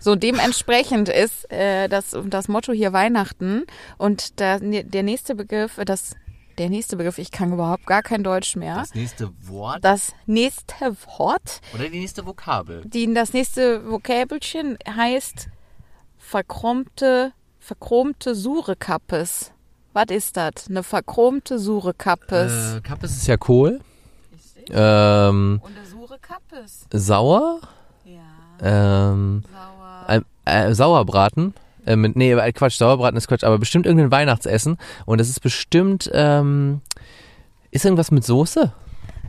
So 0.00 0.16
dementsprechend 0.16 1.08
ist 1.08 1.50
äh, 1.52 1.88
das, 1.88 2.16
das 2.26 2.48
Motto 2.48 2.72
hier 2.72 2.92
Weihnachten 2.92 3.64
und 3.98 4.40
der, 4.40 4.60
der 4.60 5.02
nächste 5.02 5.34
Begriff, 5.34 5.78
das 5.84 6.16
der 6.56 6.70
nächste 6.70 6.96
Begriff, 6.96 7.18
ich 7.18 7.30
kann 7.30 7.52
überhaupt 7.52 7.86
gar 7.86 8.02
kein 8.02 8.24
Deutsch 8.24 8.56
mehr. 8.56 8.76
Das 8.76 8.94
nächste 8.94 9.30
Wort 9.46 9.84
Das 9.84 10.12
nächste 10.26 10.96
Wort, 11.18 11.60
oder 11.72 11.88
die 11.88 12.00
nächste 12.00 12.26
Vokabel? 12.26 12.82
die, 12.84 13.12
das 13.14 13.32
nächste 13.32 13.88
Vokabelchen 13.88 14.76
heißt 14.88 15.48
verchromte, 16.16 17.32
verchromte 17.68 18.34
Surekappes. 18.34 19.52
Was 19.92 20.06
ist 20.08 20.36
das? 20.38 20.68
Eine 20.70 20.82
verchromte 20.82 21.58
Surekappes. 21.58 22.76
Äh, 22.76 22.80
Kappes 22.80 23.12
ist 23.18 23.26
ja 23.26 23.36
Kohl. 23.36 23.80
Ähm, 24.70 25.60
Und 25.62 25.76
eine 25.76 25.86
Surekappes. 25.86 26.86
sauer. 26.92 27.60
Ja, 28.06 28.20
Ähm, 29.10 29.42
sauer. 29.52 30.22
äh, 30.46 30.68
äh, 30.70 30.74
Sauerbraten. 30.74 31.52
Äh, 31.84 31.96
mit, 31.96 32.16
nee, 32.16 32.32
äh, 32.32 32.52
Quatsch, 32.52 32.78
Sauerbraten 32.78 33.16
ist 33.18 33.28
Quatsch, 33.28 33.44
aber 33.44 33.58
bestimmt 33.58 33.84
irgendein 33.84 34.10
Weihnachtsessen. 34.10 34.78
Und 35.04 35.18
das 35.20 35.28
ist 35.28 35.40
bestimmt, 35.40 36.10
ähm, 36.14 36.80
ist 37.70 37.84
irgendwas 37.84 38.10
mit 38.10 38.24
Soße? 38.24 38.72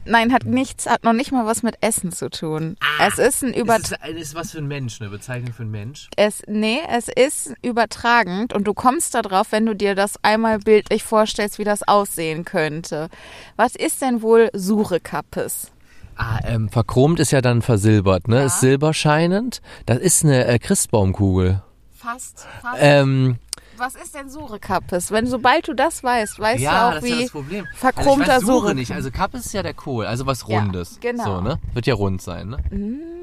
Nein, 0.05 0.33
hat 0.33 0.45
nichts, 0.45 0.87
hat 0.87 1.03
noch 1.03 1.13
nicht 1.13 1.31
mal 1.31 1.45
was 1.45 1.63
mit 1.63 1.75
Essen 1.81 2.11
zu 2.11 2.29
tun. 2.29 2.77
es 2.99 3.17
ist 3.17 3.43
ein 3.43 3.53
über, 3.53 3.77
ist, 3.77 3.95
ist 4.15 4.35
was 4.35 4.51
für 4.51 4.59
ein 4.59 4.67
Mensch, 4.67 4.99
eine 5.01 5.09
Bezeichnung 5.09 5.53
für 5.53 5.63
einen 5.63 5.71
Mensch? 5.71 6.09
es, 6.15 6.41
nee, 6.47 6.79
es 6.89 7.07
ist 7.07 7.53
übertragend 7.61 8.53
und 8.53 8.65
du 8.65 8.73
kommst 8.73 9.13
da 9.15 9.21
drauf, 9.21 9.47
wenn 9.51 9.65
du 9.65 9.75
dir 9.75 9.95
das 9.95 10.15
einmal 10.23 10.59
bildlich 10.59 11.03
vorstellst, 11.03 11.59
wie 11.59 11.63
das 11.63 11.87
aussehen 11.87 12.45
könnte. 12.45 13.09
Was 13.55 13.75
ist 13.75 14.01
denn 14.01 14.21
wohl 14.21 14.49
Surekappes? 14.53 15.71
Ah, 16.15 16.39
ähm, 16.43 16.67
verchromt 16.67 17.19
ist 17.19 17.31
ja 17.31 17.39
dann 17.39 17.61
versilbert, 17.61 18.27
ne? 18.27 18.39
Ja. 18.39 18.45
Ist 18.47 18.59
silberscheinend. 18.59 19.61
Das 19.85 19.99
ist 19.99 20.25
eine 20.25 20.45
äh, 20.45 20.59
Christbaumkugel. 20.59 21.61
Fast, 21.95 22.45
fast. 22.61 22.77
Ähm, 22.79 23.37
Was 23.79 23.95
ist 23.95 24.13
denn 24.13 24.29
Surekappes? 24.29 25.09
Wenn 25.11 25.25
sobald 25.25 25.67
du 25.67 25.73
das 25.73 26.03
weißt, 26.03 26.37
weißt 26.39 26.61
ja, 26.61 26.71
du 26.71 26.87
auch 26.89 26.93
das 26.95 27.03
wie 27.05 27.09
ist 27.11 27.15
ja 27.15 27.21
das 27.23 27.31
Problem. 27.31 27.67
verchromter 27.75 28.33
also 28.33 28.45
ich 28.45 28.47
weiß, 28.47 28.55
Suche 28.55 28.65
Sure- 28.67 28.75
nicht. 28.75 28.91
Also 28.91 29.11
Kappe 29.11 29.37
ist 29.37 29.53
ja 29.53 29.63
der 29.63 29.73
Kohl, 29.73 30.05
also 30.05 30.25
was 30.25 30.45
Ja, 30.47 30.59
Rundes. 30.59 30.97
genau. 30.99 31.23
So, 31.23 31.41
ne? 31.41 31.59
Wird 31.73 31.85
ja 31.85 31.93
rund 31.93 32.21
sein, 32.21 32.49
ne? 32.49 32.57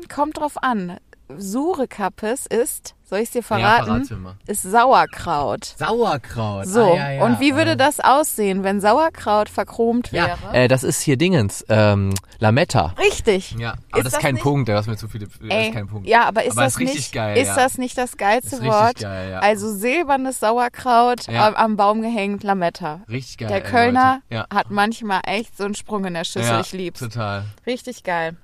kommt 0.08 0.38
drauf 0.38 0.62
an. 0.62 0.96
Surekappes 1.36 2.46
ist, 2.46 2.94
soll 3.04 3.18
ich 3.20 3.30
dir 3.30 3.38
Ja, 3.38 3.42
verraten, 3.42 4.22
mal. 4.22 4.34
ist 4.46 4.62
Sauerkraut. 4.62 5.74
Sauerkraut. 5.78 6.66
So, 6.66 6.92
ah, 6.92 6.96
ja, 6.96 7.10
ja. 7.12 7.24
und 7.24 7.40
wie 7.40 7.54
würde 7.54 7.72
äh, 7.72 7.76
das 7.76 8.00
aussehen, 8.00 8.62
wenn 8.64 8.80
Sauerkraut 8.80 9.48
verchromt 9.48 10.12
wäre? 10.12 10.36
Ja, 10.42 10.52
äh, 10.52 10.68
das 10.68 10.82
ist 10.84 11.00
hier 11.00 11.16
Dingens, 11.16 11.64
ähm, 11.68 12.14
Lametta. 12.38 12.94
Richtig. 12.98 13.52
Ja, 13.58 13.74
aber 13.92 14.02
das 14.04 14.14
ist 14.14 14.20
kein 14.20 14.34
nicht, 14.34 14.42
Punkt, 14.42 14.68
da 14.68 14.76
hast 14.76 14.86
mir 14.86 14.96
zu 14.96 15.08
viele, 15.08 15.26
das 15.26 15.36
Ey, 15.48 15.68
ist 15.68 15.74
kein 15.74 15.86
Punkt. 15.88 16.06
Ja, 16.08 16.24
aber 16.26 16.44
ist 16.44 16.52
Aber 16.52 16.62
das 16.64 16.74
ist 16.74 16.80
richtig 16.80 16.96
nicht, 16.96 17.12
geil, 17.12 17.36
ist 17.38 17.48
ja. 17.48 17.56
das 17.56 17.78
nicht 17.78 17.98
das 17.98 18.16
geilste 18.16 18.56
Ist 18.56 18.62
richtig 18.62 18.72
Wort? 18.72 18.98
geil, 19.00 19.30
ja. 19.30 19.38
Also 19.40 19.72
silbernes 19.72 20.40
Sauerkraut 20.40 21.26
Ja. 21.28 21.48
am, 21.48 21.54
am 21.54 21.76
Baum 21.76 22.02
gehängt, 22.02 22.42
Lametta. 22.44 23.00
Richtig 23.08 23.38
geil. 23.38 23.48
Der 23.48 23.64
ey, 23.64 23.70
Kölner. 23.70 24.20
Ja. 24.30 24.46
hat 24.52 24.70
manchmal 24.70 25.20
echt 25.26 25.56
so 25.56 25.64
einen 25.64 25.74
Sprung 25.74 26.04
in 26.04 26.14
der 26.14 26.24
Schüssel. 26.24 26.42
ja, 26.50 26.60
ich 26.60 26.72
lieb's. 26.72 27.00
Total. 27.00 27.44
Richtig 27.66 28.04
geil. 28.04 28.36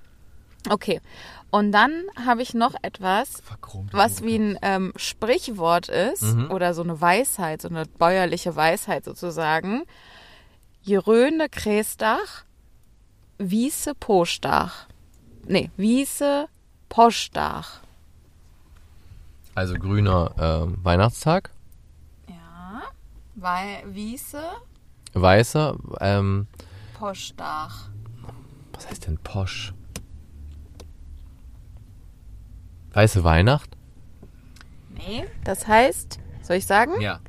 Okay. 0.68 1.00
Und 1.52 1.70
dann 1.70 1.92
habe 2.26 2.40
ich 2.42 2.54
noch 2.54 2.74
etwas, 2.82 3.42
Verchromt. 3.42 3.92
was 3.92 4.22
wie 4.24 4.36
ein 4.36 4.58
ähm, 4.62 4.92
Sprichwort 4.96 5.88
ist 5.88 6.22
Mhm. 6.22 6.50
oder 6.50 6.72
so 6.72 6.82
eine 6.82 6.98
Weisheit, 7.00 7.60
so 7.62 7.68
eine 7.68 7.84
bäuerliche 7.84 8.56
Weisheit 8.56 9.04
sozusagen. 9.04 9.82
Jeröne 10.82 11.48
Kräsdach, 11.50 12.44
Wiese 13.38 13.94
Postach. 13.94 14.86
Nee, 15.46 15.70
Wiese 15.76 16.48
Postach. 16.88 17.80
Also 19.54 19.74
grüner 19.74 20.32
ähm, 20.38 20.78
Weihnachtstag, 20.82 21.50
Ja, 22.28 22.82
weil 23.34 23.82
Wiese 23.94 24.42
weißer, 25.12 25.76
ähm, 26.00 26.46
Postach. 26.98 27.90
was 28.72 28.88
heißt 28.88 29.06
denn 29.06 29.18
Posch? 29.18 29.74
Weiße 32.92 33.24
Weihnacht? 33.24 33.70
Nee, 34.90 35.24
das 35.44 35.66
heißt, 35.66 36.18
soll 36.42 36.56
ich 36.56 36.66
sagen? 36.66 37.00
Ja. 37.00 37.20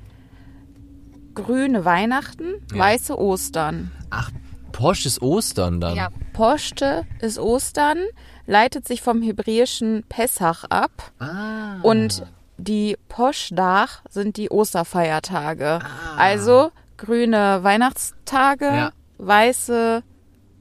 Grüne 1.36 1.86
Weihnachten, 1.86 2.56
Ja. 2.72 2.80
weiße 2.80 3.18
Ostern. 3.18 3.92
Ach, 4.10 4.32
Posch 4.72 5.06
ist 5.06 5.22
Ostern 5.22 5.80
dann. 5.82 5.96
Ja, 5.96 6.10
Poste 6.34 7.06
ist 7.22 7.40
Ostern, 7.40 7.98
leitet 8.46 8.88
sich 8.88 9.02
vom 9.02 9.22
hebräischen 9.22 10.04
Pessach 10.10 10.64
ab 10.66 11.12
Ah. 11.20 11.80
und 11.82 12.24
die 12.58 12.98
Poshdach 13.08 14.02
sind 14.10 14.38
die 14.38 14.50
Osterfeiertage. 14.50 15.80
Also 16.18 16.72
grüne 16.98 17.64
Weihnachtstage, 17.64 18.66
Ja. 18.66 18.92
weiße 19.18 20.04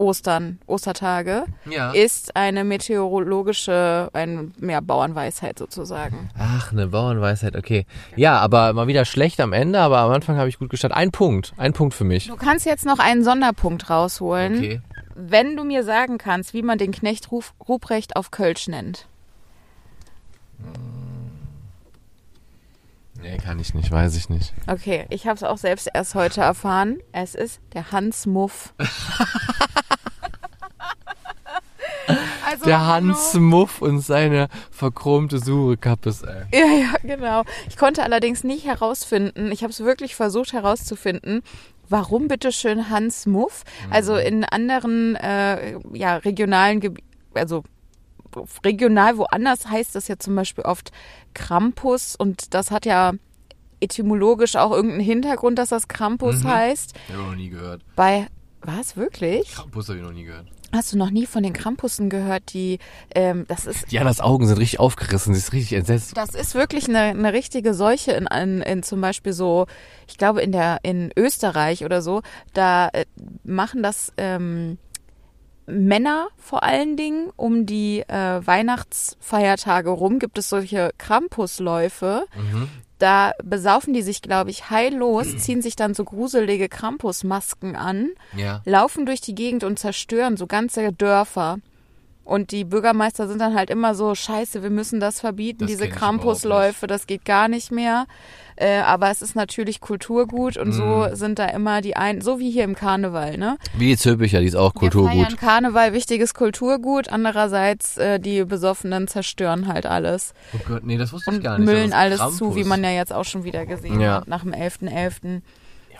Ostern, 0.03 0.59
Ostertage 0.67 1.45
Ja. 1.71 1.93
ist 1.93 2.35
eine 2.37 2.65
meteorologische, 2.65 4.11
eine 4.13 4.51
ja, 4.61 4.81
Bauernweisheit 4.81 5.59
sozusagen. 5.59 6.29
Ach, 6.39 6.73
eine 6.73 6.89
Bauernweisheit, 6.89 7.57
okay. 7.57 7.87
Ja, 8.17 8.39
aber 8.41 8.73
mal 8.73 8.87
wieder 8.89 9.05
schlecht 9.05 9.41
am 9.41 9.53
Ende, 9.53 9.79
aber 9.79 9.99
am 9.99 10.11
Anfang 10.11 10.37
habe 10.37 10.49
ich 10.49 10.59
gut 10.59 10.71
gestartet. 10.71 10.97
Ein 10.97 11.11
Punkt, 11.13 11.53
ein 11.57 11.73
Punkt 11.73 11.95
für 11.95 12.05
mich. 12.05 12.27
Du 12.27 12.37
kannst 12.37 12.67
jetzt 12.67 12.85
noch 12.85 12.99
einen 12.99 13.23
Sonderpunkt 13.25 13.89
rausholen, 13.89 14.57
Okay. 14.59 14.81
wenn 15.15 15.57
du 15.57 15.65
mir 15.65 15.85
sagen 15.85 16.19
kannst, 16.19 16.53
wie 16.53 16.63
man 16.63 16.79
den 16.79 16.91
Knecht 16.91 17.29
Ruprecht 17.69 18.17
auf 18.17 18.31
Kölsch 18.31 18.67
nennt. 18.69 19.07
Nee, 23.23 23.39
kann 23.39 23.59
ich 23.61 23.73
nicht, 23.73 23.91
weiß 23.91 24.17
ich 24.17 24.29
nicht. 24.29 24.53
Okay, 24.67 25.07
ich 25.09 25.27
habe 25.27 25.37
es 25.37 25.45
auch 25.45 25.59
selbst 25.59 25.89
erst 25.95 26.15
heute 26.17 26.41
erfahren. 26.41 26.99
Es 27.13 27.35
ist 27.37 27.61
der 27.73 27.93
Hans 27.93 28.27
Muff. 28.27 28.75
also, 32.47 32.65
Der 32.65 32.87
Hans 32.87 33.35
Muff 33.35 33.81
und 33.81 34.01
seine 34.01 34.49
verchromte 34.71 35.39
Surekappe. 35.39 36.13
ey. 36.51 36.61
Ja, 36.61 36.67
ja, 36.67 36.95
genau. 37.03 37.45
Ich 37.69 37.77
konnte 37.77 38.03
allerdings 38.03 38.43
nicht 38.43 38.67
herausfinden, 38.67 39.53
ich 39.53 39.63
habe 39.63 39.71
es 39.71 39.81
wirklich 39.81 40.17
versucht 40.17 40.53
herauszufinden, 40.53 41.43
warum 41.89 42.27
bitteschön 42.27 42.91
Hans 42.91 43.27
Muff? 43.27 43.63
Also 43.91 44.17
in 44.17 44.45
anderen 44.45 45.15
äh, 45.17 45.79
ja, 45.93 46.17
regionalen 46.17 46.81
Gebieten, 46.81 47.07
also 47.35 47.63
regional 48.65 49.19
woanders 49.19 49.69
heißt 49.69 49.95
das 49.95 50.09
ja 50.09 50.19
zum 50.19 50.35
Beispiel 50.35 50.65
oft 50.65 50.93
Krampus 51.35 52.17
und 52.17 52.55
das 52.55 52.71
hat 52.71 52.87
ja 52.87 53.13
etymologisch 53.81 54.57
auch 54.57 54.71
irgendeinen 54.71 55.03
Hintergrund, 55.03 55.59
dass 55.59 55.71
das 55.71 55.89
Krampus 55.89 56.45
heißt. 56.45 56.95
Ich 57.09 57.15
habe 57.15 57.25
noch 57.25 57.35
nie 57.35 57.51
gehört. 57.51 57.83
Bei 57.97 58.29
was 58.61 58.97
wirklich? 58.97 59.53
Krampus 59.53 59.89
habe 59.89 59.99
ich 59.99 60.05
noch 60.05 60.13
nie 60.13 60.25
gehört. 60.25 60.47
Hast 60.75 60.91
du 60.91 60.97
noch 60.97 61.11
nie 61.11 61.27
von 61.27 61.43
den 61.43 61.53
Krampussen 61.53 62.09
gehört, 62.09 62.55
die 62.55 62.79
ähm, 63.15 63.45
das 63.47 63.67
ist 63.67 63.93
Dianas 63.93 64.21
Augen 64.21 64.47
sind 64.47 64.59
richtig 64.59 64.81
aufgerissen, 64.81 65.35
sie 65.35 65.41
ist 65.41 65.53
richtig 65.53 65.75
entsetzt. 65.75 66.17
das 66.17 66.35
ist 66.35 66.55
wirklich 66.55 66.89
eine, 66.89 67.01
eine 67.01 67.35
richtige 67.35 67.75
Seuche 67.75 68.13
in, 68.13 68.27
in, 68.27 68.63
in 68.63 68.83
zum 68.83 69.03
Beispiel 69.03 69.35
so, 69.35 69.67
ich 70.09 70.17
glaube 70.17 70.41
in 70.41 70.51
der 70.51 70.79
in 70.83 71.11
Österreich 71.15 71.85
oder 71.85 72.01
so, 72.01 72.23
da 72.55 72.89
äh, 72.89 73.05
machen 73.45 73.83
das 73.83 74.15
ähm, 74.17 74.79
Männer 75.67 76.29
vor 76.37 76.63
allen 76.63 76.97
Dingen 76.97 77.31
um 77.37 77.67
die 77.67 78.01
äh, 78.01 78.47
Weihnachtsfeiertage 78.47 79.91
rum 79.91 80.19
gibt 80.19 80.39
es 80.39 80.49
solche 80.49 80.91
Krampusläufe. 80.99 82.27
Da 82.99 83.33
besaufen 83.43 83.95
die 83.95 84.03
sich, 84.03 84.23
glaube 84.23 84.51
ich, 84.51 84.71
heillos, 84.71 85.37
ziehen 85.37 85.61
sich 85.61 85.75
dann 85.75 85.95
so 85.95 86.05
gruselige 86.05 86.69
Krampusmasken 86.69 87.75
an 87.75 88.11
Ja. 88.37 88.63
laufen 88.65 89.07
durch 89.07 89.21
die 89.21 89.35
Gegend 89.35 89.65
und 89.65 89.79
zerstören 89.79 90.37
so 90.37 90.47
ganze 90.47 90.93
Dörfer. 90.93 91.59
Und 92.25 92.53
die 92.53 92.65
Bürgermeister 92.65 93.27
sind 93.27 93.41
dann 93.41 93.55
halt 93.57 93.69
immer 93.71 93.97
so, 93.97 94.15
scheiße, 94.15 94.63
wir 94.63 94.71
müssen 94.71 95.01
das 95.01 95.19
verbieten, 95.19 95.61
Das 95.61 95.71
diese 95.71 95.89
Krampusläufe, 95.89 96.87
das 96.87 97.09
geht 97.09 97.25
gar 97.25 97.49
nicht 97.49 97.73
mehr. 97.73 98.07
Äh, 98.57 98.79
aber 98.81 99.11
es 99.11 99.23
ist 99.23 99.35
natürlich 99.35 99.81
Kulturgut 99.81 100.57
und 100.57 100.69
Mhm. 100.69 100.73
so 100.73 101.07
sind 101.13 101.39
da 101.39 101.47
immer 101.47 101.81
die 101.81 101.97
ein, 101.97 102.21
so 102.21 102.39
wie 102.39 102.51
hier 102.51 102.65
im 102.65 102.75
Karneval, 102.75 103.39
ne? 103.39 103.57
Wie 103.77 103.87
die 103.89 103.97
Zülpicher, 103.97 104.41
die 104.41 104.47
ist 104.47 104.55
auch 104.57 104.73
Wir 104.81 104.91
feiern 104.93 105.09
Kulturgut. 105.09 105.39
Karneval, 105.39 105.93
wichtiges 105.93 106.35
Kulturgut, 106.35 107.09
andererseits 107.11 107.97
äh, 107.99 108.19
die 108.21 108.45
Besoffenen 108.45 109.09
zerstören 109.09 109.69
halt 109.69 109.87
alles 109.87 110.35
Oh 110.55 110.59
Gott, 110.67 110.85
nee, 110.85 110.99
das 110.99 111.13
wusste 111.13 111.31
ich 111.31 111.37
und 111.39 111.43
gar 111.43 111.59
nicht. 111.59 111.67
müllen 111.67 111.91
Das 111.91 111.91
ist 111.91 111.97
alles 111.97 112.19
Krampus. 112.19 112.39
zu, 112.39 112.57
wie 112.57 112.65
man 112.65 112.83
ja 112.85 112.91
jetzt 112.91 113.13
auch 113.13 113.25
schon 113.25 113.45
wieder 113.45 113.67
gesehen 113.67 114.01
Ja. 114.01 114.17
hat, 114.17 114.29
nach 114.29 114.43
dem 114.43 114.53
11.11. 114.53 115.41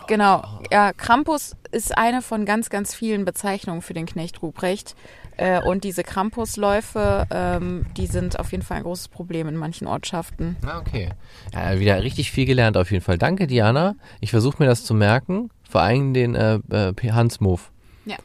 Genau, 0.07 0.43
ja, 0.71 0.93
Krampus 0.93 1.55
ist 1.71 1.97
eine 1.97 2.21
von 2.21 2.45
ganz, 2.45 2.69
ganz 2.69 2.93
vielen 2.93 3.25
Bezeichnungen 3.25 3.81
für 3.81 3.93
den 3.93 4.05
Knecht 4.05 4.41
Ruprecht. 4.41 4.95
Äh, 5.37 5.61
und 5.61 5.83
diese 5.83 6.03
Krampusläufe, 6.03 7.27
ähm, 7.31 7.85
die 7.97 8.07
sind 8.07 8.39
auf 8.39 8.51
jeden 8.51 8.63
Fall 8.63 8.77
ein 8.77 8.83
großes 8.83 9.07
Problem 9.07 9.47
in 9.47 9.55
manchen 9.55 9.87
Ortschaften. 9.87 10.57
Ah, 10.65 10.79
okay. 10.79 11.09
Ja, 11.53 11.79
wieder 11.79 12.03
richtig 12.03 12.31
viel 12.31 12.45
gelernt 12.45 12.77
auf 12.77 12.91
jeden 12.91 13.03
Fall. 13.03 13.17
Danke, 13.17 13.47
Diana. 13.47 13.95
Ich 14.21 14.29
versuche 14.29 14.61
mir 14.61 14.69
das 14.69 14.85
zu 14.85 14.93
merken. 14.93 15.49
Vor 15.67 15.81
allem 15.81 16.13
den 16.13 16.35
äh, 16.35 16.59
äh, 16.69 16.93
Hans 17.11 17.39
Muff. 17.39 17.71
Ja. 18.05 18.17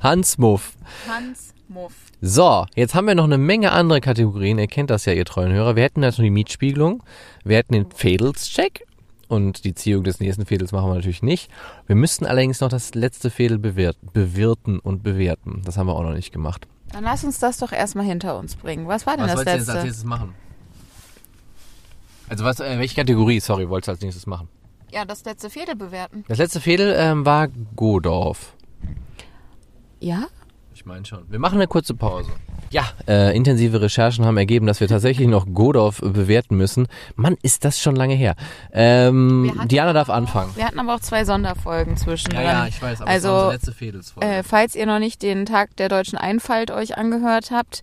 Hans 0.00 0.36
Muff. 0.36 0.76
Hans 1.08 1.54
Muff. 1.68 1.94
So, 2.20 2.66
jetzt 2.74 2.94
haben 2.94 3.06
wir 3.06 3.14
noch 3.14 3.24
eine 3.24 3.38
Menge 3.38 3.72
andere 3.72 4.02
Kategorien. 4.02 4.58
Ihr 4.58 4.66
kennt 4.66 4.90
das 4.90 5.06
ja, 5.06 5.14
ihr 5.14 5.24
treuen 5.24 5.52
Hörer. 5.52 5.74
Wir 5.76 5.84
hätten 5.84 6.00
natürlich 6.00 6.26
die 6.26 6.32
Mietspiegelung. 6.32 7.02
Wir 7.44 7.56
hätten 7.56 7.72
den 7.72 7.90
Fädelscheck. 7.90 8.86
Und 9.30 9.64
die 9.64 9.74
Ziehung 9.74 10.02
des 10.02 10.18
nächsten 10.18 10.44
Fädels 10.44 10.72
machen 10.72 10.90
wir 10.90 10.96
natürlich 10.96 11.22
nicht. 11.22 11.52
Wir 11.86 11.94
müssten 11.94 12.26
allerdings 12.26 12.60
noch 12.60 12.68
das 12.68 12.96
letzte 12.96 13.30
Fädel 13.30 13.58
bewirten 13.60 14.80
und 14.80 15.04
bewerten. 15.04 15.62
Das 15.64 15.78
haben 15.78 15.86
wir 15.86 15.94
auch 15.94 16.02
noch 16.02 16.14
nicht 16.14 16.32
gemacht. 16.32 16.66
Dann 16.92 17.04
lass 17.04 17.22
uns 17.22 17.38
das 17.38 17.58
doch 17.58 17.70
erstmal 17.70 18.04
hinter 18.04 18.36
uns 18.36 18.56
bringen. 18.56 18.88
Was 18.88 19.06
war 19.06 19.16
denn 19.16 19.26
Was 19.26 19.36
das 19.36 19.46
wolltest 19.46 19.54
du 19.54 19.58
als 19.60 19.66
letzte? 19.68 19.86
nächstes 19.86 20.04
machen? 20.04 20.34
Also 22.28 22.44
was, 22.44 22.58
äh, 22.58 22.76
welche 22.80 22.96
Kategorie, 22.96 23.38
sorry, 23.38 23.68
wolltest 23.68 23.86
du 23.86 23.92
als 23.92 24.00
nächstes 24.00 24.26
machen? 24.26 24.48
Ja, 24.90 25.04
das 25.04 25.24
letzte 25.24 25.48
Fädel 25.48 25.76
bewerten. 25.76 26.24
Das 26.26 26.38
letzte 26.38 26.60
Fädel 26.60 26.92
ähm, 26.98 27.24
war 27.24 27.46
Godorf. 27.76 28.54
Ja? 30.00 30.26
Ich 30.74 30.84
meine 30.84 31.04
schon. 31.04 31.30
Wir 31.30 31.38
machen 31.38 31.54
eine 31.54 31.68
kurze 31.68 31.94
Pause. 31.94 32.30
Ja, 32.70 32.84
äh, 33.08 33.36
intensive 33.36 33.80
Recherchen 33.80 34.24
haben 34.24 34.36
ergeben, 34.36 34.66
dass 34.66 34.80
wir 34.80 34.86
tatsächlich 34.86 35.26
noch 35.26 35.46
Godorf 35.52 36.00
bewerten 36.00 36.56
müssen. 36.56 36.86
Mann, 37.16 37.36
ist 37.42 37.64
das 37.64 37.80
schon 37.80 37.96
lange 37.96 38.14
her. 38.14 38.36
Ähm, 38.72 39.60
Diana 39.66 39.92
darf 39.92 40.08
anfangen. 40.08 40.54
Wir 40.54 40.66
hatten 40.66 40.78
aber 40.78 40.94
auch 40.94 41.00
zwei 41.00 41.24
Sonderfolgen 41.24 41.96
zwischen. 41.96 42.32
weiß, 42.80 43.02
also, 43.02 43.50
letzte 43.50 43.72
Fädelsfolge. 43.72 44.28
Äh, 44.28 44.42
falls 44.44 44.76
ihr 44.76 44.86
noch 44.86 45.00
nicht 45.00 45.22
den 45.22 45.46
Tag 45.46 45.76
der 45.76 45.88
deutschen 45.88 46.16
Einfalt 46.16 46.70
euch 46.70 46.96
angehört 46.96 47.50
habt, 47.50 47.82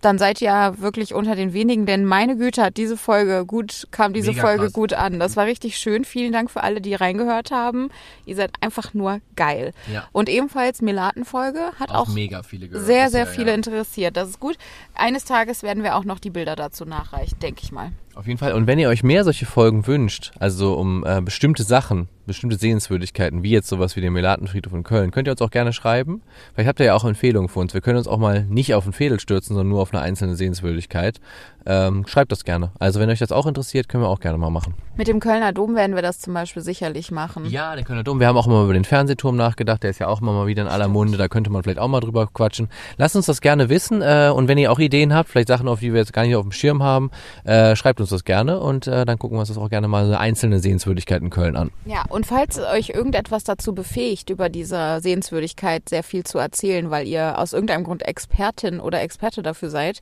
dann 0.00 0.18
seid 0.18 0.40
ihr 0.40 0.46
ja 0.46 0.78
wirklich 0.80 1.14
unter 1.14 1.36
den 1.36 1.52
wenigen, 1.52 1.86
denn 1.86 2.04
meine 2.04 2.36
Güte 2.36 2.62
hat 2.62 2.76
diese 2.76 2.96
Folge 2.96 3.44
gut, 3.46 3.88
kam 3.90 4.12
diese 4.12 4.30
Mega 4.30 4.42
Folge 4.42 4.64
krass. 4.64 4.72
gut 4.72 4.92
an. 4.92 5.18
Das 5.18 5.36
war 5.36 5.46
richtig 5.46 5.78
schön. 5.78 6.04
Vielen 6.04 6.32
Dank 6.32 6.50
für 6.50 6.62
alle, 6.62 6.80
die 6.80 6.94
reingehört 6.94 7.50
haben. 7.50 7.90
Ihr 8.24 8.36
seid 8.36 8.52
einfach 8.60 8.94
nur 8.94 9.20
geil. 9.36 9.72
Ja. 9.92 10.08
Und 10.12 10.28
ebenfalls 10.28 10.82
Melaten-Folge 10.82 11.72
hat 11.78 11.90
auch, 11.90 12.08
mega 12.08 12.42
viele 12.42 12.68
gehört. 12.68 12.86
sehr, 12.86 13.10
sehr 13.10 13.26
viele 13.26 13.48
ja. 13.48 13.54
interessiert. 13.54 14.16
Das 14.16 14.28
ist 14.28 14.40
gut. 14.40 14.56
Eines 14.94 15.24
Tages 15.24 15.62
werden 15.62 15.82
wir 15.82 15.96
auch 15.96 16.04
noch 16.04 16.18
die 16.18 16.30
Bilder 16.30 16.56
dazu 16.56 16.84
nachreichen, 16.84 17.38
denke 17.40 17.60
ich 17.62 17.72
mal. 17.72 17.92
Auf 18.14 18.26
jeden 18.26 18.38
Fall. 18.38 18.52
Und 18.54 18.66
wenn 18.66 18.78
ihr 18.78 18.88
euch 18.88 19.02
mehr 19.02 19.24
solche 19.24 19.46
Folgen 19.46 19.86
wünscht, 19.86 20.32
also 20.38 20.74
um 20.74 21.04
äh, 21.06 21.20
bestimmte 21.22 21.62
Sachen, 21.62 22.08
bestimmte 22.30 22.56
Sehenswürdigkeiten, 22.56 23.42
wie 23.42 23.50
jetzt 23.50 23.68
sowas 23.68 23.96
wie 23.96 24.00
den 24.00 24.12
Melatenfriedhof 24.12 24.72
in 24.72 24.82
Köln, 24.82 25.10
könnt 25.10 25.28
ihr 25.28 25.32
uns 25.32 25.42
auch 25.42 25.50
gerne 25.50 25.72
schreiben. 25.72 26.22
Vielleicht 26.54 26.68
habt 26.68 26.80
ihr 26.80 26.86
ja 26.86 26.94
auch 26.94 27.04
Empfehlungen 27.04 27.48
für 27.48 27.60
uns. 27.60 27.74
Wir 27.74 27.80
können 27.80 27.98
uns 27.98 28.08
auch 28.08 28.18
mal 28.18 28.44
nicht 28.44 28.74
auf 28.74 28.84
den 28.84 28.92
Fädel 28.92 29.20
stürzen, 29.20 29.54
sondern 29.54 29.68
nur 29.68 29.82
auf 29.82 29.92
eine 29.92 30.02
einzelne 30.02 30.36
Sehenswürdigkeit. 30.36 31.20
Ähm, 31.66 32.06
schreibt 32.06 32.32
das 32.32 32.44
gerne. 32.44 32.70
Also 32.78 33.00
wenn 33.00 33.10
euch 33.10 33.18
das 33.18 33.32
auch 33.32 33.46
interessiert, 33.46 33.88
können 33.88 34.02
wir 34.02 34.08
auch 34.08 34.20
gerne 34.20 34.38
mal 34.38 34.50
machen. 34.50 34.74
Mit 34.96 35.08
dem 35.08 35.20
Kölner 35.20 35.52
Dom 35.52 35.74
werden 35.76 35.94
wir 35.94 36.02
das 36.02 36.18
zum 36.18 36.34
Beispiel 36.34 36.62
sicherlich 36.62 37.10
machen. 37.10 37.46
Ja, 37.46 37.74
der 37.74 37.84
Kölner 37.84 38.02
Dom. 38.02 38.20
Wir 38.20 38.26
haben 38.26 38.36
auch 38.36 38.46
immer 38.46 38.64
über 38.64 38.72
den 38.72 38.84
Fernsehturm 38.84 39.36
nachgedacht. 39.36 39.82
Der 39.82 39.90
ist 39.90 39.98
ja 39.98 40.08
auch 40.08 40.20
immer 40.20 40.32
mal 40.32 40.46
wieder 40.46 40.62
in 40.62 40.68
aller 40.68 40.88
Munde. 40.88 41.16
Da 41.16 41.28
könnte 41.28 41.50
man 41.50 41.62
vielleicht 41.62 41.78
auch 41.78 41.88
mal 41.88 42.00
drüber 42.00 42.26
quatschen. 42.26 42.68
Lasst 42.96 43.16
uns 43.16 43.26
das 43.26 43.40
gerne 43.40 43.68
wissen. 43.68 44.02
Äh, 44.02 44.30
und 44.34 44.48
wenn 44.48 44.58
ihr 44.58 44.72
auch 44.72 44.78
Ideen 44.78 45.14
habt, 45.14 45.28
vielleicht 45.28 45.48
Sachen, 45.48 45.68
auf 45.68 45.80
die 45.80 45.92
wir 45.92 46.00
jetzt 46.00 46.12
gar 46.12 46.24
nicht 46.24 46.36
auf 46.36 46.42
dem 46.42 46.52
Schirm 46.52 46.82
haben, 46.82 47.10
äh, 47.44 47.76
schreibt 47.76 48.00
uns 48.00 48.10
das 48.10 48.24
gerne. 48.24 48.60
Und 48.60 48.86
äh, 48.86 49.04
dann 49.04 49.18
gucken 49.18 49.36
wir 49.36 49.40
uns 49.40 49.48
das 49.48 49.58
auch 49.58 49.70
gerne 49.70 49.88
mal 49.88 50.06
so 50.06 50.14
einzelne 50.14 50.60
Sehenswürdigkeiten 50.60 51.26
in 51.26 51.30
Köln 51.30 51.56
an. 51.56 51.70
Ja, 51.86 52.04
und 52.08 52.26
falls 52.26 52.58
euch 52.58 52.90
irgendetwas 52.90 53.44
dazu 53.44 53.74
befähigt, 53.74 54.30
über 54.30 54.48
diese 54.48 55.00
Sehenswürdigkeit 55.00 55.88
sehr 55.88 56.02
viel 56.02 56.24
zu 56.24 56.38
erzählen, 56.38 56.90
weil 56.90 57.06
ihr 57.06 57.38
aus 57.38 57.52
irgendeinem 57.52 57.84
Grund 57.84 58.02
Expertin 58.06 58.80
oder 58.80 59.00
Experte 59.00 59.42
dafür 59.42 59.70
seid, 59.70 60.00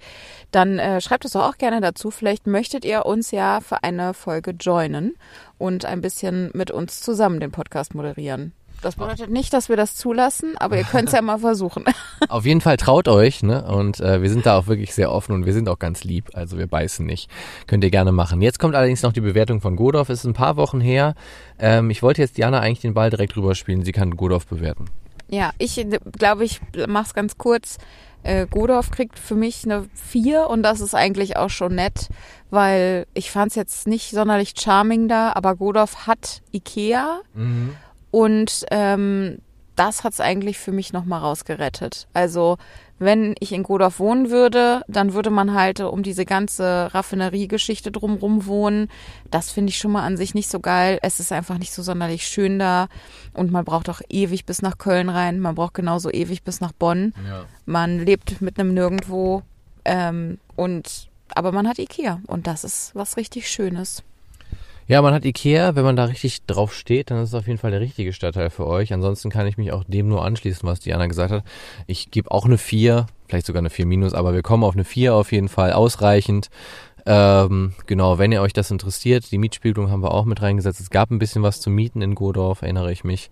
dann 0.51 0.79
äh, 0.79 1.01
schreibt 1.01 1.25
es 1.25 1.33
doch 1.33 1.48
auch 1.49 1.59
gerne 1.59 1.81
dazu. 1.81 2.11
Vielleicht 2.11 2.47
möchtet 2.47 2.85
ihr 2.85 3.07
uns 3.07 3.31
ja 3.31 3.61
für 3.61 3.83
eine 3.83 4.15
Folge 4.15 4.53
joinen 4.53 5.17
und 5.57 5.85
ein 5.85 6.01
bisschen 6.01 6.51
mit 6.55 6.71
uns 6.71 7.01
zusammen 7.01 7.41
den 7.41 7.51
Podcast 7.51 7.95
moderieren. 7.95 8.53
Das 8.81 8.95
bedeutet 8.95 9.31
nicht, 9.31 9.53
dass 9.53 9.69
wir 9.69 9.77
das 9.77 9.97
zulassen, 9.97 10.57
aber 10.57 10.77
ihr 10.77 10.85
könnt 10.85 11.09
es 11.09 11.13
ja 11.15 11.21
mal 11.23 11.39
versuchen. 11.39 11.85
Auf 12.29 12.47
jeden 12.47 12.61
Fall 12.61 12.77
traut 12.77 13.09
euch, 13.09 13.43
ne? 13.43 13.65
Und 13.65 13.99
äh, 13.99 14.23
wir 14.23 14.31
sind 14.31 14.47
da 14.47 14.57
auch 14.57 14.69
wirklich 14.69 14.95
sehr 14.95 15.11
offen 15.11 15.33
und 15.33 15.47
wir 15.47 15.53
sind 15.53 15.69
auch 15.69 15.81
ganz 15.81 16.05
lieb. 16.05 16.31
Also 16.35 16.59
wir 16.59 16.69
beißen 16.69 17.05
nicht. 17.05 17.29
Könnt 17.67 17.83
ihr 17.83 17.91
gerne 17.91 18.13
machen. 18.13 18.41
Jetzt 18.41 18.61
kommt 18.61 18.77
allerdings 18.77 19.03
noch 19.03 19.13
die 19.13 19.21
Bewertung 19.21 19.61
von 19.61 19.75
Godorf. 19.75 20.11
Ist 20.11 20.25
ein 20.25 20.33
paar 20.33 20.57
Wochen 20.57 20.81
her. 20.81 21.15
Ähm, 21.59 21.91
ich 21.91 22.03
wollte 22.03 22.23
jetzt 22.23 22.37
Diana 22.37 22.61
eigentlich 22.61 22.81
den 22.81 22.95
Ball 22.95 23.11
direkt 23.11 23.37
rüberspielen. 23.37 23.85
Sie 23.85 23.93
kann 23.93 24.17
Godorf 24.17 24.47
bewerten. 24.47 24.85
Ja, 25.29 25.51
ich 25.59 25.85
glaube, 26.17 26.45
ich 26.45 26.61
mach's 26.87 27.15
ganz 27.15 27.37
kurz. 27.37 27.79
Äh, 28.29 28.47
Godorf 28.47 28.91
kriegt 28.91 29.19
für 29.19 29.35
mich 29.35 29.65
eine 29.65 29.87
4 29.95 30.49
und 30.51 30.63
das 30.63 30.81
ist 30.83 30.95
eigentlich 30.95 31.39
auch 31.39 31.49
schon 31.49 31.75
nett, 31.75 32.09
weil 32.51 33.07
ich 33.15 33.31
fand's 33.31 33.55
jetzt 33.55 33.87
nicht 33.87 34.11
sonderlich 34.11 34.53
charming 34.55 35.09
da, 35.09 35.33
aber 35.33 35.57
Godorf 35.57 36.07
hat 36.07 36.43
Ikea 36.53 37.21
und 38.11 38.67
ähm, 38.71 39.39
das 39.77 40.05
hat's 40.05 40.21
eigentlich 40.21 40.59
für 40.59 40.73
mich 40.73 40.93
nochmal 40.93 41.21
rausgerettet. 41.21 42.07
Also 42.13 42.59
wenn 42.99 43.35
ich 43.39 43.53
in 43.53 43.63
Godorf 43.63 44.01
wohnen 44.01 44.31
würde, 44.31 44.83
dann 44.89 45.15
würde 45.15 45.31
man 45.31 45.55
halt 45.55 45.81
um 45.81 46.03
diese 46.03 46.25
ganze 46.25 46.93
Raffineriegeschichte 46.93 47.93
drumrum 47.93 48.47
wohnen. 48.47 48.89
Das 49.31 49.51
finde 49.51 49.71
ich 49.71 49.79
schon 49.79 49.93
mal 49.93 50.05
an 50.05 50.17
sich 50.17 50.35
nicht 50.35 50.51
so 50.51 50.61
geil. 50.61 50.99
Es 51.03 51.21
ist 51.21 51.33
einfach 51.33 51.59
nicht 51.59 51.73
so 51.73 51.83
sonderlich 51.83 52.27
schön 52.27 52.59
da 52.59 52.89
und 53.35 53.53
man 53.53 53.65
braucht 53.65 53.89
auch 53.89 54.01
ewig 54.09 54.45
bis 54.47 54.63
nach 54.63 54.79
Köln 54.79 55.09
rein. 55.09 55.41
Man 55.41 55.55
braucht 55.55 55.75
genauso 55.75 56.11
ewig 56.11 56.43
bis 56.43 56.61
nach 56.61 56.73
Bonn. 56.73 57.15
Ja. 57.27 57.45
Man 57.67 58.05
lebt 58.05 58.41
mit 58.41 58.59
einem 58.59 58.75
Nirgendwo 58.75 59.43
ähm, 59.85 60.39
und 60.57 61.09
aber 61.35 61.53
man 61.53 61.69
hat 61.69 61.79
Ikea 61.79 62.21
und 62.27 62.47
das 62.47 62.65
ist 62.65 62.95
was 62.95 63.17
richtig 63.17 63.49
Schönes. 63.49 64.03
Ja, 64.89 65.03
man 65.03 65.13
hat 65.13 65.27
Ikea, 65.27 65.75
wenn 65.75 65.85
man 65.85 65.97
da 65.97 66.05
richtig 66.05 66.47
drauf 66.47 66.75
steht, 66.75 67.11
dann 67.11 67.23
ist 67.23 67.29
es 67.29 67.35
auf 67.35 67.47
jeden 67.47 67.59
Fall 67.59 67.71
der 67.71 67.81
richtige 67.81 68.15
Stadtteil 68.15 68.49
für 68.49 68.67
euch. 68.67 68.91
Ansonsten 68.95 69.29
kann 69.29 69.47
ich 69.47 69.59
mich 69.59 69.71
auch 69.71 69.85
dem 69.85 70.09
nur 70.09 70.25
anschließen, 70.25 70.67
was 70.67 70.81
Diana 70.81 71.07
gesagt 71.07 71.31
hat. 71.31 71.45
Ich 71.87 72.11
gebe 72.11 72.31
auch 72.31 72.47
eine 72.47 72.57
4, 72.57 73.07
vielleicht 73.27 73.45
sogar 73.45 73.61
eine 73.61 73.69
4 73.69 73.85
minus, 73.85 74.15
aber 74.15 74.33
wir 74.33 74.41
kommen 74.41 74.65
auf 74.65 74.73
eine 74.73 74.85
4 74.85 75.15
auf 75.15 75.31
jeden 75.31 75.51
Fall, 75.51 75.75
ausreichend. 75.75 76.49
Ähm, 77.05 77.75
genau, 77.85 78.19
wenn 78.19 78.33
ihr 78.33 78.41
euch 78.41 78.55
das 78.55 78.71
interessiert, 78.71 79.31
die 79.31 79.37
Mietspiegelung 79.37 79.91
haben 79.91 80.03
wir 80.03 80.13
auch 80.13 80.25
mit 80.25 80.41
reingesetzt. 80.41 80.81
Es 80.81 80.89
gab 80.89 81.11
ein 81.11 81.19
bisschen 81.19 81.43
was 81.43 81.61
zu 81.61 81.69
mieten 81.69 82.01
in 82.01 82.15
Godorf, 82.15 82.63
erinnere 82.63 82.91
ich 82.91 83.05
mich. 83.05 83.31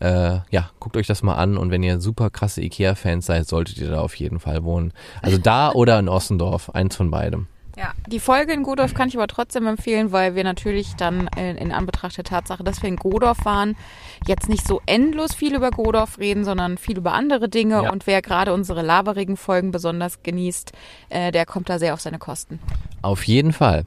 Äh, 0.00 0.40
ja, 0.50 0.70
guckt 0.78 0.98
euch 0.98 1.06
das 1.06 1.22
mal 1.22 1.36
an 1.36 1.56
und 1.56 1.70
wenn 1.70 1.82
ihr 1.82 2.00
super 2.00 2.28
krasse 2.28 2.60
Ikea-Fans 2.60 3.24
seid, 3.24 3.48
solltet 3.48 3.78
ihr 3.78 3.90
da 3.90 4.00
auf 4.00 4.14
jeden 4.16 4.40
Fall 4.40 4.62
wohnen. 4.62 4.92
Also 5.22 5.38
da 5.38 5.72
oder 5.72 5.98
in 5.98 6.10
Ossendorf, 6.10 6.68
eins 6.70 6.96
von 6.96 7.10
beidem. 7.10 7.46
Ja. 7.78 7.92
Die 8.08 8.18
Folge 8.18 8.52
in 8.52 8.64
Godorf 8.64 8.92
kann 8.92 9.08
ich 9.08 9.16
aber 9.16 9.28
trotzdem 9.28 9.66
empfehlen, 9.68 10.10
weil 10.10 10.34
wir 10.34 10.42
natürlich 10.42 10.96
dann 10.96 11.30
in, 11.36 11.56
in 11.56 11.70
Anbetracht 11.70 12.16
der 12.16 12.24
Tatsache, 12.24 12.64
dass 12.64 12.82
wir 12.82 12.88
in 12.88 12.96
Godorf 12.96 13.44
waren, 13.44 13.76
jetzt 14.26 14.48
nicht 14.48 14.66
so 14.66 14.80
endlos 14.86 15.32
viel 15.32 15.54
über 15.54 15.70
Godorf 15.70 16.18
reden, 16.18 16.44
sondern 16.44 16.76
viel 16.76 16.98
über 16.98 17.12
andere 17.12 17.48
Dinge. 17.48 17.84
Ja. 17.84 17.92
Und 17.92 18.08
wer 18.08 18.20
gerade 18.20 18.52
unsere 18.52 18.82
laberigen 18.82 19.36
Folgen 19.36 19.70
besonders 19.70 20.24
genießt, 20.24 20.72
äh, 21.10 21.30
der 21.30 21.46
kommt 21.46 21.68
da 21.68 21.78
sehr 21.78 21.94
auf 21.94 22.00
seine 22.00 22.18
Kosten. 22.18 22.58
Auf 23.00 23.22
jeden 23.24 23.52
Fall. 23.52 23.84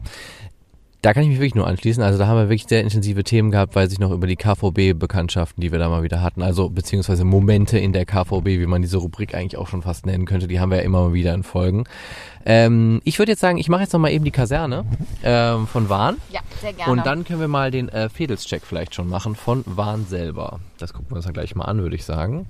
Da 1.02 1.14
kann 1.14 1.24
ich 1.24 1.30
mich 1.30 1.40
wirklich 1.40 1.56
nur 1.56 1.66
anschließen. 1.66 2.04
Also 2.04 2.20
da 2.20 2.28
haben 2.28 2.38
wir 2.38 2.50
wirklich 2.50 2.68
sehr 2.70 2.82
intensive 2.82 3.24
Themen 3.24 3.50
gehabt, 3.50 3.76
weil 3.76 3.90
sich 3.90 4.00
noch 4.00 4.12
über 4.12 4.28
die 4.28 4.36
KVB-Bekanntschaften, 4.36 5.60
die 5.60 5.72
wir 5.72 5.80
da 5.80 5.90
mal 5.90 6.04
wieder 6.04 6.22
hatten, 6.22 6.44
also 6.44 6.70
beziehungsweise 6.70 7.26
Momente 7.26 7.80
in 7.80 7.92
der 7.92 8.06
KVB, 8.06 8.46
wie 8.46 8.68
man 8.68 8.84
diese 8.84 8.98
Rubrik 8.98 9.34
eigentlich 9.34 9.58
auch 9.58 9.68
schon 9.68 9.82
fast 9.82 10.06
nennen 10.06 10.26
könnte, 10.26 10.48
die 10.48 10.60
haben 10.60 10.70
wir 10.70 10.78
ja 10.78 10.84
immer 10.84 11.02
mal 11.02 11.14
wieder 11.14 11.34
in 11.34 11.42
Folgen. 11.42 11.86
Ähm, 12.46 13.02
ich 13.04 13.20
würde 13.20 13.32
jetzt 13.32 13.42
sagen, 13.42 13.58
ich 13.58 13.70
mache 13.70 13.82
jetzt 13.82 13.94
noch 13.94 14.00
mal 14.00 14.12
eben 14.12 14.26
die 14.26 14.32
Kaserne 14.32 14.86
ähm, 15.24 15.68
von 15.68 15.90
Wahn. 15.90 16.18
Ja, 16.32 16.42
sehr 16.62 16.74
gerne. 16.74 16.92
Und 16.92 17.06
dann 17.06 17.24
können 17.24 17.40
wir 17.40 17.48
mal 17.48 17.72
den 17.72 17.90
äh, 17.90 18.10
Fedelscheck 18.10 18.64
vielleicht 18.66 18.96
schon 18.96 19.08
machen 19.08 19.36
von 19.36 19.64
Wahn 19.66 20.06
selber. 20.06 20.60
Das 20.78 20.94
gucken 20.94 21.12
wir 21.12 21.18
uns 21.18 21.26
dann 21.26 21.34
gleich 21.34 21.56
mal 21.56 21.66
an, 21.66 21.82
würde 21.82 21.96
ich 21.96 22.06
sagen. 22.06 22.48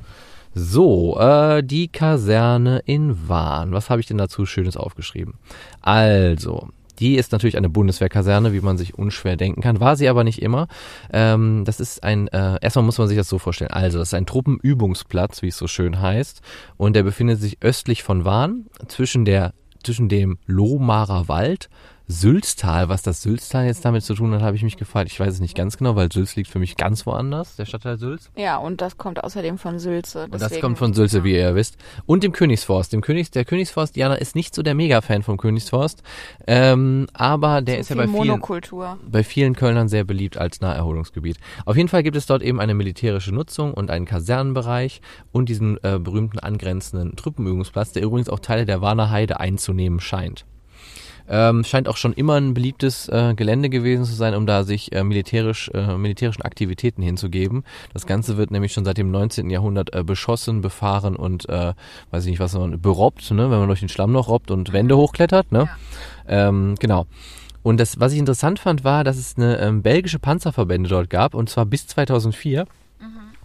So, 0.53 1.17
äh, 1.17 1.63
die 1.63 1.87
Kaserne 1.87 2.81
in 2.85 3.29
Wahn. 3.29 3.71
Was 3.71 3.89
habe 3.89 4.01
ich 4.01 4.07
denn 4.07 4.17
dazu 4.17 4.45
Schönes 4.45 4.75
aufgeschrieben? 4.75 5.35
Also, 5.81 6.67
die 6.99 7.15
ist 7.15 7.31
natürlich 7.31 7.55
eine 7.55 7.69
Bundeswehrkaserne, 7.69 8.51
wie 8.51 8.59
man 8.59 8.77
sich 8.77 8.97
unschwer 8.97 9.37
denken 9.37 9.61
kann. 9.61 9.79
War 9.79 9.95
sie 9.95 10.09
aber 10.09 10.25
nicht 10.25 10.41
immer. 10.41 10.67
Ähm, 11.13 11.63
das 11.65 11.79
ist 11.79 12.03
ein, 12.03 12.27
äh, 12.27 12.57
erstmal 12.61 12.83
muss 12.83 12.97
man 12.97 13.07
sich 13.07 13.17
das 13.17 13.29
so 13.29 13.39
vorstellen. 13.39 13.71
Also, 13.71 13.97
das 13.97 14.09
ist 14.09 14.13
ein 14.13 14.25
Truppenübungsplatz, 14.25 15.41
wie 15.41 15.47
es 15.47 15.57
so 15.57 15.67
schön 15.67 16.01
heißt. 16.01 16.41
Und 16.75 16.97
der 16.97 17.03
befindet 17.03 17.39
sich 17.39 17.57
östlich 17.61 18.03
von 18.03 18.25
Wahn, 18.25 18.65
zwischen 18.87 19.23
der, 19.23 19.53
zwischen 19.83 20.09
dem 20.09 20.37
Lohmarer 20.45 21.27
Wald, 21.27 21.69
Sülztal, 22.11 22.89
was 22.89 23.01
das 23.01 23.21
Sülztal 23.21 23.65
jetzt 23.65 23.85
damit 23.85 24.03
zu 24.03 24.13
tun 24.13 24.33
hat, 24.33 24.41
habe 24.41 24.55
ich 24.55 24.63
mich 24.63 24.77
gefragt. 24.77 25.09
Ich 25.11 25.19
weiß 25.19 25.33
es 25.33 25.39
nicht 25.39 25.55
ganz 25.55 25.77
genau, 25.77 25.95
weil 25.95 26.11
Sülz 26.11 26.35
liegt 26.35 26.49
für 26.49 26.59
mich 26.59 26.75
ganz 26.75 27.05
woanders, 27.05 27.55
der 27.55 27.65
Stadtteil 27.65 27.97
Sülz. 27.97 28.29
ja, 28.35 28.57
und 28.57 28.81
das 28.81 28.97
kommt 28.97 29.23
außerdem 29.23 29.57
von 29.57 29.79
Sülze. 29.79 30.25
Und 30.29 30.41
das 30.41 30.59
kommt 30.59 30.77
von 30.77 30.93
Sülze, 30.93 31.23
wie 31.23 31.33
ihr 31.33 31.39
ja 31.39 31.55
wisst. 31.55 31.77
Und 32.05 32.23
dem 32.23 32.33
Königsforst. 32.33 32.93
Dem 32.93 33.01
Königs, 33.01 33.31
der 33.31 33.45
Königsforst, 33.45 33.95
Jana 33.95 34.15
ist 34.15 34.35
nicht 34.35 34.53
so 34.53 34.61
der 34.61 34.75
Mega-Fan 34.75 35.23
vom 35.23 35.37
Königsforst. 35.37 36.03
Ähm, 36.47 37.07
aber 37.13 37.61
der 37.61 37.79
ist 37.79 37.89
ja 37.89 37.95
bei 37.95 38.03
vielen, 38.03 38.15
Monokultur. 38.15 38.99
bei 39.09 39.23
vielen 39.23 39.55
Kölnern 39.55 39.87
sehr 39.87 40.03
beliebt 40.03 40.37
als 40.37 40.61
Naherholungsgebiet. 40.61 41.37
Auf 41.65 41.77
jeden 41.77 41.89
Fall 41.89 42.03
gibt 42.03 42.17
es 42.17 42.25
dort 42.25 42.43
eben 42.43 42.59
eine 42.59 42.73
militärische 42.73 43.33
Nutzung 43.33 43.73
und 43.73 43.89
einen 43.89 44.05
Kasernenbereich 44.05 45.01
und 45.31 45.49
diesen 45.49 45.77
äh, 45.83 45.97
berühmten 45.97 46.39
angrenzenden 46.39 47.15
Truppenübungsplatz, 47.15 47.93
der 47.93 48.03
übrigens 48.03 48.29
auch 48.29 48.39
Teile 48.39 48.65
der 48.65 48.81
Warner 48.81 49.09
Heide 49.09 49.39
einzunehmen 49.39 49.99
scheint. 49.99 50.45
Ähm, 51.33 51.63
scheint 51.63 51.87
auch 51.87 51.95
schon 51.95 52.11
immer 52.11 52.35
ein 52.35 52.53
beliebtes 52.53 53.07
äh, 53.07 53.33
Gelände 53.35 53.69
gewesen 53.69 54.03
zu 54.03 54.13
sein, 54.13 54.35
um 54.35 54.45
da 54.45 54.65
sich 54.65 54.91
äh, 54.91 55.01
militärisch, 55.01 55.71
äh, 55.73 55.95
militärischen 55.95 56.41
Aktivitäten 56.41 57.01
hinzugeben. 57.01 57.63
Das 57.93 58.05
Ganze 58.05 58.35
wird 58.35 58.51
nämlich 58.51 58.73
schon 58.73 58.83
seit 58.83 58.97
dem 58.97 59.11
19. 59.11 59.49
Jahrhundert 59.49 59.95
äh, 59.95 60.03
beschossen, 60.03 60.59
befahren 60.59 61.15
und, 61.15 61.47
äh, 61.47 61.73
weiß 62.11 62.25
ich 62.25 62.31
nicht, 62.31 62.41
was 62.41 62.53
man, 62.53 62.81
berobbt, 62.81 63.31
ne? 63.31 63.49
wenn 63.49 63.59
man 63.59 63.67
durch 63.67 63.79
den 63.79 63.87
Schlamm 63.87 64.11
noch 64.11 64.27
robbt 64.27 64.51
und 64.51 64.73
Wände 64.73 64.97
hochklettert. 64.97 65.53
Ne? 65.53 65.69
Ähm, 66.27 66.75
genau. 66.79 67.05
Und 67.63 67.79
das, 67.79 67.97
was 67.97 68.11
ich 68.11 68.19
interessant 68.19 68.59
fand, 68.59 68.83
war, 68.83 69.05
dass 69.05 69.17
es 69.17 69.37
eine 69.37 69.57
ähm, 69.59 69.83
belgische 69.83 70.19
Panzerverbände 70.19 70.89
dort 70.89 71.09
gab, 71.09 71.33
und 71.33 71.49
zwar 71.49 71.65
bis 71.65 71.87
2004. 71.87 72.65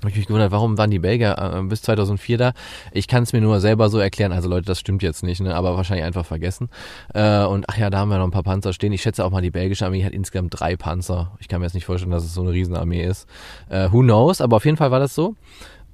Habe 0.01 0.11
ich 0.11 0.17
mich 0.17 0.27
gewundert, 0.27 0.53
warum 0.53 0.77
waren 0.77 0.91
die 0.91 0.99
Belgier 0.99 1.37
äh, 1.39 1.63
bis 1.63 1.83
2004 1.83 2.39
da? 2.39 2.53
Ich 2.93 3.09
kann 3.09 3.23
es 3.23 3.33
mir 3.33 3.41
nur 3.41 3.61
selber 3.61 3.89
so 3.89 3.99
erklären. 3.99 4.33
Also 4.33 4.49
Leute, 4.49 4.67
das 4.67 4.79
stimmt 4.79 5.03
jetzt 5.03 5.23
nicht, 5.23 5.41
ne? 5.41 5.55
aber 5.55 5.77
wahrscheinlich 5.77 6.05
einfach 6.05 6.27
vergessen. 6.27 6.69
Äh, 7.15 7.45
und 7.45 7.65
ach 7.69 7.79
ja, 7.79 7.89
da 7.89 7.99
haben 7.99 8.11
wir 8.11 8.19
noch 8.19 8.27
ein 8.27 8.31
paar 8.31 8.43
Panzer 8.43 8.73
stehen. 8.73 8.93
Ich 8.93 9.03
schätze 9.03 9.25
auch 9.25 9.31
mal, 9.31 9.43
die 9.43 9.51
belgische 9.51 9.87
Armee 9.87 10.05
hat 10.05 10.13
insgesamt 10.13 10.59
drei 10.59 10.77
Panzer. 10.77 11.33
Ich 11.41 11.49
kann 11.49 11.61
mir 11.61 11.67
jetzt 11.67 11.75
nicht 11.75 11.87
vorstellen, 11.87 12.11
dass 12.11 12.25
es 12.25 12.35
so 12.35 12.43
eine 12.43 12.53
Riesenarmee 12.53 13.05
ist. 13.05 13.27
Äh, 13.69 13.89
who 13.91 14.01
knows? 14.01 14.41
Aber 14.41 14.57
auf 14.57 14.65
jeden 14.65 14.77
Fall 14.77 14.91
war 14.91 15.01
das 15.01 15.15
so. 15.15 15.35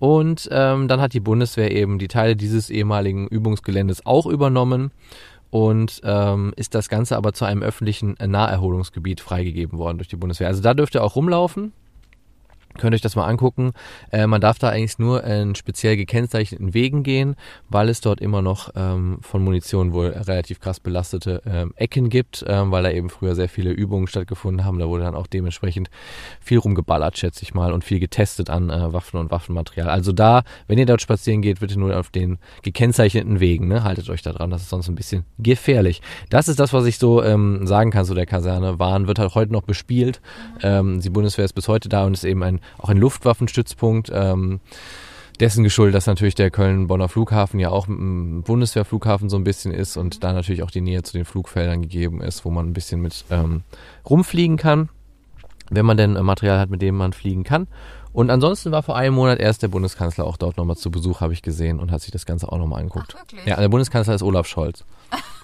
Und 0.00 0.48
ähm, 0.50 0.88
dann 0.88 1.00
hat 1.00 1.12
die 1.12 1.20
Bundeswehr 1.20 1.70
eben 1.70 2.00
die 2.00 2.09
Teile 2.09 2.34
dieses 2.34 2.70
ehemaligen 2.70 3.28
Übungsgeländes 3.28 4.05
auch 4.05 4.26
übernommen 4.26 4.90
und 5.50 6.00
ähm, 6.03 6.53
ist 6.57 6.74
das 6.74 6.88
Ganze 6.88 7.16
aber 7.16 7.34
zu 7.34 7.44
einem 7.44 7.62
öffentlichen 7.62 8.16
Naherholungsgebiet 8.18 9.20
freigegeben 9.20 9.78
worden 9.78 9.98
durch 9.98 10.09
die 10.09 10.16
Bundeswehr. 10.16 10.48
Also 10.48 10.61
da 10.61 10.74
dürft 10.74 10.96
ihr 10.96 11.05
auch 11.05 11.14
rumlaufen. 11.14 11.72
Könnt 12.78 12.94
euch 12.94 13.00
das 13.00 13.16
mal 13.16 13.26
angucken. 13.26 13.72
Äh, 14.10 14.26
man 14.26 14.40
darf 14.40 14.58
da 14.58 14.68
eigentlich 14.68 14.98
nur 14.98 15.24
in 15.24 15.54
speziell 15.54 15.96
gekennzeichneten 15.96 16.74
Wegen 16.74 17.02
gehen, 17.02 17.36
weil 17.68 17.88
es 17.88 18.00
dort 18.00 18.20
immer 18.20 18.42
noch 18.42 18.70
ähm, 18.74 19.18
von 19.20 19.42
Munition 19.42 19.92
wohl 19.92 20.08
relativ 20.08 20.60
krass 20.60 20.80
belastete 20.80 21.42
ähm, 21.46 21.72
Ecken 21.76 22.08
gibt, 22.08 22.44
ähm, 22.48 22.70
weil 22.70 22.82
da 22.82 22.90
eben 22.90 23.10
früher 23.10 23.34
sehr 23.34 23.48
viele 23.48 23.70
Übungen 23.70 24.06
stattgefunden 24.06 24.64
haben. 24.64 24.78
Da 24.78 24.88
wurde 24.88 25.04
dann 25.04 25.14
auch 25.14 25.26
dementsprechend 25.26 25.90
viel 26.40 26.58
rumgeballert, 26.58 27.18
schätze 27.18 27.42
ich 27.42 27.54
mal, 27.54 27.72
und 27.72 27.84
viel 27.84 28.00
getestet 28.00 28.50
an 28.50 28.70
äh, 28.70 28.92
Waffen 28.92 29.18
und 29.18 29.30
Waffenmaterial. 29.30 29.88
Also 29.88 30.12
da, 30.12 30.42
wenn 30.66 30.78
ihr 30.78 30.86
dort 30.86 31.02
spazieren 31.02 31.42
geht, 31.42 31.60
bitte 31.60 31.78
nur 31.78 31.98
auf 31.98 32.10
den 32.10 32.38
gekennzeichneten 32.62 33.40
Wegen. 33.40 33.68
Ne? 33.68 33.84
Haltet 33.84 34.08
euch 34.10 34.22
da 34.22 34.32
dran, 34.32 34.50
das 34.50 34.62
ist 34.62 34.70
sonst 34.70 34.88
ein 34.88 34.94
bisschen 34.94 35.24
gefährlich. 35.38 36.02
Das 36.30 36.48
ist 36.48 36.58
das, 36.58 36.72
was 36.72 36.86
ich 36.86 36.98
so 36.98 37.22
ähm, 37.22 37.66
sagen 37.66 37.90
kann 37.90 38.04
zu 38.04 38.14
der 38.14 38.26
Kaserne. 38.26 38.78
Waren 38.78 39.06
wird 39.06 39.18
halt 39.18 39.34
heute 39.34 39.52
noch 39.52 39.62
bespielt. 39.62 40.20
Ähm, 40.62 41.00
die 41.00 41.10
Bundeswehr 41.10 41.44
ist 41.44 41.52
bis 41.52 41.68
heute 41.68 41.88
da 41.88 42.04
und 42.04 42.14
ist 42.14 42.24
eben 42.24 42.42
ein 42.42 42.60
auch 42.78 42.88
ein 42.88 42.96
Luftwaffenstützpunkt. 42.96 44.10
Ähm, 44.12 44.60
dessen 45.40 45.64
geschuldet, 45.64 45.94
dass 45.96 46.06
natürlich 46.06 46.34
der 46.34 46.50
Köln-Bonner 46.50 47.08
Flughafen 47.08 47.58
ja 47.58 47.70
auch 47.70 47.88
ein 47.88 48.42
Bundeswehrflughafen 48.42 49.28
so 49.28 49.36
ein 49.36 49.44
bisschen 49.44 49.72
ist 49.72 49.96
und 49.96 50.22
da 50.22 50.32
natürlich 50.32 50.62
auch 50.62 50.70
die 50.70 50.80
Nähe 50.80 51.02
zu 51.02 51.14
den 51.14 51.24
Flugfeldern 51.24 51.82
gegeben 51.82 52.20
ist, 52.20 52.44
wo 52.44 52.50
man 52.50 52.68
ein 52.68 52.72
bisschen 52.72 53.00
mit 53.00 53.24
ähm, 53.30 53.62
rumfliegen 54.08 54.56
kann, 54.56 54.88
wenn 55.70 55.86
man 55.86 55.96
denn 55.96 56.16
äh, 56.16 56.22
Material 56.22 56.58
hat, 56.58 56.70
mit 56.70 56.82
dem 56.82 56.96
man 56.96 57.12
fliegen 57.12 57.44
kann. 57.44 57.66
Und 58.12 58.30
ansonsten 58.30 58.72
war 58.72 58.82
vor 58.82 58.94
einem 58.94 59.14
Monat 59.14 59.40
erst 59.40 59.62
der 59.62 59.68
Bundeskanzler 59.68 60.26
auch 60.26 60.36
dort 60.36 60.58
nochmal 60.58 60.76
zu 60.76 60.90
Besuch, 60.90 61.20
habe 61.20 61.32
ich 61.32 61.42
gesehen, 61.42 61.80
und 61.80 61.90
hat 61.90 62.02
sich 62.02 62.10
das 62.10 62.26
Ganze 62.26 62.52
auch 62.52 62.58
nochmal 62.58 62.80
angeguckt. 62.80 63.14
Ach, 63.16 63.22
wirklich? 63.22 63.46
ja, 63.46 63.56
der 63.58 63.68
Bundeskanzler 63.68 64.14
ist 64.14 64.22
Olaf 64.22 64.46
Scholz. 64.46 64.84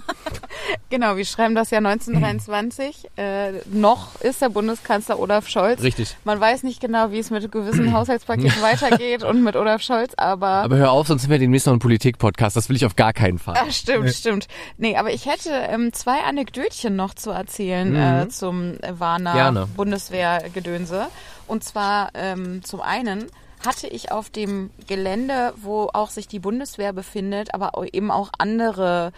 Genau, 0.90 1.16
wir 1.16 1.24
schreiben 1.24 1.54
das 1.54 1.70
Jahr 1.70 1.78
1923. 1.84 3.08
Äh, 3.16 3.52
noch 3.70 4.20
ist 4.20 4.42
der 4.42 4.48
Bundeskanzler 4.48 5.18
Olaf 5.18 5.48
Scholz. 5.48 5.82
Richtig. 5.82 6.16
Man 6.24 6.40
weiß 6.40 6.62
nicht 6.62 6.80
genau, 6.80 7.10
wie 7.10 7.18
es 7.18 7.30
mit 7.30 7.50
gewissen 7.52 7.92
Haushaltspaketen 7.92 8.60
weitergeht 8.62 9.22
und 9.22 9.42
mit 9.44 9.54
Olaf 9.56 9.82
Scholz, 9.82 10.12
aber. 10.16 10.46
Aber 10.46 10.76
hör 10.76 10.90
auf, 10.90 11.06
sonst 11.06 11.22
sind 11.22 11.30
wir 11.30 11.38
demnächst 11.38 11.66
noch 11.66 11.74
ein 11.74 11.78
Politik-Podcast. 11.78 12.56
Das 12.56 12.68
will 12.68 12.76
ich 12.76 12.84
auf 12.86 12.96
gar 12.96 13.12
keinen 13.12 13.38
Fall. 13.38 13.56
Ah, 13.58 13.70
stimmt, 13.70 14.10
stimmt. 14.12 14.48
Nee, 14.78 14.96
aber 14.96 15.12
ich 15.12 15.26
hätte 15.26 15.50
ähm, 15.50 15.92
zwei 15.92 16.20
Anekdötchen 16.24 16.96
noch 16.96 17.14
zu 17.14 17.30
erzählen 17.30 17.90
Mhm. 17.90 17.96
äh, 17.96 18.28
zum 18.28 18.74
Warner 18.90 19.32
Gerne. 19.34 19.66
Bundeswehrgedönse. 19.76 21.06
Und 21.46 21.64
zwar 21.64 22.10
ähm, 22.14 22.62
zum 22.64 22.80
einen 22.80 23.26
hatte 23.66 23.86
ich 23.88 24.12
auf 24.12 24.30
dem 24.30 24.70
Gelände, 24.86 25.52
wo 25.56 25.88
auch 25.92 26.10
sich 26.10 26.28
die 26.28 26.38
Bundeswehr 26.38 26.92
befindet, 26.92 27.54
aber 27.54 27.72
eben 27.92 28.10
auch 28.10 28.30
andere, 28.38 29.12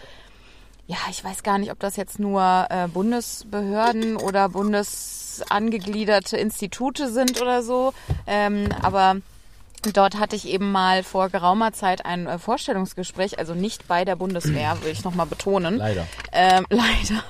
ja, 0.91 0.97
ich 1.09 1.23
weiß 1.23 1.43
gar 1.43 1.57
nicht, 1.57 1.71
ob 1.71 1.79
das 1.79 1.95
jetzt 1.95 2.19
nur 2.19 2.67
äh, 2.69 2.89
Bundesbehörden 2.89 4.17
oder 4.17 4.49
bundesangegliederte 4.49 6.35
Institute 6.35 7.09
sind 7.09 7.41
oder 7.41 7.63
so, 7.63 7.93
ähm, 8.27 8.67
aber 8.81 9.15
Dort 9.93 10.19
hatte 10.19 10.35
ich 10.35 10.47
eben 10.47 10.71
mal 10.71 11.01
vor 11.01 11.29
geraumer 11.29 11.73
Zeit 11.73 12.05
ein 12.05 12.27
äh, 12.27 12.37
Vorstellungsgespräch, 12.37 13.39
also 13.39 13.55
nicht 13.55 13.87
bei 13.87 14.05
der 14.05 14.15
Bundeswehr, 14.15 14.77
will 14.83 14.91
ich 14.91 15.03
nochmal 15.03 15.25
betonen. 15.25 15.77
Leider. 15.77 16.05
Ähm, 16.31 16.67
leider. 16.69 17.23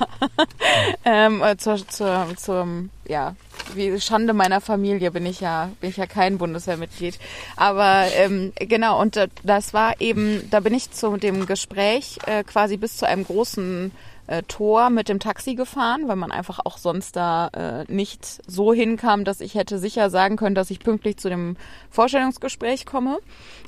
ähm, 1.06 1.42
äh, 1.42 1.56
zur, 1.56 1.88
zur, 1.88 2.28
zum, 2.36 2.90
ja, 3.08 3.38
wie 3.76 4.00
Schande 4.00 4.34
meiner 4.34 4.62
Familie 4.62 5.12
bin 5.12 5.26
ich 5.26 5.42
ja, 5.42 5.70
bin 5.80 5.90
ich 5.90 5.98
ja 5.98 6.06
kein 6.06 6.38
Bundeswehrmitglied. 6.38 7.18
Aber 7.56 8.06
ähm, 8.16 8.54
genau, 8.56 9.00
und 9.02 9.18
äh, 9.18 9.28
das 9.44 9.74
war 9.74 10.00
eben, 10.00 10.48
da 10.50 10.60
bin 10.60 10.74
ich 10.74 10.92
zu 10.92 11.18
dem 11.18 11.46
Gespräch 11.46 12.18
äh, 12.26 12.44
quasi 12.44 12.78
bis 12.78 12.98
zu 12.98 13.08
einem 13.08 13.26
großen 13.26 13.92
äh, 14.32 14.44
Tor 14.44 14.90
mit 14.90 15.10
dem 15.10 15.20
Taxi 15.20 15.56
gefahren, 15.56 16.08
weil 16.08 16.16
man 16.16 16.32
einfach 16.32 16.60
auch 16.64 16.78
sonst 16.78 17.16
da 17.16 17.50
äh, 17.50 17.92
nicht 17.92 18.42
so 18.48 18.74
hinkam, 18.74 19.26
dass 19.26 19.42
ich 19.42 19.56
hätte 19.56 19.78
sicher 19.78 20.10
sagen 20.10 20.38
können, 20.38 20.56
dass 20.56 20.72
ich 20.72 20.80
pünktlich 20.80 21.18
zu 21.18 21.30
dem 21.30 21.58
Vorstellungsgespräch 21.90 22.86
komme. 22.86 23.20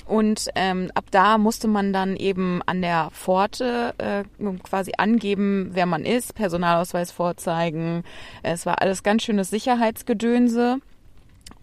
Und 0.07 0.47
ähm, 0.55 0.89
ab 0.95 1.05
da 1.11 1.37
musste 1.37 1.67
man 1.67 1.91
dann 1.91 2.15
eben 2.15 2.61
an 2.65 2.81
der 2.81 3.09
Pforte 3.11 3.93
äh, 3.97 4.23
quasi 4.63 4.93
angeben, 4.97 5.71
wer 5.73 5.85
man 5.85 6.05
ist, 6.05 6.33
Personalausweis 6.33 7.11
vorzeigen. 7.11 8.03
Es 8.41 8.65
war 8.65 8.81
alles 8.81 9.03
ganz 9.03 9.23
schönes 9.23 9.49
Sicherheitsgedönse. 9.49 10.79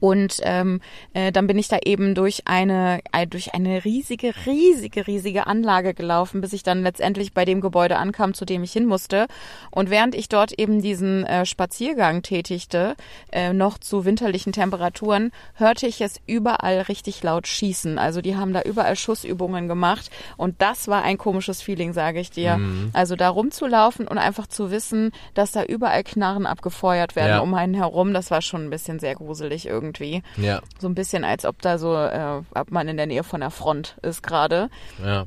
Und 0.01 0.39
ähm, 0.43 0.81
äh, 1.13 1.31
dann 1.31 1.47
bin 1.47 1.59
ich 1.59 1.69
da 1.69 1.79
eben 1.85 2.15
durch 2.15 2.43
eine 2.47 3.01
äh, 3.13 3.27
durch 3.27 3.55
eine 3.55 3.85
riesige, 3.85 4.33
riesige, 4.47 5.07
riesige 5.07 5.47
Anlage 5.47 5.95
gelaufen, 5.95 6.41
bis 6.41 6.53
ich 6.53 6.63
dann 6.63 6.83
letztendlich 6.83 7.33
bei 7.35 7.45
dem 7.45 7.61
Gebäude 7.61 7.97
ankam, 7.99 8.35
zu 8.35 8.45
dem 8.45 8.63
ich 8.65 8.73
hin 8.73 8.87
musste. 8.87 9.27
Und 9.71 9.91
während 9.91 10.15
ich 10.15 10.29
dort 10.29 10.53
eben 10.53 10.81
diesen 10.81 11.25
äh, 11.27 11.45
Spaziergang 11.45 12.23
tätigte, 12.23 12.97
äh, 13.31 13.53
noch 13.53 13.79
zu 13.79 14.05
winterlichen 14.05 14.53
Temperaturen, 14.53 15.33
hörte 15.55 15.87
ich 15.87 16.01
es 16.01 16.21
überall 16.27 16.81
richtig 16.83 17.23
laut 17.23 17.47
schießen. 17.47 17.99
Also 17.99 18.21
die 18.23 18.37
haben 18.37 18.53
da 18.53 18.63
überall 18.63 18.97
Schussübungen 18.97 19.69
gemacht. 19.69 20.11
Und 20.37 20.63
das 20.63 20.89
war 20.89 21.03
ein 21.03 21.19
komisches 21.19 21.61
Feeling, 21.63 21.93
sage 21.93 22.21
ich 22.21 22.31
dir. 22.31 22.59
Also 22.95 23.17
da 23.17 23.29
rumzulaufen 23.29 24.09
und 24.09 24.17
einfach 24.19 24.47
zu 24.47 24.71
wissen, 24.71 25.13
dass 25.35 25.53
da 25.53 25.63
überall 25.65 26.05
Knarren 26.05 26.47
abgefeuert 26.47 27.17
werden 27.17 27.31
Ja. 27.31 27.41
um 27.41 27.53
einen 27.55 27.75
herum, 27.75 28.15
das 28.15 28.31
war 28.31 28.41
schon 28.41 28.65
ein 28.65 28.71
bisschen 28.71 28.99
sehr 28.99 29.15
gruselig 29.15 29.67
irgendwie. 29.67 29.90
Ja, 30.37 30.61
So 30.79 30.89
ein 30.89 30.95
bisschen, 30.95 31.25
als 31.25 31.45
ob 31.45 31.61
da 31.63 31.79
so, 31.79 31.95
äh, 31.95 32.43
ob 32.55 32.71
man 32.71 32.89
in 32.89 32.97
der 32.97 33.07
Nähe 33.07 33.25
von 33.25 33.41
der 33.41 33.51
Front 33.51 33.97
ist 34.03 34.23
gerade. 34.23 34.71
ja. 35.05 35.27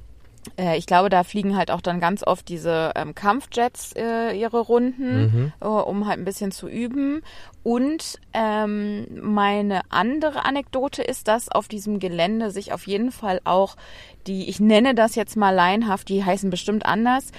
Äh, 0.57 0.77
ich 0.77 0.85
glaube, 0.85 1.09
da 1.09 1.23
fliegen 1.23 1.55
halt 1.55 1.71
auch 1.71 1.81
dann 1.81 1.99
ganz 1.99 2.21
oft 2.21 2.47
diese 2.49 2.91
ähm, 2.95 3.15
Kampfjets 3.15 3.93
äh, 3.95 4.37
ihre 4.37 4.59
Runden, 4.59 5.53
äh, 5.61 5.65
um 5.65 6.07
halt 6.07 6.19
ein 6.19 6.25
bisschen 6.25 6.51
zu 6.51 6.67
üben. 6.67 7.21
Und 7.63 8.19
ähm, 8.33 9.07
meine 9.21 9.81
andere 9.89 10.43
Anekdote 10.45 11.01
ist, 11.01 11.27
dass 11.27 11.49
auf 11.49 11.67
diesem 11.67 11.99
Gelände 11.99 12.51
sich 12.51 12.73
auf 12.73 12.87
jeden 12.87 13.11
Fall 13.11 13.39
auch 13.45 13.75
die, 14.27 14.49
ich 14.49 14.59
nenne 14.59 14.95
das 14.95 15.15
jetzt 15.15 15.37
mal 15.37 15.51
laienhaft, 15.51 16.09
die 16.09 16.23
heißen 16.23 16.49
bestimmt 16.49 16.85
anders, 16.85 17.31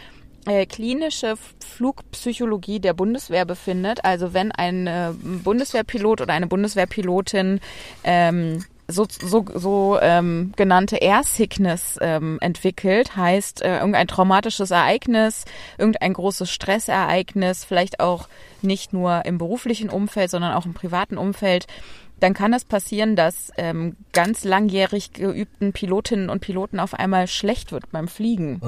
äh, 0.47 0.67
klinische 0.67 1.35
Flugpsychologie 1.61 2.81
der 2.81 2.93
Bundeswehr 2.93 3.45
befindet. 3.45 4.05
Also 4.05 4.35
wenn 4.35 4.53
ein 4.53 4.87
äh, 4.87 5.13
Bundeswehrpilot 5.23 6.21
oder 6.21 6.35
eine 6.35 6.47
Bundeswehrpilotin 6.47 7.61
ähm, 8.05 8.65
so, 8.87 9.07
so, 9.09 9.47
so 9.55 9.99
ähm, 10.01 10.53
genannte 10.57 10.97
Air 10.97 11.23
Sickness 11.25 11.99
ähm, 12.01 12.39
entwickelt, 12.41 13.17
heißt 13.17 13.63
äh, 13.63 13.79
irgendein 13.79 14.09
traumatisches 14.09 14.71
Ereignis, 14.71 15.47
irgendein 15.79 16.13
großes 16.13 16.51
Stressereignis, 16.51 17.65
vielleicht 17.65 18.01
auch 18.01 18.29
nicht 18.63 18.93
nur 18.93 19.25
im 19.25 19.39
beruflichen 19.39 19.89
Umfeld, 19.89 20.31
sondern 20.31 20.53
auch 20.53 20.67
im 20.67 20.75
privaten 20.75 21.17
Umfeld, 21.17 21.67
dann 22.21 22.35
kann 22.35 22.53
es 22.53 22.65
passieren, 22.65 23.17
dass 23.17 23.51
ähm, 23.57 23.97
ganz 24.13 24.45
langjährig 24.45 25.13
geübten 25.13 25.73
Pilotinnen 25.73 26.31
und 26.31 26.41
Piloten 26.41 26.79
auf 26.79 26.95
einmal 26.95 27.27
schlecht 27.27 27.73
wird 27.73 27.91
beim 27.91 28.09
Fliegen 28.09 28.61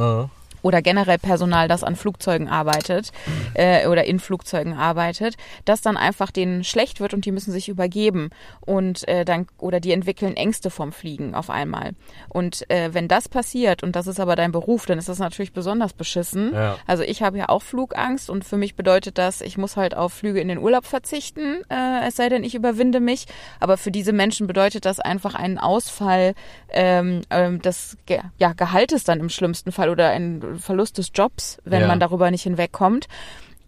oder 0.66 0.82
generell 0.82 1.18
Personal, 1.18 1.68
das 1.68 1.84
an 1.84 1.94
Flugzeugen 1.94 2.48
arbeitet 2.48 3.12
äh, 3.54 3.86
oder 3.86 4.04
in 4.04 4.18
Flugzeugen 4.18 4.74
arbeitet, 4.74 5.36
dass 5.64 5.80
dann 5.80 5.96
einfach 5.96 6.32
denen 6.32 6.64
schlecht 6.64 6.98
wird 6.98 7.14
und 7.14 7.24
die 7.24 7.30
müssen 7.30 7.52
sich 7.52 7.68
übergeben 7.68 8.30
und 8.60 9.06
äh, 9.06 9.24
dann 9.24 9.46
oder 9.58 9.78
die 9.78 9.92
entwickeln 9.92 10.36
Ängste 10.36 10.70
vom 10.70 10.90
Fliegen 10.90 11.36
auf 11.36 11.50
einmal. 11.50 11.92
Und 12.28 12.68
äh, 12.68 12.92
wenn 12.92 13.06
das 13.06 13.28
passiert 13.28 13.84
und 13.84 13.94
das 13.94 14.08
ist 14.08 14.18
aber 14.18 14.34
dein 14.34 14.50
Beruf, 14.50 14.86
dann 14.86 14.98
ist 14.98 15.08
das 15.08 15.20
natürlich 15.20 15.52
besonders 15.52 15.92
beschissen. 15.92 16.52
Ja. 16.52 16.76
Also 16.84 17.04
ich 17.04 17.22
habe 17.22 17.38
ja 17.38 17.48
auch 17.48 17.62
Flugangst 17.62 18.28
und 18.28 18.44
für 18.44 18.56
mich 18.56 18.74
bedeutet 18.74 19.18
das, 19.18 19.42
ich 19.42 19.56
muss 19.58 19.76
halt 19.76 19.96
auf 19.96 20.12
Flüge 20.12 20.40
in 20.40 20.48
den 20.48 20.58
Urlaub 20.58 20.84
verzichten, 20.84 21.62
äh, 21.70 22.08
es 22.08 22.16
sei 22.16 22.28
denn, 22.28 22.42
ich 22.42 22.56
überwinde 22.56 22.98
mich. 22.98 23.26
Aber 23.60 23.76
für 23.76 23.92
diese 23.92 24.12
Menschen 24.12 24.48
bedeutet 24.48 24.84
das 24.84 24.98
einfach 24.98 25.36
einen 25.36 25.58
Ausfall 25.58 26.34
ähm, 26.70 27.22
ähm, 27.30 27.62
des 27.62 27.96
Ge 28.06 28.20
ja, 28.38 28.52
Gehaltes 28.52 29.04
dann 29.04 29.20
im 29.20 29.28
schlimmsten 29.28 29.70
Fall 29.70 29.90
oder 29.90 30.10
einen 30.10 30.55
Verlust 30.58 30.98
des 30.98 31.10
Jobs, 31.14 31.58
wenn 31.64 31.82
Ja. 31.82 31.86
man 31.88 32.00
darüber 32.00 32.30
nicht 32.30 32.42
hinwegkommt. 32.42 33.06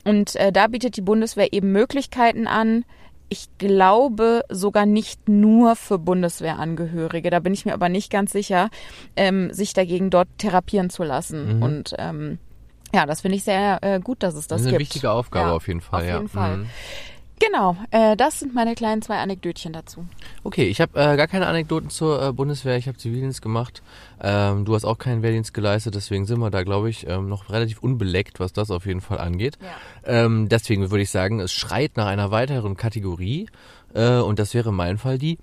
Und 0.05 0.37
äh, 0.37 0.53
da 0.53 0.67
bietet 0.69 0.97
die 0.97 1.03
Bundeswehr 1.03 1.53
eben 1.53 1.73
Möglichkeiten 1.73 2.47
an. 2.47 2.85
Ich 3.31 3.49
glaube 3.59 4.43
sogar 4.49 4.87
nicht 4.87 5.29
nur 5.29 5.77
für 5.77 5.99
Bundeswehrangehörige, 5.99 7.29
da 7.31 7.41
bin 7.41 7.53
ich 7.53 7.67
mir 7.67 7.75
aber 7.75 7.89
nicht 7.91 8.11
ganz 8.11 8.33
sicher, 8.33 8.71
ähm, 9.17 9.53
sich 9.53 9.75
dagegen 9.75 10.09
dort 10.09 10.29
therapieren 10.39 10.89
zu 10.89 11.03
lassen. 11.05 11.57
Mhm. 11.59 11.63
Und 11.63 11.95
ähm, 11.99 12.39
ja, 12.95 13.05
das 13.05 13.21
finde 13.21 13.37
ich 13.37 13.45
sehr 13.45 13.79
äh, 13.83 14.01
gut, 14.01 14.23
dass 14.23 14.35
es 14.35 14.47
das, 14.47 14.49
Das 14.49 14.61
ist 14.63 14.67
eine 14.69 14.79
gibt. 14.79 14.89
wichtige 14.89 15.11
Aufgabe 15.11 15.49
Ja, 15.51 15.55
auf 15.57 15.69
jeden 15.69 15.83
Fall. 15.83 16.01
Auf 16.03 16.09
ja. 16.09 16.17
jeden 16.17 16.29
Fall. 16.29 16.57
Mhm. 16.59 16.67
Genau, 17.41 17.77
äh, 17.91 18.17
das 18.17 18.41
sind 18.41 18.55
meine 18.55 18.75
kleinen 18.75 19.01
zwei 19.01 19.19
Anekdötchen 19.19 19.73
dazu. 19.73 20.07
Okay, 20.43 20.65
ich 20.69 20.81
habe 20.81 20.99
äh, 20.99 21.17
gar 21.17 21.29
keine 21.29 21.47
Anekdoten 21.47 21.89
zur 21.91 22.21
äh, 22.21 22.33
Bundeswehr. 22.33 22.77
Ich 22.77 22.89
habe 22.89 22.99
Zivildienst 22.99 23.43
gemacht. 23.43 23.83
Ähm, 24.21 24.65
du 24.65 24.75
hast 24.75 24.85
auch 24.85 24.99
keinen 24.99 25.23
Wehrdienst 25.23 25.55
geleistet, 25.55 25.95
deswegen 25.95 26.27
sind 26.27 26.41
wir 26.41 26.51
da, 26.51 26.65
glaube 26.65 26.91
ich, 26.91 27.07
ähm, 27.07 27.29
noch 27.29 27.51
relativ 27.51 27.83
unbeleckt, 27.83 28.41
was 28.41 28.53
das 28.53 28.71
auf 28.71 28.87
jeden 28.87 29.01
Fall 29.01 29.19
angeht. 29.19 29.59
Ähm, 30.05 30.49
deswegen 30.49 30.91
würde 30.91 31.03
ich 31.03 31.11
sagen, 31.11 31.39
es 31.41 31.53
schreit 31.53 31.97
nach 31.97 32.07
einer 32.07 32.31
weiteren 32.31 32.77
Kategorie. 32.77 33.49
Äh, 33.95 34.19
und 34.19 34.39
das 34.39 34.55
wäre 34.55 34.71
in 34.71 34.75
meinem 34.75 34.99
Fall 34.99 35.19
die 35.19 35.39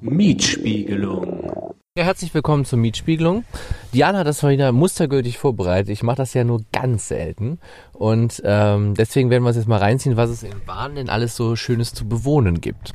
Mietspiegelung. 0.00 1.62
Ja, 1.94 2.04
herzlich 2.04 2.32
willkommen 2.32 2.64
zur 2.64 2.78
Mietspiegelung. 2.78 3.44
Diana 3.92 4.20
hat 4.20 4.26
das 4.26 4.42
mal 4.42 4.52
wieder 4.52 4.72
mustergültig 4.72 5.36
vorbereitet. 5.36 5.90
Ich 5.90 6.02
mache 6.02 6.16
das 6.16 6.32
ja 6.32 6.42
nur 6.42 6.62
ganz 6.72 7.08
selten. 7.08 7.58
Und 7.92 8.42
ähm, 8.44 8.94
deswegen 8.94 9.30
werden 9.30 9.42
wir 9.42 9.48
uns 9.48 9.56
jetzt 9.56 9.68
mal 9.68 9.78
reinziehen, 9.78 10.16
was 10.16 10.30
es 10.30 10.42
in 10.42 10.64
Bahn 10.64 10.94
denn 10.94 11.10
alles 11.10 11.36
so 11.36 11.56
Schönes 11.56 11.92
zu 11.92 12.08
bewohnen 12.08 12.60
gibt. 12.60 12.92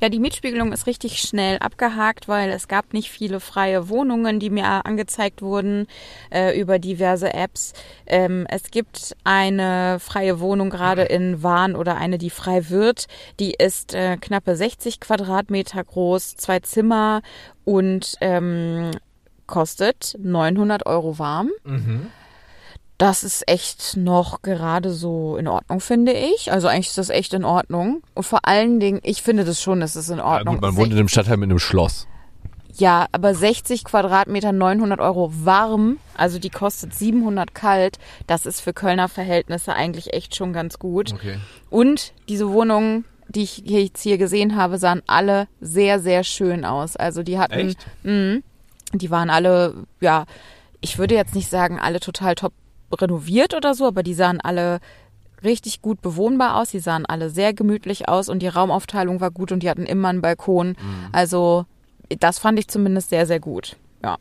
Ja, 0.00 0.08
die 0.08 0.20
Mietspiegelung 0.20 0.72
ist 0.72 0.86
richtig 0.86 1.18
schnell 1.18 1.58
abgehakt, 1.58 2.28
weil 2.28 2.50
es 2.50 2.68
gab 2.68 2.92
nicht 2.92 3.10
viele 3.10 3.40
freie 3.40 3.88
Wohnungen, 3.88 4.38
die 4.38 4.50
mir 4.50 4.86
angezeigt 4.86 5.42
wurden 5.42 5.88
äh, 6.30 6.58
über 6.58 6.78
diverse 6.78 7.34
Apps. 7.34 7.72
Ähm, 8.06 8.46
es 8.48 8.70
gibt 8.70 9.16
eine 9.24 9.98
freie 10.00 10.38
Wohnung 10.38 10.70
gerade 10.70 11.02
in 11.02 11.42
Wahn 11.42 11.74
oder 11.74 11.96
eine, 11.96 12.16
die 12.16 12.30
frei 12.30 12.70
wird. 12.70 13.06
Die 13.40 13.52
ist 13.52 13.94
äh, 13.94 14.16
knappe 14.16 14.54
60 14.54 15.00
Quadratmeter 15.00 15.82
groß, 15.82 16.36
zwei 16.36 16.60
Zimmer 16.60 17.20
und 17.64 18.16
ähm, 18.20 18.92
kostet 19.46 20.16
900 20.22 20.86
Euro 20.86 21.18
warm. 21.18 21.50
Das 22.98 23.24
ist 23.24 23.46
echt 23.46 23.96
noch 23.98 24.40
gerade 24.40 24.90
so 24.92 25.36
in 25.36 25.48
Ordnung, 25.48 25.80
finde 25.80 26.12
ich. 26.12 26.50
Also 26.50 26.66
eigentlich 26.68 26.88
ist 26.88 26.98
das 26.98 27.10
echt 27.10 27.34
in 27.34 27.44
Ordnung. 27.44 28.02
Und 28.14 28.22
vor 28.24 28.40
allen 28.46 28.80
Dingen, 28.80 29.00
ich 29.02 29.22
finde 29.22 29.44
das 29.44 29.60
schon, 29.60 29.80
dass 29.80 29.96
es 29.96 30.08
in 30.08 30.18
Ja, 30.18 30.24
Ordnung 30.24 30.54
gut, 30.54 30.62
man 30.62 30.70
ist. 30.72 30.76
wohnt 30.78 30.92
in 30.92 30.98
einem 30.98 31.08
Stadtteil 31.08 31.36
mit 31.36 31.50
einem 31.50 31.58
Schloss. 31.58 32.06
Ja, 32.78 33.06
aber 33.12 33.34
60 33.34 33.84
Quadratmeter, 33.84 34.52
900 34.52 35.00
Euro 35.00 35.30
warm, 35.44 35.98
also 36.14 36.38
die 36.38 36.50
kostet 36.50 36.94
700 36.94 37.54
kalt. 37.54 37.98
Das 38.26 38.44
ist 38.46 38.60
für 38.60 38.72
Kölner 38.74 39.08
Verhältnisse 39.08 39.72
eigentlich 39.74 40.12
echt 40.14 40.34
schon 40.36 40.52
ganz 40.52 40.78
gut. 40.78 41.12
Okay. 41.12 41.36
Und 41.70 42.12
diese 42.28 42.50
Wohnungen, 42.50 43.04
die 43.28 43.42
ich 43.42 43.62
hier- 43.64 43.82
jetzt 43.82 44.02
hier 44.02 44.18
gesehen 44.18 44.56
habe, 44.56 44.78
sahen 44.78 45.02
alle 45.06 45.48
sehr, 45.60 46.00
sehr 46.00 46.22
schön 46.24 46.64
aus. 46.64 46.96
Also 46.96 47.22
die 47.22 47.38
hatten, 47.38 47.54
Echt? 47.70 47.86
Mhm. 48.04 48.42
die 48.92 49.10
waren 49.10 49.30
alle, 49.30 49.74
ja, 50.00 50.24
ich 50.82 50.98
würde 50.98 51.14
jetzt 51.14 51.34
nicht 51.34 51.48
sagen, 51.50 51.78
alle 51.80 52.00
total 52.00 52.34
top 52.34 52.52
renoviert 52.92 53.54
oder 53.54 53.74
so, 53.74 53.86
aber 53.86 54.02
die 54.02 54.14
sahen 54.14 54.40
alle 54.40 54.80
richtig 55.44 55.82
gut 55.82 56.00
bewohnbar 56.02 56.56
aus. 56.56 56.70
Die 56.70 56.78
sahen 56.78 57.06
alle 57.06 57.30
sehr 57.30 57.52
gemütlich 57.52 58.08
aus 58.08 58.28
und 58.28 58.40
die 58.40 58.48
Raumaufteilung 58.48 59.20
war 59.20 59.30
gut 59.30 59.52
und 59.52 59.62
die 59.62 59.70
hatten 59.70 59.86
immer 59.86 60.08
einen 60.08 60.22
Balkon. 60.22 60.76
Also 61.12 61.66
das 62.20 62.38
fand 62.38 62.58
ich 62.58 62.68
zumindest 62.68 63.10
sehr, 63.10 63.26
sehr 63.26 63.40
gut. 63.40 63.76
Ja. 64.02 64.16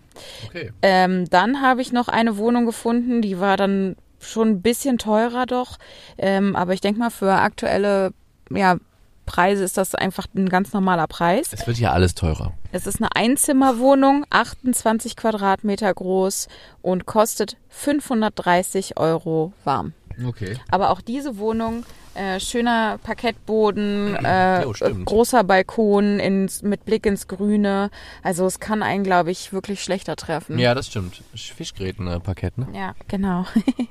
Okay. 0.48 0.72
Ähm, 0.82 1.30
dann 1.30 1.62
habe 1.62 1.82
ich 1.82 1.92
noch 1.92 2.08
eine 2.08 2.38
Wohnung 2.38 2.66
gefunden, 2.66 3.22
die 3.22 3.40
war 3.40 3.58
dann 3.58 3.96
schon 4.20 4.50
ein 4.50 4.62
bisschen 4.62 4.98
teurer 4.98 5.46
doch. 5.46 5.78
Ähm, 6.18 6.56
aber 6.56 6.74
ich 6.74 6.82
denke 6.82 7.00
mal, 7.00 7.12
für 7.12 7.34
aktuelle 7.34 8.12
ja, 8.50 8.78
Preise 9.26 9.64
ist 9.64 9.78
das 9.78 9.96
einfach 9.96 10.28
ein 10.36 10.50
ganz 10.50 10.74
normaler 10.74 11.08
Preis. 11.08 11.50
Es 11.52 11.66
wird 11.68 11.78
ja 11.78 11.92
alles 11.92 12.16
teurer. 12.16 12.54
Es 12.72 12.88
ist 12.88 13.02
eine 13.02 13.16
Einzimmerwohnung, 13.16 14.26
28 14.30 15.16
Quadratmeter 15.16 15.94
groß 15.94 16.48
und 16.82 17.06
kostet 17.06 17.58
530 17.70 18.98
Euro 18.98 19.54
warm. 19.64 19.94
Okay. 20.24 20.56
Aber 20.70 20.92
auch 20.92 21.02
diese 21.02 21.38
Wohnung, 21.38 21.86
äh, 22.16 22.40
schöner 22.40 22.98
Parkettboden, 23.04 24.16
äh, 24.24 24.64
Jo, 24.64 24.74
großer 25.04 25.44
Balkon 25.44 26.20
ins, 26.20 26.64
mit 26.64 26.86
Blick 26.86 27.06
ins 27.06 27.28
Grüne. 27.28 27.90
Also 28.24 28.46
es 28.46 28.60
kann 28.60 28.84
einen, 28.84 29.04
glaube 29.04 29.32
ich, 29.32 29.52
wirklich 29.52 29.84
schlechter 29.84 30.16
treffen. 30.16 30.58
Ja, 30.58 30.74
das 30.74 30.88
stimmt. 30.88 31.22
Fischgräten-Parkett, 31.36 32.58
ne? 32.58 32.68
Ja, 32.74 32.96
genau. 33.08 33.46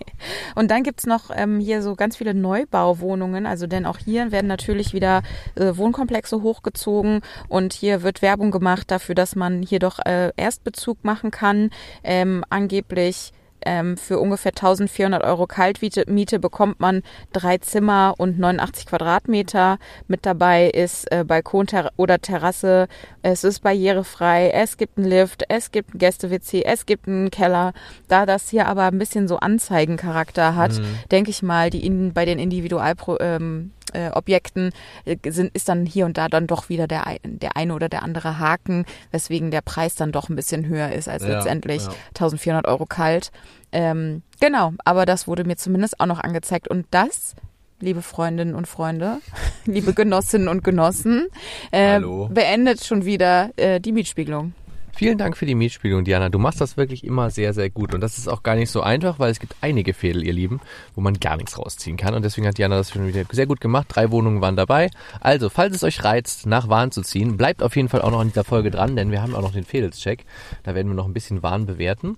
und 0.54 0.70
dann 0.70 0.82
gibt's 0.82 1.04
noch 1.04 1.30
ähm, 1.34 1.60
hier 1.60 1.82
so 1.82 1.94
ganz 1.96 2.16
viele 2.16 2.32
Neubauwohnungen. 2.32 3.44
Also 3.46 3.66
denn 3.66 3.84
auch 3.84 3.98
hier 3.98 4.32
werden 4.32 4.46
natürlich 4.46 4.94
wieder 4.94 5.22
äh, 5.54 5.76
Wohnkomplexe 5.76 6.40
hochgezogen 6.40 7.20
und 7.48 7.74
hier 7.74 8.02
wird 8.02 8.22
Werbung 8.22 8.50
gemacht 8.50 8.90
dafür, 8.90 9.14
dass 9.14 9.36
man 9.36 9.62
hier 9.62 9.80
doch 9.80 9.98
äh, 9.98 10.32
Erstbezug 10.36 11.04
machen 11.04 11.30
kann. 11.30 11.70
Ähm, 12.02 12.42
angeblich 12.48 13.32
ähm, 13.64 13.96
für 13.96 14.18
ungefähr 14.18 14.52
1400 14.52 15.22
Euro 15.24 15.46
Kaltmiete 15.46 16.04
Miete 16.08 16.38
bekommt 16.38 16.80
man 16.80 17.02
drei 17.32 17.58
Zimmer 17.58 18.14
und 18.18 18.38
89 18.38 18.86
Quadratmeter. 18.86 19.78
Mit 20.08 20.26
dabei 20.26 20.68
ist 20.68 21.10
äh, 21.12 21.24
Balkon 21.24 21.66
oder 21.96 22.20
Terrasse. 22.20 22.88
Es 23.22 23.44
ist 23.44 23.60
barrierefrei. 23.60 24.50
Es 24.50 24.76
gibt 24.76 24.98
einen 24.98 25.08
Lift. 25.08 25.44
Es 25.48 25.70
gibt 25.70 25.94
ein 25.94 25.98
Gäste-WC. 25.98 26.62
Es 26.64 26.86
gibt 26.86 27.08
einen 27.08 27.30
Keller. 27.30 27.72
Da 28.08 28.26
das 28.26 28.48
hier 28.48 28.66
aber 28.66 28.84
ein 28.84 28.98
bisschen 28.98 29.28
so 29.28 29.38
Anzeigencharakter 29.38 30.56
hat, 30.56 30.72
denke 31.10 31.30
ich 31.30 31.42
mal, 31.42 31.70
die 31.70 31.84
in, 31.86 32.12
bei 32.12 32.24
den 32.24 32.38
Individualpro 32.38 33.18
ähm, 33.20 33.72
äh, 33.94 34.10
Objekten 34.12 34.70
äh, 35.04 35.16
sind, 35.30 35.54
ist 35.54 35.68
dann 35.68 35.86
hier 35.86 36.06
und 36.06 36.18
da 36.18 36.28
dann 36.28 36.46
doch 36.46 36.68
wieder 36.68 36.86
der, 36.86 37.04
der 37.24 37.56
eine 37.56 37.74
oder 37.74 37.88
der 37.88 38.02
andere 38.02 38.38
Haken, 38.38 38.84
weswegen 39.10 39.50
der 39.50 39.62
Preis 39.62 39.94
dann 39.94 40.12
doch 40.12 40.28
ein 40.28 40.36
bisschen 40.36 40.66
höher 40.66 40.92
ist 40.92 41.08
als 41.08 41.22
Ja, 41.22 41.30
letztendlich 41.30 41.82
ja. 41.82 41.92
1400 42.10 42.66
Euro 42.66 42.86
kalt. 42.86 43.30
Ähm, 43.72 44.22
genau, 44.40 44.72
aber 44.84 45.06
das 45.06 45.26
wurde 45.26 45.44
mir 45.44 45.56
zumindest 45.56 46.00
auch 46.00 46.06
noch 46.06 46.20
angezeigt. 46.20 46.68
Und 46.68 46.86
das, 46.90 47.34
liebe 47.80 48.02
Freundinnen 48.02 48.54
und 48.54 48.66
Freunde, 48.66 49.18
liebe 49.64 49.94
Genossinnen 49.94 50.48
und 50.48 50.64
Genossen, 50.64 51.26
äh, 51.70 52.00
beendet 52.00 52.84
schon 52.84 53.04
wieder 53.04 53.50
äh, 53.56 53.80
die 53.80 53.92
Mietspiegelung. 53.92 54.54
Vielen 54.96 55.18
Dank 55.18 55.36
für 55.36 55.44
die 55.44 55.56
Mietspiegelung, 55.56 56.04
Diana. 56.04 56.28
Du 56.28 56.38
machst 56.38 56.60
das 56.60 56.76
wirklich 56.76 57.02
immer 57.02 57.28
sehr, 57.30 57.52
sehr 57.52 57.68
gut. 57.68 57.94
Und 57.94 58.00
das 58.00 58.16
ist 58.16 58.28
auch 58.28 58.44
gar 58.44 58.54
nicht 58.54 58.70
so 58.70 58.80
einfach, 58.80 59.18
weil 59.18 59.32
es 59.32 59.40
gibt 59.40 59.56
einige 59.60 59.92
Fädel, 59.92 60.24
ihr 60.24 60.32
Lieben, 60.32 60.60
wo 60.94 61.00
man 61.00 61.18
gar 61.18 61.36
nichts 61.36 61.58
rausziehen 61.58 61.96
kann. 61.96 62.14
Und 62.14 62.22
deswegen 62.22 62.46
hat 62.46 62.58
Diana 62.58 62.76
das 62.76 62.92
schon 62.92 63.06
wieder 63.08 63.24
sehr 63.32 63.46
gut 63.46 63.60
gemacht. 63.60 63.88
Drei 63.88 64.12
Wohnungen 64.12 64.40
waren 64.40 64.54
dabei. 64.54 64.90
Also, 65.20 65.50
falls 65.50 65.74
es 65.74 65.82
euch 65.82 66.04
reizt, 66.04 66.46
nach 66.46 66.68
Wahn 66.68 66.92
zu 66.92 67.02
ziehen, 67.02 67.36
bleibt 67.36 67.60
auf 67.60 67.74
jeden 67.74 67.88
Fall 67.88 68.02
auch 68.02 68.12
noch 68.12 68.22
in 68.22 68.28
dieser 68.28 68.44
Folge 68.44 68.70
dran, 68.70 68.94
denn 68.94 69.10
wir 69.10 69.20
haben 69.20 69.34
auch 69.34 69.42
noch 69.42 69.52
den 69.52 69.64
Fädelscheck. 69.64 70.24
Da 70.62 70.76
werden 70.76 70.86
wir 70.86 70.94
noch 70.94 71.06
ein 71.06 71.12
bisschen 71.12 71.42
Wahn 71.42 71.66
bewerten. 71.66 72.16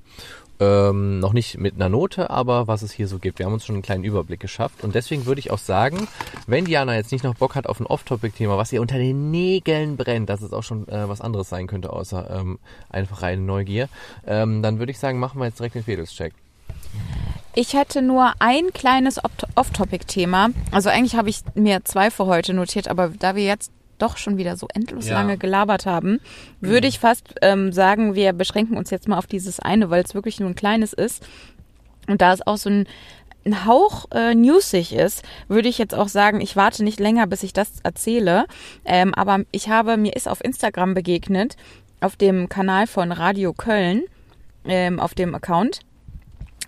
Ähm, 0.59 1.19
noch 1.19 1.35
nicht 1.35 1.59
mit 1.59 1.75
einer 1.75 1.89
Note, 1.91 2.31
aber 2.31 2.67
was 2.67 2.83
es 2.83 2.93
hier 2.93 3.09
so 3.09 3.19
gibt. 3.19 3.39
Wir 3.39 3.47
haben 3.47 3.53
uns 3.53 3.67
schon 3.67 3.75
einen 3.75 3.83
kleinen 3.83 4.05
Überblick 4.05 4.41
geschafft. 4.41 4.83
Und 4.83 4.95
deswegen 4.95 5.27
würde 5.27 5.39
ich 5.39 5.51
auch 5.51 5.59
sagen, 5.59 6.09
wenn 6.47 6.65
Diana 6.65 6.95
jetzt 6.95 7.13
nicht 7.13 7.25
noch 7.25 7.35
Bock 7.35 7.55
hat 7.55 7.67
auf 7.67 7.79
ein 7.79 7.87
Off-Topic-Thema, 7.87 8.57
was 8.57 8.73
ihr 8.73 8.81
unter 8.81 8.97
den 8.97 9.31
Nägeln 9.31 9.97
brennt, 9.97 10.31
dass 10.31 10.41
es 10.41 10.53
auch 10.53 10.63
schon 10.63 10.89
äh, 10.89 11.09
was 11.09 11.21
anderes 11.21 11.51
sein 11.51 11.67
könnte, 11.67 11.93
außer 11.93 12.31
ähm, 12.31 12.59
einfach 12.89 13.23
reine 13.23 13.43
Neugier, 13.43 13.89
ähm, 14.27 14.63
dann 14.63 14.79
würde 14.79 14.93
ich 14.93 14.99
sagen, 14.99 15.19
machen 15.19 15.39
wir 15.41 15.47
jetzt 15.47 15.59
direkt 15.59 15.75
den 15.75 15.85
Fädelscheck. 15.85 16.33
Ich 17.55 17.75
hätte 17.75 18.03
nur 18.03 18.33
ein 18.39 18.73
kleines 18.73 19.19
Off-Topic-Thema. 19.55 20.51
Also 20.73 20.91
eigentlich 20.91 21.17
habe 21.17 21.31
ich 21.31 21.41
mir 21.55 21.85
zwei 21.85 22.11
für 22.11 22.27
heute 22.27 22.55
notiert, 22.55 22.89
aber 22.89 23.09
da 23.19 23.35
wir 23.35 23.45
jetzt 23.45 23.73
doch 23.99 24.17
schon 24.17 24.37
wieder 24.37 24.57
so 24.57 24.69
endlos 24.75 25.07
Ja. 25.09 25.15
lange 25.15 25.39
gelabert 25.39 25.87
haben, 25.87 26.21
würde 26.61 26.87
ich 26.87 26.99
fast 26.99 27.35
ähm, 27.43 27.73
sagen, 27.73 28.15
wir 28.15 28.33
beschränken 28.33 28.77
uns 28.77 28.91
jetzt 28.91 29.09
mal 29.09 29.19
auf 29.19 29.27
dieses 29.27 29.61
eine, 29.61 29.91
weil 29.91 30.03
es 30.03 30.15
wirklich 30.15 30.41
nur 30.41 30.49
ein 30.49 30.55
kleines 30.55 30.93
ist. 30.93 31.27
Und 32.09 32.21
da 32.21 32.33
es 32.33 32.47
auch 32.47 32.57
so 32.57 32.71
ein, 32.71 32.87
ein 33.45 33.65
Hauch 33.67 34.07
äh, 34.13 34.35
newsig 34.35 34.93
ist, 34.93 35.23
würde 35.49 35.69
ich 35.69 35.79
jetzt 35.79 35.95
auch 35.95 36.09
sagen, 36.09 36.41
ich 36.41 36.57
warte 36.57 36.85
nicht 36.85 37.01
länger, 37.01 37.27
bis 37.27 37.43
ich 37.43 37.53
das 37.53 37.81
erzähle. 37.83 38.47
Ähm, 38.85 39.15
aber 39.15 39.41
ich 39.53 39.69
habe, 39.69 39.97
mir 39.97 40.15
ist 40.15 40.29
auf 40.29 40.43
Instagram 40.45 40.95
begegnet, 40.95 41.57
auf 42.01 42.17
dem 42.17 42.49
Kanal 42.49 42.87
von 42.87 43.13
Radio 43.13 43.53
Köln, 43.53 44.03
ähm, 44.65 45.01
auf 45.01 45.15
dem 45.15 45.35
Account, 45.35 45.81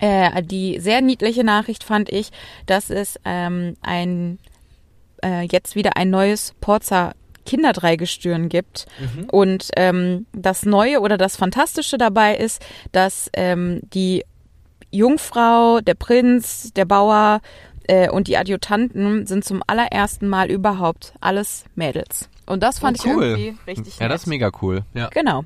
äh, 0.01 0.43
die 0.43 0.79
sehr 0.79 1.01
niedliche 1.01 1.45
Nachricht 1.45 1.85
fand 1.85 2.09
ich, 2.11 2.31
dass 2.67 2.91
es 2.91 3.19
ähm, 3.25 3.77
ein 3.83 4.39
äh, 5.25 5.43
jetzt 5.43 5.75
wieder 5.75 5.97
ein 5.97 6.11
neues 6.11 6.55
Porzer 6.61 7.15
Kinderdreigestirn 7.49 8.49
gibt. 8.49 8.87
Und 9.33 9.71
ähm, 9.77 10.27
das 10.33 10.65
Neue 10.67 11.01
oder 11.01 11.17
das 11.17 11.37
Fantastische 11.37 11.97
dabei 11.99 12.37
ist, 12.37 12.63
dass 12.93 13.31
ähm, 13.33 13.81
die 13.95 14.25
Jungfrau, 14.91 15.81
der 15.81 15.95
Prinz, 15.95 16.73
der 16.75 16.85
Bauer 16.85 17.41
äh, 17.89 18.09
und 18.09 18.29
die 18.29 18.37
Adjutanten 18.37 19.27
sind 19.27 19.45
zum 19.45 19.63
allerersten 19.67 20.29
Mal 20.29 20.51
überhaupt 20.51 21.15
alles 21.21 21.65
Mädels. 21.75 22.29
Und 22.47 22.63
das 22.63 22.79
fand 22.79 22.99
Oh, 23.05 23.09
cool. 23.09 23.25
ich 23.37 23.45
irgendwie 23.45 23.59
richtig 23.71 23.99
Ja, 23.99 24.09
das 24.09 24.23
ist 24.23 24.27
mega 24.27 24.51
cool. 24.63 24.85
Ja. 24.95 25.09
Genau. 25.09 25.45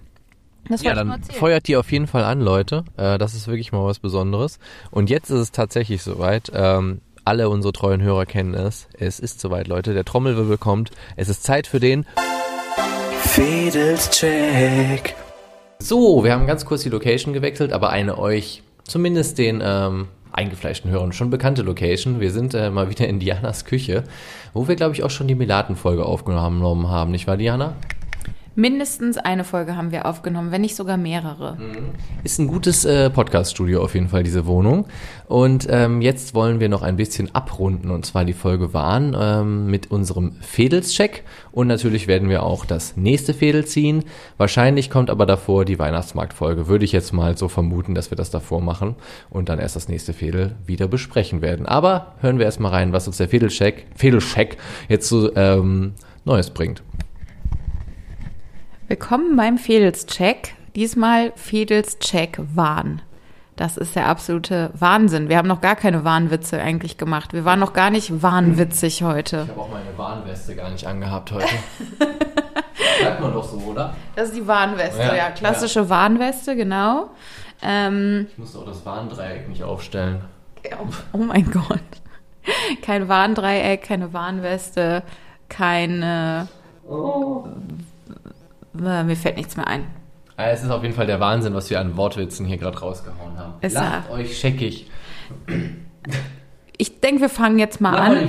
Das 0.68 0.82
Ja, 0.82 0.94
dann 0.94 1.20
feuert 1.24 1.66
die 1.66 1.76
auf 1.76 1.90
jeden 1.90 2.06
Fall 2.06 2.22
an, 2.22 2.40
Leute. 2.40 2.84
Äh, 2.96 3.18
das 3.18 3.34
ist 3.34 3.48
wirklich 3.48 3.72
mal 3.72 3.84
was 3.84 3.98
Besonderes. 3.98 4.60
Und 4.92 5.10
jetzt 5.10 5.30
ist 5.30 5.40
es 5.40 5.50
tatsächlich 5.50 6.02
soweit. 6.04 6.52
Ähm, 6.54 7.00
alle 7.24 7.48
unsere 7.48 7.72
treuen 7.72 8.02
Hörer 8.02 8.26
kennen 8.26 8.54
es. 8.54 8.88
Es 8.98 9.20
ist 9.20 9.40
soweit, 9.40 9.68
Leute. 9.68 9.94
Der 9.94 10.04
Trommelwirbel 10.04 10.58
kommt. 10.58 10.90
Es 11.16 11.28
ist 11.28 11.42
Zeit 11.42 11.66
für 11.66 11.80
den 11.80 12.06
Fädelscheck. 13.20 15.14
So, 15.78 16.24
wir 16.24 16.32
haben 16.32 16.46
ganz 16.46 16.64
kurz 16.64 16.82
die 16.82 16.88
Location 16.88 17.32
gewechselt, 17.32 17.72
aber 17.72 17.90
eine 17.90 18.18
euch, 18.18 18.62
zumindest 18.84 19.38
den 19.38 19.62
ähm, 19.64 20.08
eingefleischten 20.32 20.90
Hörern, 20.90 21.12
schon 21.12 21.30
bekannte 21.30 21.62
Location. 21.62 22.20
Wir 22.20 22.30
sind 22.30 22.54
äh, 22.54 22.70
mal 22.70 22.90
wieder 22.90 23.08
in 23.08 23.18
Dianas 23.18 23.64
Küche, 23.64 24.04
wo 24.52 24.68
wir, 24.68 24.76
glaube 24.76 24.94
ich, 24.94 25.02
auch 25.02 25.10
schon 25.10 25.28
die 25.28 25.34
Melaten-Folge 25.34 26.04
aufgenommen 26.04 26.88
haben, 26.88 27.10
nicht 27.10 27.26
wahr, 27.26 27.36
Diana? 27.36 27.74
Mindestens 28.54 29.16
eine 29.16 29.44
Folge 29.44 29.76
haben 29.76 29.92
wir 29.92 30.04
aufgenommen, 30.04 30.50
wenn 30.50 30.60
nicht 30.60 30.76
sogar 30.76 30.98
mehrere. 30.98 31.56
Ist 32.22 32.38
ein 32.38 32.48
gutes 32.48 32.84
äh, 32.84 33.08
Podcast-Studio 33.08 33.82
auf 33.82 33.94
jeden 33.94 34.08
Fall, 34.08 34.24
diese 34.24 34.44
Wohnung. 34.44 34.86
Und 35.26 35.66
ähm, 35.70 36.02
jetzt 36.02 36.34
wollen 36.34 36.60
wir 36.60 36.68
noch 36.68 36.82
ein 36.82 36.96
bisschen 36.96 37.34
abrunden, 37.34 37.90
und 37.90 38.04
zwar 38.04 38.26
die 38.26 38.34
Folge 38.34 38.74
Wahn 38.74 39.16
ähm, 39.18 39.68
mit 39.68 39.90
unserem 39.90 40.32
Fädelscheck. 40.42 41.24
Und 41.50 41.66
natürlich 41.66 42.08
werden 42.08 42.28
wir 42.28 42.42
auch 42.42 42.66
das 42.66 42.94
nächste 42.94 43.32
Fädel 43.32 43.64
ziehen. 43.64 44.04
Wahrscheinlich 44.36 44.90
kommt 44.90 45.08
aber 45.08 45.24
davor 45.24 45.64
die 45.64 45.78
Weihnachtsmarktfolge. 45.78 46.68
Würde 46.68 46.84
ich 46.84 46.92
jetzt 46.92 47.14
mal 47.14 47.38
so 47.38 47.48
vermuten, 47.48 47.94
dass 47.94 48.10
wir 48.10 48.16
das 48.16 48.30
davor 48.30 48.60
machen 48.60 48.96
und 49.30 49.48
dann 49.48 49.60
erst 49.60 49.76
das 49.76 49.88
nächste 49.88 50.12
Fädel 50.12 50.56
wieder 50.66 50.88
besprechen 50.88 51.40
werden. 51.40 51.64
Aber 51.64 52.16
hören 52.20 52.36
wir 52.36 52.44
erstmal 52.44 52.72
rein, 52.72 52.92
was 52.92 53.06
uns 53.06 53.16
der 53.16 53.30
Fädelscheck, 53.30 53.86
Fädelscheck 53.96 54.58
jetzt 54.90 55.08
so 55.08 55.34
ähm, 55.36 55.94
Neues 56.26 56.50
bringt. 56.50 56.82
Willkommen 58.92 59.36
beim 59.36 59.56
Fedelscheck. 59.56 60.54
Diesmal 60.76 61.32
Fedelscheck 61.34 62.38
Wahn. 62.54 63.00
Das 63.56 63.78
ist 63.78 63.96
der 63.96 64.06
absolute 64.06 64.70
Wahnsinn. 64.74 65.30
Wir 65.30 65.38
haben 65.38 65.48
noch 65.48 65.62
gar 65.62 65.76
keine 65.76 66.04
Wahnwitze 66.04 66.60
eigentlich 66.60 66.98
gemacht. 66.98 67.32
Wir 67.32 67.46
waren 67.46 67.58
noch 67.58 67.72
gar 67.72 67.88
nicht 67.88 68.22
wahnwitzig 68.22 69.02
heute. 69.02 69.44
Ich 69.44 69.50
habe 69.50 69.62
auch 69.62 69.70
meine 69.70 69.96
Warnweste 69.96 70.54
gar 70.54 70.68
nicht 70.68 70.86
angehabt 70.86 71.32
heute. 71.32 71.46
Sagt 73.02 73.20
man 73.22 73.32
doch 73.32 73.44
so, 73.48 73.56
oder? 73.60 73.94
Das 74.14 74.28
ist 74.28 74.36
die 74.36 74.46
Warnweste, 74.46 75.00
Ja, 75.00 75.14
ja. 75.16 75.30
Klassische 75.30 75.88
Warnweste, 75.88 76.54
genau. 76.54 77.08
Ähm, 77.62 78.26
Ich 78.32 78.36
musste 78.36 78.58
auch 78.58 78.66
das 78.66 78.84
Warndreieck 78.84 79.48
nicht 79.48 79.62
aufstellen. 79.62 80.20
oh, 80.66 80.92
oh 81.14 81.16
mein 81.16 81.50
Gott. 81.50 81.80
Kein 82.82 83.08
Warndreieck, 83.08 83.84
keine 83.84 84.12
Warnweste, 84.12 85.02
keine. 85.48 86.46
Äh, 86.86 86.92
Mir 88.72 89.16
fällt 89.16 89.36
nichts 89.36 89.56
mehr 89.56 89.66
ein. 89.66 89.84
Ah, 90.36 90.46
Es 90.46 90.62
ist 90.62 90.70
auf 90.70 90.82
jeden 90.82 90.94
Fall 90.94 91.06
der 91.06 91.20
Wahnsinn, 91.20 91.54
was 91.54 91.68
wir 91.70 91.78
an 91.80 91.96
Wortwitzen 91.96 92.46
hier 92.46 92.56
gerade 92.56 92.78
rausgehauen 92.78 93.38
haben. 93.38 93.54
Ist 93.60 93.74
Lacht 93.74 94.08
ja- 94.08 94.14
euch 94.14 94.38
scheckig. 94.38 94.90
Ich 96.78 97.00
denke, 97.00 97.22
wir 97.22 97.28
fangen 97.28 97.58
jetzt 97.58 97.80
mal 97.80 97.92
Mach 97.92 98.00
an. 98.00 98.26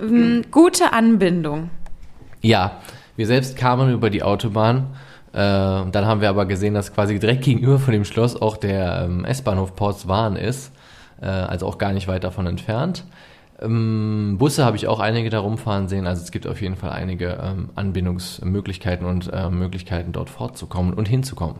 Ähm, 0.00 0.44
Gute 0.50 0.92
Anbindung. 0.92 1.70
Ja, 2.42 2.80
wir 3.16 3.26
selbst 3.26 3.56
kamen 3.56 3.92
über 3.92 4.10
die 4.10 4.22
Autobahn. 4.22 4.94
Äh, 5.32 5.36
dann 5.38 6.06
haben 6.06 6.20
wir 6.20 6.28
aber 6.28 6.46
gesehen, 6.46 6.74
dass 6.74 6.92
quasi 6.94 7.18
direkt 7.18 7.42
gegenüber 7.44 7.78
von 7.78 7.92
dem 7.92 8.04
Schloss 8.04 8.40
auch 8.40 8.56
der 8.56 9.02
ähm, 9.06 9.24
S-Bahnhof 9.24 9.74
Portswahn 9.74 10.36
ist. 10.36 10.72
Äh, 11.20 11.26
also 11.26 11.66
auch 11.66 11.78
gar 11.78 11.92
nicht 11.92 12.06
weit 12.06 12.22
davon 12.22 12.46
entfernt. 12.46 13.04
Ähm, 13.60 14.36
Busse 14.38 14.64
habe 14.64 14.76
ich 14.76 14.88
auch 14.88 15.00
einige 15.00 15.30
da 15.30 15.38
rumfahren 15.40 15.88
sehen. 15.88 16.06
Also 16.06 16.22
es 16.22 16.30
gibt 16.30 16.46
auf 16.46 16.60
jeden 16.60 16.76
Fall 16.76 16.90
einige 16.90 17.38
ähm, 17.42 17.70
Anbindungsmöglichkeiten 17.74 19.06
und 19.06 19.32
äh, 19.32 19.50
Möglichkeiten 19.50 20.12
dort 20.12 20.30
fortzukommen 20.30 20.94
und 20.94 21.08
hinzukommen. 21.08 21.56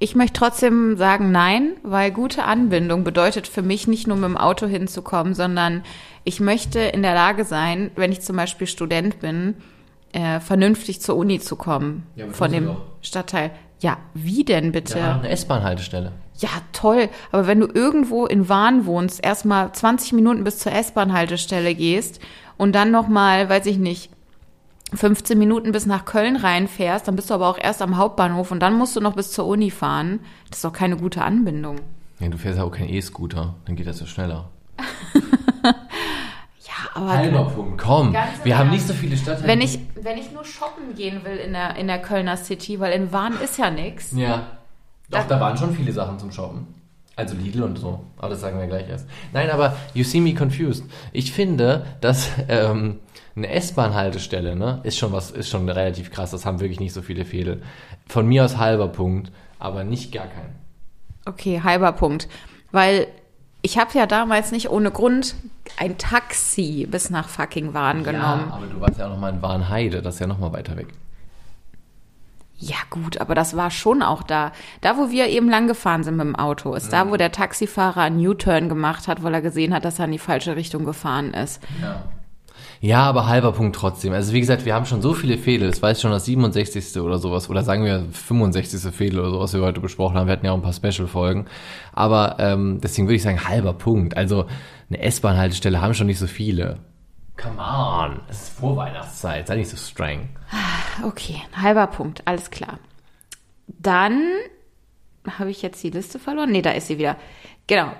Ich 0.00 0.14
möchte 0.14 0.38
trotzdem 0.38 0.96
sagen 0.96 1.32
nein, 1.32 1.72
weil 1.82 2.12
gute 2.12 2.44
Anbindung 2.44 3.02
bedeutet 3.02 3.48
für 3.48 3.62
mich 3.62 3.88
nicht 3.88 4.06
nur 4.06 4.16
mit 4.16 4.28
dem 4.28 4.36
Auto 4.36 4.66
hinzukommen, 4.66 5.34
sondern 5.34 5.82
ich 6.24 6.38
möchte 6.40 6.78
in 6.78 7.02
der 7.02 7.14
Lage 7.14 7.44
sein, 7.44 7.90
wenn 7.96 8.12
ich 8.12 8.20
zum 8.20 8.36
Beispiel 8.36 8.66
Student 8.68 9.18
bin, 9.18 9.54
äh, 10.12 10.40
vernünftig 10.40 11.00
zur 11.00 11.16
Uni 11.16 11.40
zu 11.40 11.56
kommen 11.56 12.06
Ja, 12.14 12.26
von 12.30 12.52
dem. 12.52 12.76
Stadtteil. 13.00 13.50
Ja, 13.80 13.98
wie 14.14 14.44
denn 14.44 14.72
bitte? 14.72 14.98
Ja, 14.98 15.16
eine 15.18 15.28
S-Bahn-Haltestelle. 15.28 16.12
Ja, 16.38 16.48
toll. 16.72 17.08
Aber 17.32 17.46
wenn 17.46 17.60
du 17.60 17.66
irgendwo 17.72 18.26
in 18.26 18.48
Wahn 18.48 18.86
wohnst, 18.86 19.24
erstmal 19.24 19.72
20 19.72 20.12
Minuten 20.12 20.44
bis 20.44 20.58
zur 20.58 20.72
S-Bahn-Haltestelle 20.72 21.74
gehst 21.74 22.20
und 22.56 22.74
dann 22.74 22.90
nochmal, 22.90 23.48
weiß 23.48 23.66
ich 23.66 23.78
nicht, 23.78 24.10
15 24.94 25.38
Minuten 25.38 25.72
bis 25.72 25.84
nach 25.84 26.04
Köln 26.04 26.36
reinfährst, 26.36 27.06
dann 27.08 27.16
bist 27.16 27.28
du 27.28 27.34
aber 27.34 27.48
auch 27.48 27.58
erst 27.60 27.82
am 27.82 27.96
Hauptbahnhof 27.96 28.50
und 28.50 28.60
dann 28.60 28.74
musst 28.78 28.96
du 28.96 29.00
noch 29.00 29.14
bis 29.14 29.32
zur 29.32 29.46
Uni 29.46 29.70
fahren. 29.70 30.20
Das 30.48 30.58
ist 30.58 30.64
doch 30.64 30.72
keine 30.72 30.96
gute 30.96 31.22
Anbindung. 31.22 31.76
Ja, 32.20 32.28
du 32.28 32.38
fährst 32.38 32.58
ja 32.58 32.64
auch 32.64 32.70
kein 32.72 32.88
E-Scooter, 32.88 33.54
dann 33.66 33.76
geht 33.76 33.86
das 33.86 34.00
ja 34.00 34.06
schneller. 34.06 34.48
Ja, 36.68 36.90
aber 36.94 37.08
Halber 37.12 37.44
Punkt, 37.46 37.78
komm. 37.80 38.14
Wir 38.44 38.58
haben 38.58 38.70
nicht 38.70 38.86
so 38.86 38.92
viele 38.92 39.16
Stadtteile. 39.16 39.48
wenn 39.48 39.60
ich, 39.60 39.80
wenn 40.00 40.18
ich 40.18 40.32
nur 40.32 40.44
shoppen 40.44 40.94
gehen 40.94 41.24
will 41.24 41.36
in 41.36 41.52
der, 41.52 41.76
in 41.76 41.86
der 41.86 42.00
Kölner 42.00 42.36
City, 42.36 42.78
weil 42.78 42.92
in 42.92 43.10
Wahn 43.10 43.34
ist 43.42 43.58
ja 43.58 43.70
nix. 43.70 44.12
Ja. 44.12 44.57
Doch, 45.10 45.26
da 45.26 45.40
waren 45.40 45.56
schon 45.56 45.74
viele 45.74 45.92
Sachen 45.92 46.18
zum 46.18 46.30
Shoppen. 46.30 46.66
Also 47.16 47.34
Lidl 47.34 47.62
und 47.62 47.78
so. 47.78 48.04
Aber 48.16 48.28
das 48.28 48.40
sagen 48.40 48.60
wir 48.60 48.66
gleich 48.66 48.88
erst. 48.88 49.08
Nein, 49.32 49.50
aber 49.50 49.76
you 49.92 50.04
see 50.04 50.20
me 50.20 50.34
confused. 50.34 50.84
Ich 51.12 51.32
finde, 51.32 51.84
dass 52.00 52.30
ähm, 52.48 53.00
eine 53.34 53.48
S-Bahn-Haltestelle, 53.50 54.54
ne, 54.54 54.80
ist 54.84 54.98
schon 54.98 55.12
was, 55.12 55.30
ist 55.30 55.48
schon 55.48 55.68
relativ 55.68 56.10
krass. 56.10 56.30
Das 56.30 56.46
haben 56.46 56.60
wirklich 56.60 56.78
nicht 56.78 56.92
so 56.92 57.02
viele 57.02 57.24
Fädel. 57.24 57.62
Von 58.06 58.28
mir 58.28 58.44
aus 58.44 58.58
halber 58.58 58.88
Punkt, 58.88 59.32
aber 59.58 59.82
nicht 59.82 60.12
gar 60.12 60.26
keinen. 60.26 60.54
Okay, 61.24 61.60
halber 61.64 61.92
Punkt. 61.92 62.28
Weil 62.70 63.08
ich 63.62 63.78
habe 63.78 63.90
ja 63.98 64.06
damals 64.06 64.52
nicht 64.52 64.70
ohne 64.70 64.90
Grund 64.90 65.34
ein 65.78 65.98
Taxi 65.98 66.86
bis 66.88 67.10
nach 67.10 67.28
fucking 67.28 67.74
Wahn 67.74 68.04
genommen. 68.04 68.44
Ja, 68.48 68.54
aber 68.54 68.66
du 68.66 68.80
warst 68.80 68.98
ja 68.98 69.06
auch 69.06 69.10
noch 69.10 69.18
mal 69.18 69.32
in 69.32 69.42
Warnheide, 69.42 70.02
das 70.02 70.14
ist 70.14 70.20
ja 70.20 70.26
noch 70.26 70.38
mal 70.38 70.52
weiter 70.52 70.76
weg. 70.76 70.88
Ja, 72.60 72.76
gut, 72.90 73.20
aber 73.20 73.36
das 73.36 73.56
war 73.56 73.70
schon 73.70 74.02
auch 74.02 74.24
da. 74.24 74.50
Da, 74.80 74.96
wo 74.96 75.10
wir 75.10 75.28
eben 75.28 75.48
lang 75.48 75.68
gefahren 75.68 76.02
sind 76.02 76.16
mit 76.16 76.26
dem 76.26 76.34
Auto, 76.34 76.74
ist 76.74 76.92
da, 76.92 77.08
wo 77.08 77.16
der 77.16 77.30
Taxifahrer 77.30 78.02
einen 78.02 78.26
U-Turn 78.26 78.68
gemacht 78.68 79.06
hat, 79.06 79.22
weil 79.22 79.32
er 79.32 79.42
gesehen 79.42 79.72
hat, 79.72 79.84
dass 79.84 80.00
er 80.00 80.06
in 80.06 80.12
die 80.12 80.18
falsche 80.18 80.56
Richtung 80.56 80.84
gefahren 80.84 81.34
ist. 81.34 81.62
Ja. 81.80 82.02
Ja, 82.80 83.02
aber 83.04 83.26
halber 83.26 83.52
Punkt 83.52 83.74
trotzdem. 83.74 84.12
Also 84.12 84.32
wie 84.32 84.40
gesagt, 84.40 84.64
wir 84.64 84.74
haben 84.74 84.86
schon 84.86 85.02
so 85.02 85.12
viele 85.12 85.36
Fädel. 85.36 85.68
Es 85.68 85.82
war 85.82 85.90
jetzt 85.90 86.00
schon 86.00 86.12
das 86.12 86.24
67. 86.26 87.00
oder 87.00 87.18
sowas. 87.18 87.50
Oder 87.50 87.64
sagen 87.64 87.84
wir 87.84 88.04
65. 88.12 88.94
Fädel 88.94 89.18
oder 89.18 89.30
sowas, 89.30 89.52
was 89.52 89.60
wir 89.60 89.66
heute 89.66 89.80
besprochen 89.80 90.16
haben. 90.16 90.26
Wir 90.26 90.32
hatten 90.32 90.46
ja 90.46 90.52
auch 90.52 90.56
ein 90.56 90.62
paar 90.62 90.72
Special-Folgen. 90.72 91.46
Aber 91.92 92.36
ähm, 92.38 92.80
deswegen 92.80 93.08
würde 93.08 93.16
ich 93.16 93.22
sagen, 93.22 93.48
halber 93.48 93.72
Punkt. 93.72 94.16
Also 94.16 94.46
eine 94.90 95.02
S-Bahn-Haltestelle 95.02 95.80
haben 95.80 95.94
schon 95.94 96.06
nicht 96.06 96.20
so 96.20 96.28
viele. 96.28 96.78
Come 97.36 97.58
on. 97.58 98.20
Es 98.28 98.42
ist 98.42 98.58
Vorweihnachtszeit. 98.58 99.48
Sei 99.48 99.56
nicht 99.56 99.70
so 99.70 99.76
streng. 99.76 100.28
Okay, 101.04 101.40
halber 101.54 101.86
Punkt, 101.86 102.22
alles 102.26 102.50
klar. 102.50 102.78
Dann 103.66 104.22
habe 105.28 105.50
ich 105.50 105.62
jetzt 105.62 105.82
die 105.82 105.90
Liste 105.90 106.18
verloren. 106.18 106.50
Nee, 106.50 106.62
da 106.62 106.70
ist 106.70 106.86
sie 106.86 106.98
wieder. 106.98 107.16
Genau, 107.66 107.92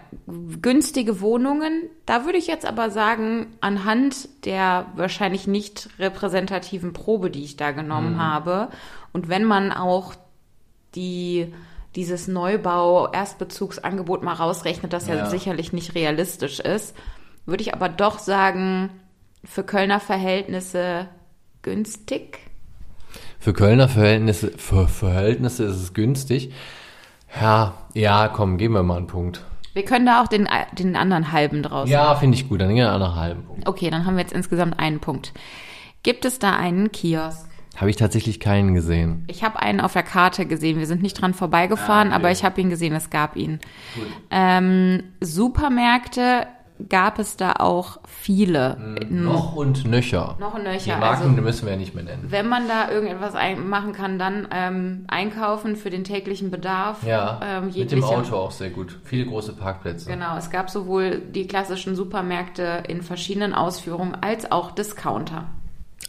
günstige 0.62 1.20
Wohnungen. 1.20 1.90
Da 2.06 2.24
würde 2.24 2.38
ich 2.38 2.46
jetzt 2.46 2.64
aber 2.64 2.90
sagen, 2.90 3.48
anhand 3.60 4.46
der 4.46 4.86
wahrscheinlich 4.96 5.46
nicht 5.46 5.90
repräsentativen 5.98 6.94
Probe, 6.94 7.30
die 7.30 7.44
ich 7.44 7.56
da 7.58 7.72
genommen 7.72 8.18
habe, 8.22 8.70
und 9.12 9.28
wenn 9.28 9.44
man 9.44 9.72
auch 9.72 10.14
die 10.94 11.52
dieses 11.94 12.28
Neubau-Erstbezugsangebot 12.28 14.22
mal 14.22 14.34
rausrechnet, 14.34 14.92
das 14.92 15.08
ja, 15.08 15.16
Ja. 15.16 15.26
sicherlich 15.26 15.72
nicht 15.72 15.94
realistisch 15.94 16.60
ist, 16.60 16.94
würde 17.44 17.62
ich 17.62 17.74
aber 17.74 17.88
doch 17.88 18.18
sagen, 18.18 18.90
für 19.44 19.64
Kölner 19.64 19.98
Verhältnisse 20.00 21.08
günstig. 21.62 22.40
Für 23.38 23.52
Kölner 23.52 23.88
Verhältnisse, 23.88 24.52
für 24.56 24.88
Verhältnisse 24.88 25.64
ist 25.64 25.76
es 25.76 25.94
günstig. 25.94 26.52
Ja, 27.40 27.74
ja, 27.94 28.28
komm, 28.28 28.58
geben 28.58 28.74
wir 28.74 28.82
mal 28.82 28.96
einen 28.96 29.06
Punkt. 29.06 29.44
Wir 29.74 29.84
können 29.84 30.06
da 30.06 30.22
auch 30.22 30.28
den, 30.28 30.48
den 30.72 30.96
anderen 30.96 31.30
halben 31.30 31.62
draus. 31.62 31.88
Ja, 31.88 32.14
finde 32.16 32.36
ich 32.36 32.48
gut. 32.48 32.60
Dann 32.60 32.68
gehen 32.68 32.78
wir 32.78 32.98
nach 32.98 33.14
halben 33.16 33.44
Punkt. 33.44 33.68
Okay, 33.68 33.90
dann 33.90 34.06
haben 34.06 34.16
wir 34.16 34.22
jetzt 34.22 34.32
insgesamt 34.32 34.78
einen 34.78 34.98
Punkt. 34.98 35.32
Gibt 36.02 36.24
es 36.24 36.38
da 36.38 36.56
einen 36.56 36.90
Kiosk? 36.90 37.46
Habe 37.76 37.90
ich 37.90 37.96
tatsächlich 37.96 38.40
keinen 38.40 38.74
gesehen. 38.74 39.24
Ich 39.28 39.44
habe 39.44 39.60
einen 39.60 39.80
auf 39.80 39.92
der 39.92 40.02
Karte 40.02 40.46
gesehen. 40.46 40.80
Wir 40.80 40.86
sind 40.86 41.00
nicht 41.00 41.20
dran 41.20 41.32
vorbeigefahren, 41.32 42.08
Ah, 42.08 42.16
okay. 42.16 42.24
aber 42.24 42.30
ich 42.32 42.42
habe 42.44 42.60
ihn 42.60 42.70
gesehen, 42.70 42.92
es 42.92 43.08
gab 43.10 43.36
ihn. 43.36 43.60
Ähm, 44.32 45.04
Supermärkte 45.20 46.48
gab 46.88 47.18
es 47.18 47.36
da 47.36 47.54
auch 47.58 47.98
viele. 48.06 48.76
In- 49.00 49.24
Noch 49.24 49.56
und 49.56 49.84
nöcher. 49.86 50.36
Noch 50.38 50.54
und 50.54 50.64
Die 50.64 50.68
nöcher. 50.68 50.98
Marken 50.98 51.30
Also, 51.30 51.42
müssen 51.42 51.66
wir 51.66 51.72
ja 51.72 51.78
nicht 51.78 51.94
mehr 51.94 52.04
nennen. 52.04 52.26
wenn 52.28 52.48
man 52.48 52.68
da 52.68 52.90
irgendetwas 52.90 53.34
machen 53.64 53.92
kann, 53.92 54.18
dann 54.18 54.48
ähm, 54.52 55.04
einkaufen 55.08 55.76
für 55.76 55.90
den 55.90 56.04
täglichen 56.04 56.50
Bedarf. 56.50 57.02
Ja, 57.04 57.40
ähm, 57.42 57.70
mit 57.74 57.90
dem 57.90 58.04
Auto 58.04 58.36
auch 58.36 58.50
sehr 58.52 58.70
gut. 58.70 58.98
Viele 59.04 59.26
große 59.26 59.54
Parkplätze. 59.54 60.08
Genau, 60.10 60.36
es 60.36 60.50
gab 60.50 60.70
sowohl 60.70 61.18
die 61.18 61.46
klassischen 61.46 61.96
Supermärkte 61.96 62.84
in 62.88 63.02
verschiedenen 63.02 63.54
Ausführungen 63.54 64.14
als 64.20 64.50
auch 64.52 64.70
Discounter. 64.72 65.46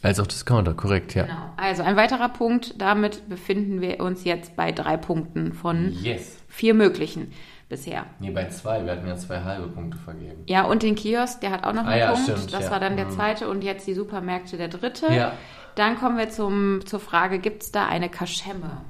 Als 0.02 0.18
auch 0.20 0.28
Discounter, 0.28 0.74
korrekt, 0.76 1.14
ja. 1.16 1.24
Genau. 1.24 1.36
Also 1.58 1.84
ein 1.84 1.98
weiterer 1.98 2.30
Punkt, 2.30 2.76
damit 2.82 3.28
befinden 3.28 3.82
wir 3.82 4.00
uns 4.00 4.24
jetzt 4.24 4.56
bei 4.56 4.72
drei 4.72 4.96
Punkten 4.96 5.52
von 5.52 5.92
Yes. 5.92 6.38
vier 6.48 6.74
möglichen 6.74 7.34
bisher. 7.70 8.06
Nee, 8.20 8.32
bei 8.32 8.48
zwei. 8.50 8.84
Wir 8.84 8.92
hatten 8.94 9.08
ja 9.08 9.16
zwei 9.16 9.42
halbe 9.42 9.68
Punkte 9.68 9.98
vergeben. 9.98 10.44
Ja, 10.48 10.64
und 10.66 10.84
den 10.84 10.96
Kiosk, 10.96 11.40
der 11.42 11.52
hat 11.52 11.64
auch 11.64 11.74
noch 11.74 11.86
Ah 11.86 11.90
einen 11.90 12.00
ja, 12.00 12.12
Punkt. 12.12 12.30
stimmt, 12.30 12.54
das 12.54 12.66
ja. 12.66 12.72
war 12.72 12.80
dann 12.80 12.98
der 12.98 13.06
Mhm. 13.06 13.12
zweite 13.12 13.48
und 13.50 13.64
jetzt 13.64 13.88
die 13.88 13.94
Supermärkte 13.94 14.58
der 14.58 14.68
dritte. 14.68 15.14
Ja. 15.14 15.34
Dann 15.76 15.98
kommen 15.98 16.18
wir 16.18 16.30
zum, 16.30 16.86
zur 16.86 17.00
Frage, 17.00 17.40
gibt 17.40 17.64
es 17.64 17.72
da 17.72 17.88
eine 17.88 18.10
Kaschemme? 18.10 18.82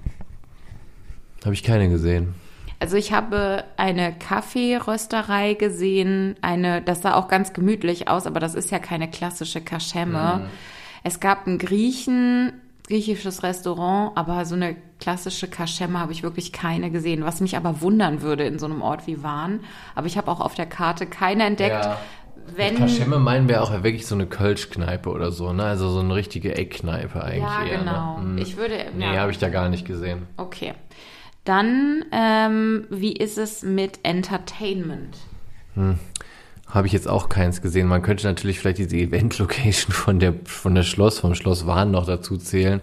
Habe 1.43 1.53
ich 1.53 1.63
keine 1.63 1.89
gesehen. 1.89 2.33
Also 2.79 2.95
ich 2.95 3.11
habe 3.11 3.65
eine 3.75 4.13
Kaffeerösterei 4.17 5.53
gesehen, 5.55 6.37
eine, 6.41 6.81
das 6.81 7.01
sah 7.01 7.15
auch 7.15 7.27
ganz 7.27 7.51
gemütlich 7.51 8.07
aus, 8.07 8.25
aber 8.25 8.39
das 8.39 8.55
ist 8.55 8.71
ja 8.71 8.79
keine 8.79 9.09
klassische 9.09 9.59
Kaschemme. 9.61 10.47
Es 11.03 11.19
gab 11.19 11.45
einen 11.45 11.57
Griechen, 11.57 12.53
griechisches 12.89 13.43
Restaurant, 13.43 14.17
aber 14.17 14.45
so 14.45 14.55
eine 14.55 14.75
klassische 14.99 15.47
Kaschemme 15.47 15.99
habe 15.99 16.11
ich 16.11 16.23
wirklich 16.23 16.51
keine 16.51 16.89
gesehen, 16.89 17.23
was 17.23 17.39
mich 17.39 17.55
aber 17.55 17.81
wundern 17.81 18.23
würde 18.23 18.45
in 18.45 18.57
so 18.57 18.65
einem 18.65 18.81
Ort 18.81 19.05
wie 19.05 19.21
Wahn. 19.21 19.59
Aber 19.93 20.07
ich 20.07 20.17
habe 20.17 20.29
auch 20.29 20.41
auf 20.41 20.55
der 20.55 20.65
Karte 20.65 21.05
keine 21.05 21.45
entdeckt. 21.45 21.85
Ja. 21.85 21.99
Wenn, 22.55 22.73
Mit 22.73 22.81
Kaschemme 22.81 23.19
meinen 23.19 23.47
wir 23.47 23.61
auch 23.61 23.71
wirklich 23.83 24.07
so 24.07 24.15
eine 24.15 24.25
Kölschkneipe 24.25 25.09
oder 25.11 25.31
so, 25.31 25.53
ne? 25.53 25.65
Also 25.65 25.87
so 25.89 25.99
eine 25.99 26.15
richtige 26.15 26.55
Eckkneipe 26.55 27.23
eigentlich 27.23 27.43
ja, 27.43 27.63
eher. 27.63 27.77
genau. 27.77 28.17
Ne? 28.21 28.23
Hm. 28.23 28.37
Ich 28.39 28.57
würde, 28.57 28.87
Nee, 28.97 29.13
ja. 29.13 29.21
habe 29.21 29.29
ich 29.31 29.37
da 29.37 29.49
gar 29.49 29.69
nicht 29.69 29.85
gesehen. 29.85 30.25
Okay. 30.37 30.73
Dann, 31.43 32.05
ähm, 32.11 32.87
wie 32.89 33.13
ist 33.13 33.37
es 33.37 33.61
mit 33.61 33.99
Entertainment? 34.01 35.15
Habe 36.69 36.85
ich 36.87 36.93
jetzt 36.93 37.07
auch 37.07 37.29
keins 37.29 37.61
gesehen. 37.61 37.87
Man 37.87 38.01
könnte 38.03 38.27
natürlich 38.27 38.59
vielleicht 38.59 38.77
diese 38.77 38.95
Event-Location 38.95 39.91
von 39.91 40.19
der, 40.19 40.33
von 40.45 40.75
der 40.75 40.83
Schloss, 40.83 41.19
vom 41.19 41.33
Schloss 41.35 41.65
Wahn 41.65 41.91
noch 41.91 42.05
dazu 42.05 42.37
zählen. 42.37 42.81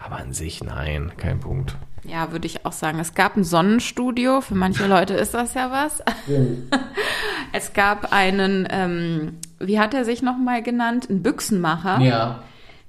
Aber 0.00 0.16
an 0.16 0.32
sich 0.32 0.62
nein, 0.62 1.12
kein 1.16 1.38
Punkt. 1.40 1.76
Ja, 2.04 2.32
würde 2.32 2.46
ich 2.46 2.64
auch 2.64 2.72
sagen. 2.72 2.98
Es 2.98 3.14
gab 3.14 3.36
ein 3.36 3.44
Sonnenstudio. 3.44 4.40
Für 4.40 4.54
manche 4.54 4.86
Leute 4.86 5.14
ist 5.14 5.34
das 5.34 5.54
ja 5.54 5.70
was. 5.70 6.02
es 7.52 7.72
gab 7.74 8.12
einen, 8.12 8.66
ähm, 8.70 9.34
wie 9.58 9.78
hat 9.78 9.94
er 9.94 10.04
sich 10.04 10.22
nochmal 10.22 10.62
genannt? 10.62 11.08
Ein 11.10 11.22
Büchsenmacher, 11.22 12.00
Ja. 12.00 12.42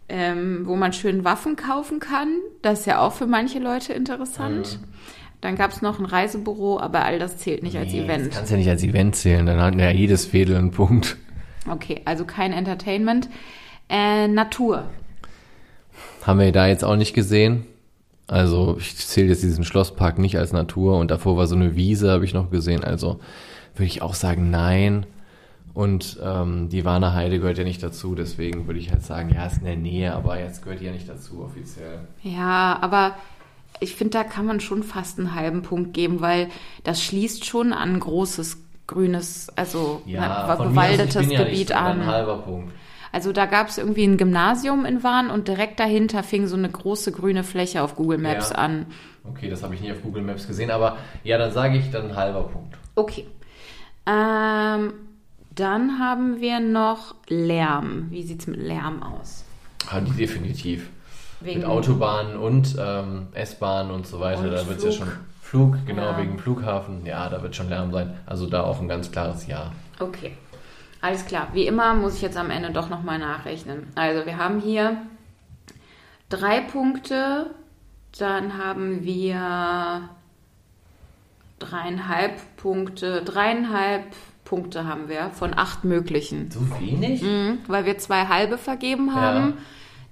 ähm, 0.07 0.61
wo 0.65 0.75
man 0.75 0.93
schön 0.93 1.23
Waffen 1.23 1.55
kaufen 1.57 1.99
kann. 1.99 2.29
Das 2.61 2.81
ist 2.81 2.85
ja 2.85 2.99
auch 2.99 3.13
für 3.13 3.27
manche 3.27 3.59
Leute 3.59 3.93
interessant. 3.93 4.79
Dann 5.41 5.55
gab 5.55 5.71
es 5.71 5.81
noch 5.81 5.99
ein 5.99 6.05
Reisebüro, 6.05 6.79
aber 6.79 7.05
all 7.05 7.17
das 7.17 7.37
zählt 7.37 7.63
nicht 7.63 7.77
als 7.77 7.91
Nee, 7.93 8.03
Event. 8.03 8.27
Das 8.27 8.35
kannst 8.35 8.51
ja 8.51 8.57
nicht 8.57 8.69
als 8.69 8.83
Event 8.83 9.15
zählen. 9.15 9.45
Dann 9.45 9.61
hat 9.61 9.75
ja 9.75 9.89
jedes 9.89 10.25
Fädel 10.25 10.57
einen 10.57 10.71
Punkt. 10.71 11.17
Okay, 11.69 12.01
also 12.05 12.25
kein 12.25 12.51
Entertainment. 12.51 13.29
Äh, 13.89 14.27
Natur. 14.27 14.85
Haben 16.23 16.39
wir 16.39 16.51
da 16.51 16.67
jetzt 16.67 16.83
auch 16.83 16.95
nicht 16.95 17.13
gesehen. 17.13 17.65
Also 18.27 18.77
ich 18.79 18.95
zähle 18.97 19.29
jetzt 19.29 19.41
diesen 19.41 19.63
Schlosspark 19.63 20.19
nicht 20.19 20.37
als 20.37 20.53
Natur 20.53 20.97
und 20.97 21.09
davor 21.09 21.37
war 21.37 21.47
so 21.47 21.55
eine 21.55 21.75
Wiese, 21.75 22.11
habe 22.11 22.25
ich 22.25 22.33
noch 22.33 22.51
gesehen. 22.51 22.83
Also 22.83 23.19
würde 23.75 23.87
ich 23.87 24.01
auch 24.01 24.13
sagen, 24.13 24.51
nein. 24.51 25.05
Und 25.73 26.19
ähm, 26.23 26.69
die 26.69 26.83
Warner 26.85 27.13
Heide 27.13 27.39
gehört 27.39 27.57
ja 27.57 27.63
nicht 27.63 27.81
dazu, 27.81 28.13
deswegen 28.13 28.67
würde 28.67 28.79
ich 28.79 28.91
halt 28.91 29.03
sagen, 29.03 29.31
ja, 29.33 29.45
ist 29.45 29.59
in 29.59 29.65
der 29.65 29.77
Nähe, 29.77 30.13
aber 30.13 30.39
jetzt 30.39 30.61
gehört 30.63 30.81
die 30.81 30.85
ja 30.85 30.91
nicht 30.91 31.07
dazu 31.07 31.41
offiziell. 31.43 32.01
Ja, 32.21 32.77
aber 32.81 33.13
ich 33.79 33.95
finde, 33.95 34.11
da 34.11 34.23
kann 34.23 34.45
man 34.45 34.59
schon 34.59 34.83
fast 34.83 35.19
einen 35.19 35.35
halben 35.35 35.61
Punkt 35.61 35.93
geben, 35.93 36.21
weil 36.21 36.49
das 36.83 37.03
schließt 37.03 37.45
schon 37.45 37.73
an 37.73 37.95
ein 37.95 37.99
großes 37.99 38.57
grünes, 38.87 39.49
also 39.55 40.01
Ja, 40.05 40.55
bewaldetes 40.55 41.29
ja 41.31 41.43
Gebiet 41.43 41.69
dann 41.69 41.77
an. 41.85 42.01
Ein 42.01 42.07
halber 42.07 42.37
Punkt. 42.39 42.73
Also 43.11 43.31
da 43.31 43.45
gab 43.45 43.69
es 43.69 43.77
irgendwie 43.77 44.03
ein 44.03 44.17
Gymnasium 44.17 44.85
in 44.85 45.03
Wahn 45.03 45.29
und 45.29 45.47
direkt 45.47 45.79
dahinter 45.79 46.21
fing 46.23 46.47
so 46.47 46.55
eine 46.55 46.69
große 46.69 47.11
grüne 47.11 47.43
Fläche 47.43 47.81
auf 47.81 47.95
Google 47.95 48.19
Maps 48.19 48.49
Ja. 48.51 48.55
an. 48.57 48.85
Okay, 49.23 49.49
das 49.49 49.63
habe 49.63 49.75
ich 49.75 49.81
nie 49.81 49.91
auf 49.91 50.01
Google 50.01 50.23
Maps 50.23 50.47
gesehen, 50.47 50.71
aber 50.71 50.97
ja, 51.23 51.37
dann 51.37 51.51
sage 51.51 51.77
ich 51.77 51.89
dann 51.91 52.15
halber 52.15 52.43
Punkt. 52.43 52.77
Okay. 52.95 53.25
Ähm, 54.05 54.93
dann 55.55 55.99
haben 55.99 56.39
wir 56.39 56.59
noch 56.59 57.15
Lärm. 57.27 58.07
Wie 58.09 58.23
sieht's 58.23 58.47
mit 58.47 58.59
Lärm 58.59 59.03
aus? 59.03 59.43
Ah, 59.89 59.99
die 59.99 60.11
definitiv. 60.11 60.89
Wegen- 61.41 61.59
Mit 61.61 61.69
Autobahnen 61.69 62.37
und 62.37 62.75
ähm, 62.79 63.27
S-Bahnen 63.33 63.91
und 63.91 64.05
so 64.05 64.19
weiter, 64.19 64.41
Und 64.41 64.51
da 64.51 64.67
wird 64.67 64.79
es 64.79 64.83
ja 64.83 64.91
schon 64.91 65.07
Flug, 65.41 65.77
genau, 65.85 66.03
Ja. 66.11 66.17
wegen 66.17 66.37
Flughafen. 66.37 67.05
Ja, 67.05 67.27
da 67.29 67.41
wird 67.41 67.55
schon 67.55 67.69
Lärm 67.69 67.91
sein. 67.91 68.13
Also 68.25 68.45
da 68.47 68.63
auch 68.63 68.79
ein 68.81 68.87
ganz 68.87 69.11
klares 69.11 69.47
Ja. 69.47 69.71
Okay. 69.99 70.33
Alles 71.01 71.25
klar. 71.25 71.47
Wie 71.53 71.65
immer 71.65 71.93
muss 71.93 72.15
ich 72.15 72.21
jetzt 72.21 72.37
am 72.37 72.49
Ende 72.51 72.71
doch 72.71 72.89
nochmal 72.89 73.17
nachrechnen. 73.19 73.87
Also 73.95 74.25
wir 74.25 74.37
haben 74.37 74.59
hier 74.59 74.97
drei 76.29 76.59
Punkte. 76.61 77.47
Dann 78.17 78.57
haben 78.57 79.03
wir 79.05 80.09
dreieinhalb 81.59 82.33
Punkte. 82.57 83.21
Dreieinhalb 83.23 84.03
Punkte 84.45 84.85
haben 84.87 85.07
wir 85.09 85.29
von 85.31 85.57
acht 85.57 85.83
möglichen. 85.83 86.49
So 86.51 86.59
wenig? 86.79 87.21
Mhm, 87.21 87.59
weil 87.67 87.85
wir 87.85 87.97
zwei 87.97 88.27
halbe 88.27 88.57
vergeben 88.57 89.13
haben. 89.15 89.53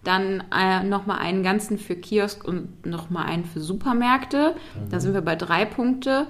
Dann 0.03 0.43
äh, 0.57 0.83
nochmal 0.83 1.19
einen 1.19 1.43
ganzen 1.43 1.77
für 1.77 1.95
Kiosk 1.95 2.43
und 2.47 2.85
nochmal 2.85 3.25
einen 3.25 3.45
für 3.45 3.59
Supermärkte. 3.59 4.55
Mhm. 4.75 4.89
Da 4.89 4.99
sind 4.99 5.13
wir 5.13 5.21
bei 5.21 5.35
drei 5.35 5.65
Punkte. 5.65 6.27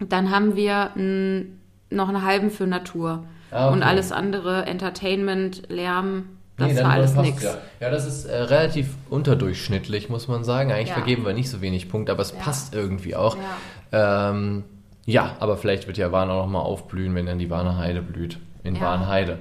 Dann 0.00 0.30
haben 0.30 0.56
wir 0.56 0.90
n, 0.96 1.58
noch 1.90 2.08
einen 2.08 2.24
halben 2.24 2.50
für 2.50 2.66
Natur. 2.66 3.24
Ah, 3.50 3.66
okay. 3.66 3.72
Und 3.76 3.82
alles 3.82 4.12
andere, 4.12 4.66
Entertainment, 4.66 5.62
Lärm, 5.68 6.24
das 6.56 6.72
Nee, 6.72 6.82
war 6.82 6.90
alles 6.90 7.14
nix. 7.14 7.42
Ja. 7.44 7.54
ja, 7.80 7.88
das 7.90 8.04
ist 8.04 8.24
äh, 8.24 8.36
relativ 8.36 8.88
unterdurchschnittlich, 9.10 10.08
muss 10.08 10.26
man 10.26 10.42
sagen. 10.42 10.72
Eigentlich 10.72 10.88
Ja. 10.88 10.94
vergeben 10.94 11.24
wir 11.24 11.32
nicht 11.32 11.48
so 11.50 11.60
wenig 11.60 11.88
Punkte, 11.88 12.10
aber 12.12 12.22
es 12.22 12.32
Ja. 12.32 12.38
passt 12.40 12.74
irgendwie 12.74 13.14
auch. 13.14 13.36
Ja. 13.92 14.30
Ähm, 14.30 14.64
ja, 15.06 15.36
aber 15.38 15.56
vielleicht 15.56 15.86
wird 15.86 15.98
ja 15.98 16.10
Warn 16.12 16.30
auch 16.30 16.44
noch 16.44 16.50
mal 16.52 16.60
aufblühen, 16.60 17.14
wenn 17.14 17.26
dann 17.26 17.38
die 17.38 17.48
Warner 17.48 17.78
Heide 17.78 18.02
blüht. 18.02 18.38
In 18.64 18.74
Ja. 18.74 18.82
Warnheide. 18.82 19.38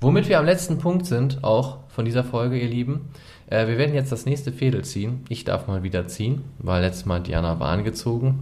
Womit 0.00 0.28
wir 0.28 0.38
am 0.38 0.44
letzten 0.44 0.78
Punkt 0.78 1.06
sind, 1.06 1.42
auch 1.42 1.78
von 1.88 2.04
dieser 2.04 2.22
Folge, 2.22 2.58
ihr 2.58 2.68
Lieben. 2.68 3.08
Äh, 3.48 3.66
wir 3.66 3.78
werden 3.78 3.94
jetzt 3.94 4.12
das 4.12 4.26
nächste 4.26 4.52
Fädel 4.52 4.84
ziehen. 4.84 5.24
Ich 5.30 5.44
darf 5.44 5.68
mal 5.68 5.82
wieder 5.82 6.06
ziehen, 6.06 6.44
weil 6.58 6.82
letztes 6.82 7.06
Mal 7.06 7.20
Diana 7.20 7.60
Warn 7.60 7.82
gezogen. 7.82 8.40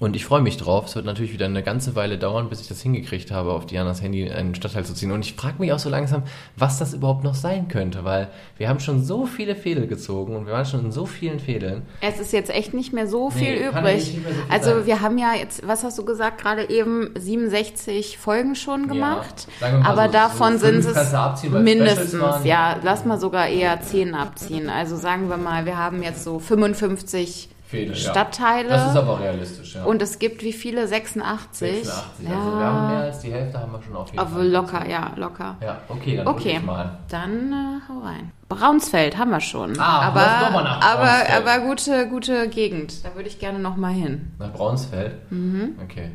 Und 0.00 0.14
ich 0.14 0.24
freue 0.24 0.42
mich 0.42 0.56
drauf. 0.56 0.86
Es 0.86 0.94
wird 0.94 1.06
natürlich 1.06 1.32
wieder 1.32 1.46
eine 1.46 1.64
ganze 1.64 1.96
Weile 1.96 2.18
dauern, 2.18 2.48
bis 2.48 2.60
ich 2.60 2.68
das 2.68 2.80
hingekriegt 2.82 3.32
habe, 3.32 3.50
auf 3.52 3.66
Dianas 3.66 4.00
Handy 4.00 4.22
in 4.22 4.32
einen 4.32 4.54
Stadtteil 4.54 4.84
zu 4.84 4.94
ziehen. 4.94 5.10
Und 5.10 5.24
ich 5.24 5.34
frage 5.34 5.56
mich 5.58 5.72
auch 5.72 5.80
so 5.80 5.88
langsam, 5.90 6.22
was 6.56 6.78
das 6.78 6.94
überhaupt 6.94 7.24
noch 7.24 7.34
sein 7.34 7.66
könnte, 7.66 8.04
weil 8.04 8.28
wir 8.58 8.68
haben 8.68 8.78
schon 8.78 9.02
so 9.04 9.26
viele 9.26 9.56
Fädel 9.56 9.88
gezogen 9.88 10.36
und 10.36 10.46
wir 10.46 10.52
waren 10.52 10.66
schon 10.66 10.84
in 10.84 10.92
so 10.92 11.04
vielen 11.04 11.40
Fädeln. 11.40 11.82
Es 12.00 12.20
ist 12.20 12.32
jetzt 12.32 12.50
echt 12.50 12.74
nicht 12.74 12.92
mehr 12.92 13.08
so 13.08 13.30
Nee, 13.30 13.34
viel 13.44 13.68
eigentlich 13.74 14.14
übrig. 14.16 14.24
so 14.24 14.30
viel 14.30 14.42
also 14.48 14.70
sein. 14.70 14.86
wir 14.86 15.00
haben 15.00 15.18
ja 15.18 15.34
jetzt, 15.34 15.66
was 15.66 15.82
hast 15.82 15.98
du 15.98 16.04
gesagt, 16.04 16.40
gerade 16.40 16.70
eben 16.70 17.10
67 17.16 18.18
Folgen 18.18 18.54
schon 18.54 18.86
gemacht. 18.86 19.48
mal 19.60 19.82
aber 19.82 20.06
so- 20.06 20.12
davon 20.12 20.58
so 20.58 20.66
sind 20.66 20.78
es 20.84 21.14
abziehen, 21.14 21.64
mindestens, 21.64 22.44
ja, 22.44 22.76
lass 22.84 23.04
mal 23.04 23.18
sogar 23.18 23.48
eher 23.48 23.80
10 23.80 24.14
abziehen. 24.14 24.68
Also 24.70 24.96
sagen 24.96 25.28
wir 25.28 25.36
mal, 25.38 25.66
wir 25.66 25.76
haben 25.76 26.02
jetzt 26.04 26.22
so 26.24 26.38
55 26.38 27.48
Ja. 27.72 27.94
Stadtteile. 27.94 28.68
Das 28.68 28.90
ist 28.90 28.96
aber 28.96 29.20
realistisch, 29.20 29.74
ja. 29.74 29.84
und 29.84 30.00
es 30.02 30.18
gibt 30.18 30.42
wie 30.42 30.52
viele? 30.52 30.88
86? 30.88 31.84
86. 31.84 32.28
Ja, 32.28 32.34
Also 32.36 32.58
wir 32.58 32.64
haben 32.66 32.88
mehr 32.88 32.98
als 33.04 33.18
die 33.20 33.32
Hälfte 33.32 33.58
haben 33.60 33.72
wir 33.72 33.82
schon 33.82 33.96
auf 33.96 34.06
jeden 34.08 34.18
aber 34.18 34.30
Fall. 34.30 34.48
locker, 34.48 34.88
ja, 34.88 35.10
locker. 35.16 35.56
Ja, 35.62 35.78
okay, 35.88 36.16
dann 36.16 36.26
Okay, 36.28 36.56
ich 36.58 36.64
mal. 36.64 36.98
dann 37.10 37.52
äh, 37.52 37.88
hau 37.92 37.98
rein. 38.06 38.32
Braunsfeld 38.48 39.18
haben 39.18 39.30
wir 39.30 39.40
schon. 39.40 39.78
Ah, 39.78 40.00
aber 40.08 40.20
lass 40.22 40.42
noch 40.42 40.50
mal 40.52 40.64
nach 40.64 40.80
aber, 40.80 41.04
Braunsfeld. 41.04 41.46
aber 41.46 41.58
gute, 41.66 42.08
gute 42.08 42.48
Gegend. 42.48 43.04
Da 43.04 43.14
würde 43.14 43.28
ich 43.28 43.38
gerne 43.38 43.58
noch 43.58 43.76
mal 43.76 43.92
hin. 43.92 44.32
Nach 44.38 44.52
Braunsfeld? 44.52 45.30
Mhm. 45.30 45.76
Okay. 45.84 46.10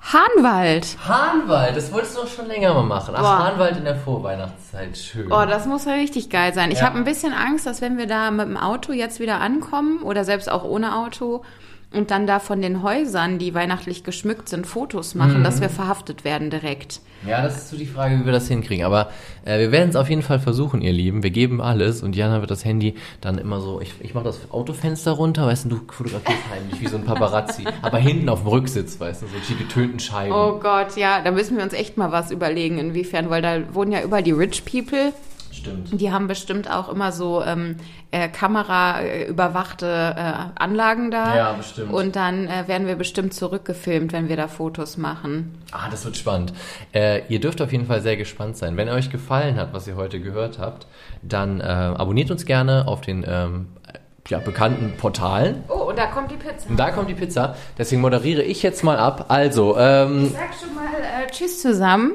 Hahnwald. 0.00 0.96
Hahnwald, 1.06 1.76
das 1.76 1.92
wolltest 1.92 2.16
du 2.16 2.22
doch 2.22 2.28
schon 2.28 2.46
länger 2.46 2.72
mal 2.74 2.82
machen. 2.82 3.14
Ach, 3.16 3.20
Boah. 3.20 3.38
Hahnwald 3.44 3.76
in 3.76 3.84
der 3.84 3.96
Vorweihnachtszeit, 3.96 4.96
schön. 4.96 5.30
Oh, 5.30 5.44
das 5.44 5.66
muss 5.66 5.84
ja 5.84 5.92
richtig 5.92 6.30
geil 6.30 6.54
sein. 6.54 6.70
Ich 6.70 6.78
Ja. 6.80 6.86
habe 6.86 6.96
ein 6.98 7.04
bisschen 7.04 7.32
Angst, 7.32 7.66
dass 7.66 7.80
wenn 7.80 7.98
wir 7.98 8.06
da 8.06 8.30
mit 8.30 8.46
dem 8.46 8.56
Auto 8.56 8.92
jetzt 8.92 9.20
wieder 9.20 9.40
ankommen 9.40 10.02
oder 10.02 10.24
selbst 10.24 10.50
auch 10.50 10.64
ohne 10.64 10.96
Auto 10.96 11.42
und 11.92 12.10
dann 12.10 12.26
da 12.26 12.38
von 12.38 12.60
den 12.60 12.82
Häusern, 12.82 13.38
die 13.38 13.54
weihnachtlich 13.54 14.04
geschmückt 14.04 14.48
sind, 14.48 14.66
Fotos 14.66 15.14
machen, 15.14 15.40
Mhm. 15.40 15.44
dass 15.44 15.60
wir 15.60 15.70
verhaftet 15.70 16.22
werden 16.24 16.50
direkt. 16.50 17.00
Ja, 17.26 17.42
das 17.42 17.56
ist 17.56 17.70
so 17.70 17.76
die 17.76 17.86
Frage, 17.86 18.20
wie 18.20 18.24
wir 18.26 18.32
das 18.32 18.46
hinkriegen. 18.46 18.84
Aber 18.84 19.10
äh, 19.44 19.58
wir 19.58 19.72
werden 19.72 19.88
es 19.88 19.96
auf 19.96 20.08
jeden 20.08 20.22
Fall 20.22 20.38
versuchen, 20.38 20.82
ihr 20.82 20.92
Lieben. 20.92 21.22
Wir 21.24 21.30
geben 21.30 21.60
alles 21.60 22.02
und 22.02 22.14
Jana 22.14 22.40
wird 22.40 22.50
das 22.50 22.64
Handy 22.64 22.94
dann 23.20 23.38
immer 23.38 23.60
so, 23.60 23.80
ich, 23.80 23.92
ich 24.00 24.14
mache 24.14 24.24
das 24.24 24.38
Autofenster 24.52 25.12
runter, 25.12 25.46
weißt 25.46 25.64
du, 25.64 25.68
du 25.70 25.80
fotografierst 25.90 26.42
heimlich 26.54 26.80
wie 26.80 26.86
so 26.86 26.96
ein 26.96 27.04
Paparazzi. 27.04 27.64
aber 27.82 27.98
hinten 27.98 28.28
auf 28.28 28.40
dem 28.42 28.48
Rücksitz, 28.48 29.00
weißt 29.00 29.22
du, 29.22 29.26
so 29.26 29.32
die 29.48 29.56
getönten 29.56 29.98
Scheiben. 29.98 30.32
Oh 30.32 30.60
Gott, 30.60 30.96
ja, 30.96 31.20
da 31.22 31.30
müssen 31.32 31.56
wir 31.56 31.64
uns 31.64 31.72
echt 31.72 31.96
mal 31.96 32.12
was 32.12 32.30
überlegen, 32.30 32.78
inwiefern, 32.78 33.30
weil 33.30 33.42
da 33.42 33.74
wohnen 33.74 33.90
ja 33.92 34.02
überall 34.02 34.22
die 34.22 34.32
Rich 34.32 34.64
People. 34.64 35.12
Stimmt. 35.52 36.00
Die 36.00 36.12
haben 36.12 36.28
bestimmt 36.28 36.70
auch 36.70 36.88
immer 36.88 37.12
so 37.12 37.42
ähm, 37.42 37.76
äh, 38.10 38.28
kameraüberwachte 38.28 39.86
äh, 39.86 40.60
Anlagen 40.60 41.10
da. 41.10 41.36
Ja, 41.36 41.52
bestimmt. 41.52 41.92
Und 41.92 42.16
dann 42.16 42.46
äh, 42.46 42.68
werden 42.68 42.86
wir 42.86 42.96
bestimmt 42.96 43.34
zurückgefilmt, 43.34 44.12
wenn 44.12 44.28
wir 44.28 44.36
da 44.36 44.48
Fotos 44.48 44.96
machen. 44.96 45.58
Ah, 45.72 45.88
das 45.90 46.04
wird 46.04 46.16
spannend. 46.16 46.52
Äh, 46.92 47.22
ihr 47.28 47.40
dürft 47.40 47.60
auf 47.60 47.72
jeden 47.72 47.86
Fall 47.86 48.00
sehr 48.02 48.16
gespannt 48.16 48.56
sein. 48.56 48.76
Wenn 48.76 48.88
euch 48.88 49.10
gefallen 49.10 49.56
hat, 49.56 49.72
was 49.72 49.86
ihr 49.86 49.96
heute 49.96 50.20
gehört 50.20 50.58
habt, 50.58 50.86
dann 51.22 51.60
äh, 51.60 51.64
abonniert 51.64 52.30
uns 52.30 52.44
gerne 52.44 52.86
auf 52.86 53.00
den 53.00 53.24
ähm, 53.26 53.66
ja, 54.28 54.38
bekannten 54.38 54.96
Portalen. 54.96 55.64
Oh, 55.68 55.88
und 55.88 55.98
da 55.98 56.06
kommt 56.06 56.30
die 56.30 56.36
Pizza. 56.36 56.68
Und 56.68 56.78
da 56.78 56.90
kommt 56.90 57.08
die 57.08 57.14
Pizza. 57.14 57.56
Deswegen 57.76 58.00
moderiere 58.00 58.42
ich 58.42 58.62
jetzt 58.62 58.84
mal 58.84 58.98
ab. 58.98 59.26
Also, 59.28 59.76
ähm, 59.78 60.30
Sag 60.30 60.54
schon 60.60 60.74
mal 60.74 60.84
äh, 60.84 61.30
Tschüss 61.30 61.62
zusammen. 61.62 62.12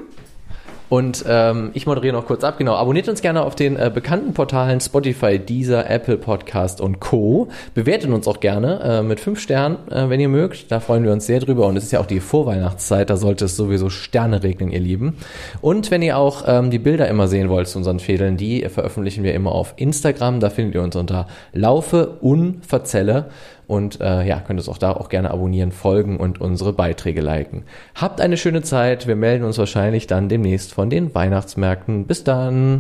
Und 0.94 1.26
ähm, 1.28 1.72
ich 1.74 1.88
moderiere 1.88 2.14
noch 2.14 2.28
kurz 2.28 2.44
ab. 2.44 2.60
Genau, 2.60 2.76
abonniert 2.76 3.10
uns 3.10 3.24
gerne 3.24 3.42
auf 3.42 3.56
den 3.56 3.78
äh, 3.78 3.90
bekannten 3.92 4.36
Portalen 4.36 4.80
Spotify, 4.80 5.40
Deezer, 5.40 5.90
Apple 5.90 6.18
Podcast 6.18 6.80
und 6.80 7.00
Co. 7.00 7.48
Bewertet 7.74 8.12
uns 8.12 8.28
auch 8.28 8.40
gerne 8.40 8.80
äh, 8.80 9.02
mit 9.02 9.20
fünf 9.20 9.40
Sternen, 9.40 9.78
äh, 9.90 10.08
wenn 10.12 10.20
ihr 10.20 10.30
mögt. 10.30 10.72
Da 10.72 10.80
freuen 10.80 11.04
wir 11.04 11.12
uns 11.12 11.26
sehr 11.26 11.40
drüber. 11.40 11.66
Und 11.66 11.78
es 11.78 11.86
ist 11.86 11.94
ja 11.94 12.00
auch 12.00 12.06
die 12.06 12.20
Vorweihnachtszeit, 12.20 13.10
da 13.10 13.18
sollte 13.18 13.46
es 13.46 13.58
sowieso 13.58 13.90
Sterne 13.90 14.44
regnen, 14.44 14.70
ihr 14.70 14.82
Lieben. 14.82 15.18
Und 15.62 15.90
wenn 15.90 16.04
ihr 16.04 16.16
auch 16.16 16.44
ähm, 16.46 16.70
die 16.70 16.78
Bilder 16.78 17.08
immer 17.08 17.28
sehen 17.28 17.50
wollt 17.50 17.68
zu 17.68 17.80
unseren 17.80 18.00
Fädeln, 18.00 18.38
die 18.38 18.62
veröffentlichen 18.70 19.24
wir 19.24 19.34
immer 19.34 19.52
auf 19.52 19.74
Instagram. 19.78 20.42
Da 20.42 20.52
findet 20.52 20.76
ihr 20.76 20.84
uns 20.84 20.96
unter 20.96 21.26
Laufe 21.54 22.20
Unverzelle. 22.22 23.32
Und 23.74 24.02
äh, 24.02 24.24
ja, 24.24 24.40
könnt 24.40 24.60
es 24.60 24.70
auch 24.70 24.78
da 24.78 24.92
auch 24.92 25.10
gerne 25.10 25.32
abonnieren, 25.32 25.72
folgen 25.72 26.18
und 26.18 26.40
unsere 26.40 26.74
Beiträge 26.74 27.22
liken. 27.22 27.64
Habt 27.96 28.22
eine 28.22 28.38
schöne 28.38 28.62
Zeit. 28.62 29.08
Wir 29.08 29.16
melden 29.16 29.44
uns 29.44 29.58
wahrscheinlich 29.58 30.06
dann 30.06 30.30
demnächst 30.30 30.76
von 30.76 30.92
den 30.92 31.16
Weihnachtsmärkten. 31.16 32.06
Bis 32.06 32.24
dann. 32.24 32.72